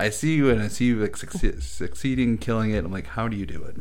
I 0.00 0.10
see 0.10 0.34
you 0.34 0.50
and 0.50 0.60
I 0.60 0.66
see 0.66 0.86
you 0.86 0.96
like 1.00 1.12
succe- 1.12 1.62
succeeding, 1.62 2.38
killing 2.38 2.72
it. 2.72 2.84
I'm 2.84 2.90
like, 2.90 3.06
how 3.06 3.28
do 3.28 3.36
you 3.36 3.46
do 3.46 3.62
it? 3.62 3.76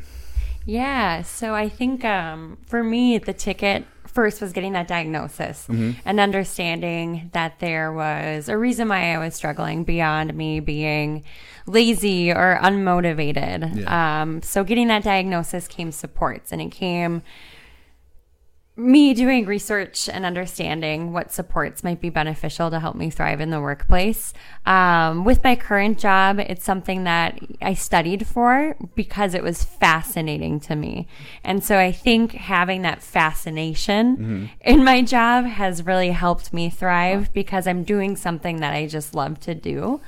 Yeah. 0.70 1.24
So 1.24 1.56
I 1.56 1.68
think 1.68 2.06
um, 2.06 2.60
for 2.68 2.84
me, 2.84 3.18
the 3.18 3.34
ticket 3.34 3.86
first 4.06 4.40
was 4.40 4.54
getting 4.54 4.74
that 4.74 4.88
diagnosis 4.88 5.68
and 6.06 6.20
understanding 6.20 7.30
that 7.34 7.60
there 7.60 7.92
was 7.92 8.50
a 8.50 8.58
reason 8.58 8.88
why 8.90 9.14
I 9.14 9.18
was 9.18 9.34
struggling 9.34 9.84
beyond 9.84 10.34
me 10.36 10.60
being 10.60 11.24
lazy 11.66 12.32
or 12.32 12.60
unmotivated. 12.62 13.82
Yeah. 13.82 14.22
Um, 14.22 14.42
so 14.44 14.64
getting 14.64 14.88
that 14.90 15.04
diagnosis 15.04 15.68
came 15.68 15.92
supports 15.92 16.52
and 16.52 16.62
it 16.62 16.72
came 16.72 17.24
me 18.80 19.14
doing 19.14 19.46
research 19.46 20.08
and 20.10 20.26
understanding 20.26 21.12
what 21.12 21.32
supports 21.32 21.84
might 21.84 22.00
be 22.00 22.10
beneficial 22.10 22.70
to 22.72 22.80
help 22.80 22.96
me 22.96 23.10
thrive 23.10 23.42
in 23.42 23.50
the 23.50 23.60
workplace. 23.60 24.34
Um, 24.66 25.26
with 25.26 25.44
my 25.44 25.56
current 25.56 26.00
job, 26.00 26.40
it's 26.40 26.64
something 26.64 27.04
that 27.04 27.40
I 27.62 27.74
studied 27.74 28.26
for 28.26 28.76
because 28.96 29.34
it 29.34 29.44
was 29.44 29.64
fascinating 29.64 30.60
to 30.62 30.76
me. 30.76 31.08
And 31.44 31.64
so 31.64 31.78
I 31.78 31.92
think 31.92 32.32
having 32.34 32.82
that 32.84 33.02
fascination 33.04 34.50
in 34.62 34.84
my 34.84 35.02
job 35.02 35.46
has 35.46 35.86
really 35.86 36.12
helped 36.12 36.54
me 36.54 36.70
thrive 36.70 37.34
because 37.34 37.68
I'm 37.68 37.84
doing 37.84 38.16
something 38.16 38.58
that 38.58 38.74
I 38.74 38.88
just 38.88 39.14
love 39.14 39.40
to 39.42 39.54
do. 39.56 40.02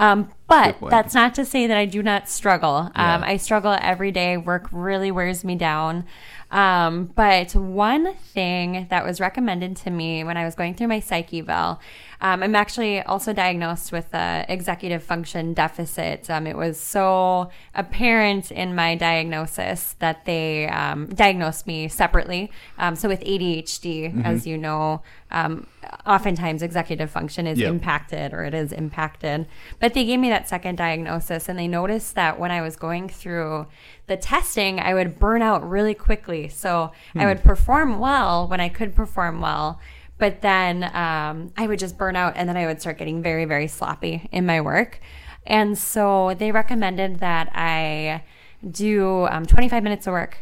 Um, 0.00 0.30
but 0.46 0.76
that's 0.90 1.12
not 1.12 1.34
to 1.34 1.44
say 1.44 1.66
that 1.66 1.76
I 1.76 1.84
do 1.84 2.02
not 2.02 2.28
struggle. 2.28 2.90
Um, 2.94 3.22
Yeah. 3.22 3.22
I 3.24 3.36
struggle 3.36 3.76
every 3.80 4.12
day. 4.12 4.36
Work 4.36 4.68
really 4.70 5.10
wears 5.10 5.44
me 5.44 5.56
down. 5.56 6.04
Um, 6.50 7.06
but 7.14 7.54
one 7.54 8.14
thing 8.14 8.86
that 8.88 9.04
was 9.04 9.20
recommended 9.20 9.76
to 9.78 9.90
me 9.90 10.24
when 10.24 10.36
I 10.36 10.44
was 10.44 10.54
going 10.54 10.74
through 10.74 10.88
my 10.88 11.00
psych 11.00 11.32
eval, 11.34 11.80
um, 12.20 12.42
I'm 12.42 12.54
actually 12.56 13.00
also 13.02 13.32
diagnosed 13.32 13.92
with 13.92 14.12
a 14.12 14.44
executive 14.48 15.02
function 15.02 15.54
deficit. 15.54 16.28
Um, 16.28 16.46
it 16.46 16.56
was 16.56 16.78
so 16.78 17.50
apparent 17.74 18.50
in 18.50 18.74
my 18.74 18.96
diagnosis 18.96 19.94
that 20.00 20.24
they 20.24 20.68
um, 20.68 21.06
diagnosed 21.06 21.66
me 21.66 21.88
separately. 21.88 22.50
Um, 22.78 22.96
so 22.96 23.08
with 23.08 23.20
ADHD, 23.20 24.24
as 24.24 24.46
you 24.46 24.58
know, 24.58 25.02
um, 25.30 25.66
oftentimes 26.06 26.62
executive 26.62 27.10
function 27.10 27.46
is 27.46 27.58
Yep. 27.58 27.68
impacted 27.70 28.32
or 28.34 28.44
it 28.44 28.54
is 28.54 28.72
impacted. 28.72 29.46
But 29.78 29.94
they 29.94 30.04
gave 30.04 30.18
me 30.18 30.28
that 30.30 30.48
second 30.48 30.76
diagnosis 30.76 31.48
and 31.48 31.58
they 31.58 31.68
noticed 31.68 32.14
that 32.14 32.38
when 32.40 32.50
I 32.50 32.62
was 32.62 32.76
going 32.76 33.08
through 33.08 33.66
the 34.06 34.16
testing, 34.16 34.80
I 34.80 34.94
would 34.94 35.18
burn 35.18 35.42
out 35.42 35.68
really 35.68 35.94
quickly. 35.94 36.48
So 36.48 36.92
I 37.14 37.26
would 37.26 37.44
perform 37.44 37.98
well 37.98 38.48
when 38.48 38.60
I 38.60 38.68
could 38.68 38.94
perform 38.94 39.40
well. 39.40 39.78
But 40.18 40.42
then 40.42 40.84
um, 40.84 41.52
I 41.56 41.66
would 41.66 41.78
just 41.78 41.96
burn 41.96 42.16
out 42.16 42.34
and 42.36 42.48
then 42.48 42.56
I 42.56 42.66
would 42.66 42.80
start 42.80 42.98
getting 42.98 43.22
very, 43.22 43.44
very 43.44 43.68
sloppy 43.68 44.28
in 44.32 44.46
my 44.46 44.60
work. 44.60 45.00
And 45.46 45.78
so 45.78 46.34
they 46.34 46.52
recommended 46.52 47.20
that 47.20 47.50
I 47.54 48.24
do 48.68 49.26
um, 49.30 49.46
25 49.46 49.82
minutes 49.82 50.06
of 50.06 50.12
work 50.12 50.38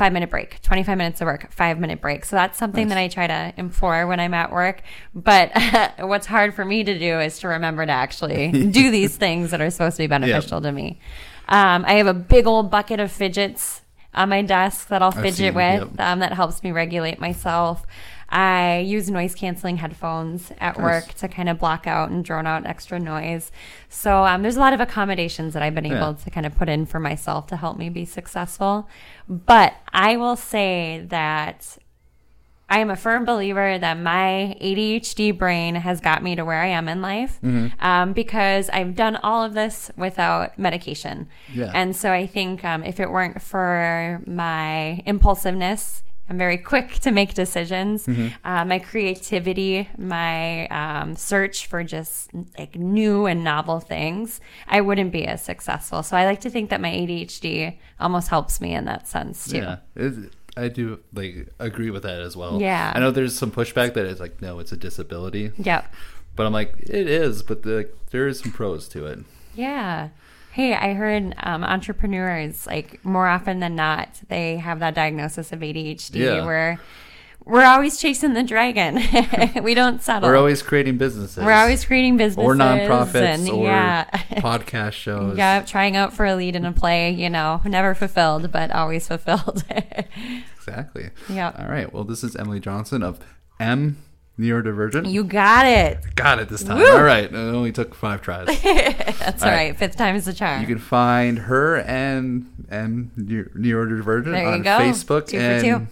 five 0.00 0.14
minute 0.14 0.30
break, 0.30 0.62
25 0.62 0.96
minutes 0.96 1.20
of 1.20 1.26
work, 1.26 1.52
five 1.52 1.78
minute 1.78 2.00
break. 2.00 2.24
So 2.24 2.34
that's 2.34 2.56
something 2.56 2.88
that 2.88 2.96
I 2.96 3.08
try 3.08 3.26
to 3.26 3.52
implore 3.58 4.06
when 4.06 4.18
I'm 4.18 4.32
at 4.32 4.50
work. 4.50 4.80
But 5.14 5.50
what's 5.98 6.26
hard 6.26 6.54
for 6.54 6.64
me 6.64 6.82
to 6.84 6.98
do 6.98 7.20
is 7.20 7.38
to 7.40 7.48
remember 7.48 7.84
to 7.84 7.92
actually 7.92 8.50
do 8.70 8.90
these 8.90 9.18
things 9.18 9.50
that 9.50 9.60
are 9.60 9.68
supposed 9.68 9.98
to 9.98 10.04
be 10.04 10.06
beneficial 10.06 10.62
to 10.62 10.72
me. 10.72 11.00
Um, 11.50 11.84
I 11.84 11.94
have 11.94 12.06
a 12.06 12.14
big 12.14 12.46
old 12.46 12.70
bucket 12.70 12.98
of 12.98 13.12
fidgets 13.12 13.82
on 14.14 14.30
my 14.30 14.40
desk 14.40 14.88
that 14.88 15.02
I'll 15.02 15.12
fidget 15.12 15.36
seen, 15.36 15.54
with 15.54 15.80
yep. 15.80 16.00
um, 16.00 16.20
that 16.20 16.32
helps 16.32 16.62
me 16.62 16.72
regulate 16.72 17.20
myself. 17.20 17.84
I 18.30 18.78
use 18.86 19.10
noise 19.10 19.34
canceling 19.34 19.78
headphones 19.78 20.52
at 20.60 20.78
Nice. 20.78 20.82
work 20.84 21.14
to 21.14 21.28
kind 21.28 21.48
of 21.48 21.58
block 21.58 21.86
out 21.86 22.10
and 22.10 22.24
drone 22.24 22.46
out 22.46 22.64
extra 22.64 22.98
noise. 23.00 23.50
So 23.88 24.24
um, 24.24 24.42
there's 24.42 24.56
a 24.56 24.60
lot 24.60 24.72
of 24.72 24.80
accommodations 24.80 25.52
that 25.54 25.62
I've 25.62 25.74
been 25.74 25.86
able 25.86 25.96
Yeah. 25.96 26.24
to 26.24 26.30
kind 26.30 26.46
of 26.46 26.54
put 26.56 26.68
in 26.68 26.86
for 26.86 27.00
myself 27.00 27.46
to 27.48 27.56
help 27.56 27.76
me 27.76 27.88
be 27.88 28.04
successful. 28.04 28.88
But 29.28 29.74
I 29.92 30.16
will 30.16 30.36
say 30.36 31.04
that 31.08 31.76
I 32.72 32.78
am 32.78 32.88
a 32.88 32.94
firm 32.94 33.24
believer 33.24 33.78
that 33.78 33.98
my 33.98 34.56
ADHD 34.60 35.36
brain 35.36 35.74
has 35.74 36.00
got 36.00 36.22
me 36.22 36.36
to 36.36 36.44
where 36.44 36.62
I 36.62 36.68
am 36.68 36.88
in 36.88 37.02
life 37.02 37.40
um, 37.80 38.12
because 38.12 38.70
I've 38.70 38.94
done 38.94 39.16
all 39.16 39.42
of 39.42 39.54
this 39.54 39.90
without 39.96 40.56
medication. 40.56 41.26
Yeah. 41.52 41.72
And 41.74 41.96
so 41.96 42.12
I 42.12 42.28
think 42.28 42.64
um, 42.64 42.84
if 42.84 43.00
it 43.00 43.10
weren't 43.10 43.42
for 43.42 44.22
my 44.24 45.02
impulsiveness, 45.04 46.04
I'm 46.30 46.38
very 46.38 46.58
quick 46.58 47.00
to 47.00 47.10
make 47.10 47.34
decisions. 47.34 48.08
Uh, 48.44 48.64
my 48.64 48.78
creativity, 48.78 49.88
my 49.98 50.68
um, 50.68 51.16
search 51.16 51.66
for 51.66 51.82
just 51.82 52.30
like 52.56 52.76
new 52.76 53.26
and 53.26 53.42
novel 53.42 53.80
things, 53.80 54.40
I 54.68 54.80
wouldn't 54.80 55.10
be 55.10 55.26
as 55.26 55.42
successful. 55.42 56.04
So 56.04 56.16
I 56.16 56.24
like 56.24 56.40
to 56.42 56.50
think 56.50 56.70
that 56.70 56.80
my 56.80 56.90
ADHD 56.90 57.76
almost 57.98 58.28
helps 58.28 58.60
me 58.60 58.74
in 58.74 58.84
that 58.84 59.08
sense 59.08 59.48
too. 59.48 59.58
Yeah, 59.58 59.76
I 60.56 60.68
do 60.68 61.00
like 61.12 61.48
agree 61.58 61.90
with 61.90 62.04
that 62.04 62.20
as 62.20 62.36
well. 62.36 62.60
Yeah. 62.60 62.92
I 62.94 63.00
know 63.00 63.10
there's 63.10 63.36
some 63.36 63.50
pushback 63.50 63.94
that 63.94 64.06
is 64.06 64.20
like, 64.20 64.40
no, 64.40 64.60
it's 64.60 64.72
a 64.72 64.76
disability. 64.76 65.50
Yep. 65.58 65.92
But 66.36 66.46
I'm 66.46 66.52
like, 66.52 66.74
it 66.78 67.08
is, 67.08 67.42
but 67.42 67.64
the, 67.64 67.90
there 68.10 68.28
is 68.28 68.38
some 68.38 68.52
pros 68.52 68.88
to 68.90 69.06
it. 69.06 69.18
Yeah. 69.54 70.10
Hey, 70.52 70.74
I 70.74 70.94
heard 70.94 71.34
um, 71.42 71.62
entrepreneurs 71.64 72.66
like 72.66 73.04
more 73.04 73.26
often 73.28 73.60
than 73.60 73.76
not 73.76 74.20
they 74.28 74.56
have 74.56 74.80
that 74.80 74.94
diagnosis 74.94 75.52
of 75.52 75.60
ADHD 75.60 76.16
Yeah. 76.16 76.44
where 76.44 76.80
we're 77.44 77.64
always 77.64 77.98
chasing 77.98 78.34
the 78.34 78.42
dragon. 78.42 79.00
we 79.62 79.74
don't 79.74 80.02
settle. 80.02 80.28
We're 80.28 80.36
always 80.36 80.62
creating 80.62 80.98
businesses. 80.98 81.42
We're 81.42 81.52
always 81.52 81.84
creating 81.84 82.16
businesses 82.16 82.44
or 82.46 82.54
nonprofits 82.54 83.14
and, 83.14 83.48
or 83.48 83.64
yeah. 83.64 84.04
podcast 84.40 84.92
shows. 84.92 85.38
yeah, 85.38 85.62
trying 85.62 85.96
out 85.96 86.12
for 86.12 86.26
a 86.26 86.34
lead 86.34 86.54
in 86.56 86.64
a 86.66 86.72
play, 86.72 87.10
you 87.12 87.30
know, 87.30 87.60
never 87.64 87.94
fulfilled, 87.94 88.52
but 88.52 88.70
always 88.70 89.06
fulfilled. 89.08 89.64
Exactly. 90.56 91.08
yeah. 91.30 91.52
All 91.58 91.68
right. 91.68 91.92
Well, 91.92 92.04
this 92.04 92.22
is 92.22 92.36
Emily 92.36 92.60
Johnson 92.60 93.02
of 93.02 93.18
M 93.58 93.96
Neurodivergent. 94.40 95.10
You 95.10 95.22
got 95.24 95.66
it. 95.66 95.98
Got 96.14 96.38
it 96.38 96.48
this 96.48 96.64
time. 96.64 96.78
Woo! 96.78 96.86
All 96.86 97.02
right. 97.02 97.24
It 97.24 97.34
only 97.34 97.72
took 97.72 97.94
five 97.94 98.22
tries. 98.22 98.46
That's 98.62 99.42
all 99.42 99.48
right. 99.50 99.68
right. 99.70 99.76
Fifth 99.78 99.96
time 99.96 100.16
is 100.16 100.24
the 100.24 100.32
charm. 100.32 100.60
You 100.62 100.66
can 100.66 100.78
find 100.78 101.38
her 101.40 101.76
and 101.80 102.46
and 102.70 103.10
Neur- 103.16 103.54
Neurodivergent 103.54 104.32
There 104.32 104.42
you 104.42 104.48
on 104.48 104.62
go. 104.62 104.78
Facebook 104.78 105.26
too 105.28 105.36
and 105.38 105.88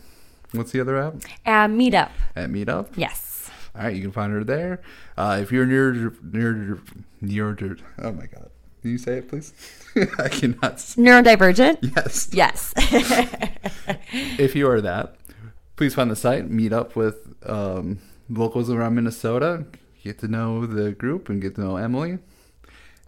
what's 0.52 0.72
the 0.72 0.80
other 0.80 0.96
app? 0.96 1.14
uh, 1.44 1.66
meetup. 1.68 2.10
At 2.34 2.48
Meetup. 2.50 2.88
Yes. 2.96 3.50
All 3.76 3.82
right, 3.84 3.94
you 3.94 4.02
can 4.02 4.12
find 4.12 4.32
her 4.32 4.42
there. 4.42 4.80
Uh, 5.16 5.38
if 5.42 5.52
you're 5.52 5.66
near 5.66 6.12
near 6.22 6.78
near 7.20 7.76
oh 8.02 8.12
my 8.12 8.26
god, 8.26 8.50
can 8.80 8.90
you 8.90 8.98
say 8.98 9.18
it 9.18 9.28
please? 9.28 9.52
I 10.18 10.28
cannot. 10.28 10.76
Neurodivergent. 10.96 11.78
Yes. 11.94 12.30
Yes. 12.32 12.74
If 14.38 14.54
you 14.56 14.68
are 14.70 14.80
that, 14.80 15.16
please 15.76 15.94
find 15.94 16.10
the 16.10 16.16
site. 16.16 16.48
Meet 16.48 16.72
up 16.72 16.96
with 16.96 17.34
um, 17.44 17.98
locals 18.28 18.70
around 18.70 18.94
Minnesota. 18.94 19.64
Get 20.04 20.18
to 20.20 20.28
know 20.28 20.64
the 20.66 20.92
group 20.92 21.28
and 21.28 21.42
get 21.42 21.54
to 21.56 21.60
know 21.60 21.76
Emily. 21.76 22.18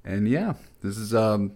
And 0.04 0.28
yeah, 0.28 0.54
this 0.82 0.96
is 0.98 1.14
um, 1.14 1.52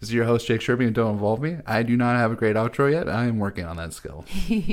this 0.00 0.08
is 0.08 0.12
your 0.14 0.24
host 0.24 0.46
Jake 0.46 0.60
Sherby 0.60 0.86
and 0.86 0.94
Don't 0.94 1.12
Involve 1.12 1.40
Me. 1.40 1.58
I 1.66 1.82
do 1.82 1.96
not 1.96 2.16
have 2.16 2.32
a 2.32 2.36
great 2.36 2.56
outro 2.56 2.90
yet. 2.90 3.08
I 3.08 3.24
am 3.26 3.38
working 3.38 3.64
on 3.64 3.76
that 3.76 3.92
skill. 3.92 4.24
All 4.50 4.56
right, 4.56 4.58
You'll 4.58 4.66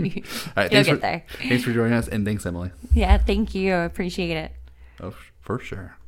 thanks 0.56 0.70
get 0.72 0.86
for, 0.88 0.96
there. 0.98 1.26
Thanks 1.38 1.64
for 1.64 1.72
joining 1.74 1.94
us 1.94 2.08
and 2.08 2.26
thanks 2.26 2.46
Emily. 2.46 2.72
yeah. 2.94 3.18
Thank 3.18 3.54
you. 3.56 3.74
I 3.74 3.84
appreciate 3.84 4.36
it. 4.36 4.52
Oh, 5.02 5.14
for 5.42 5.60
sure. 5.60 5.96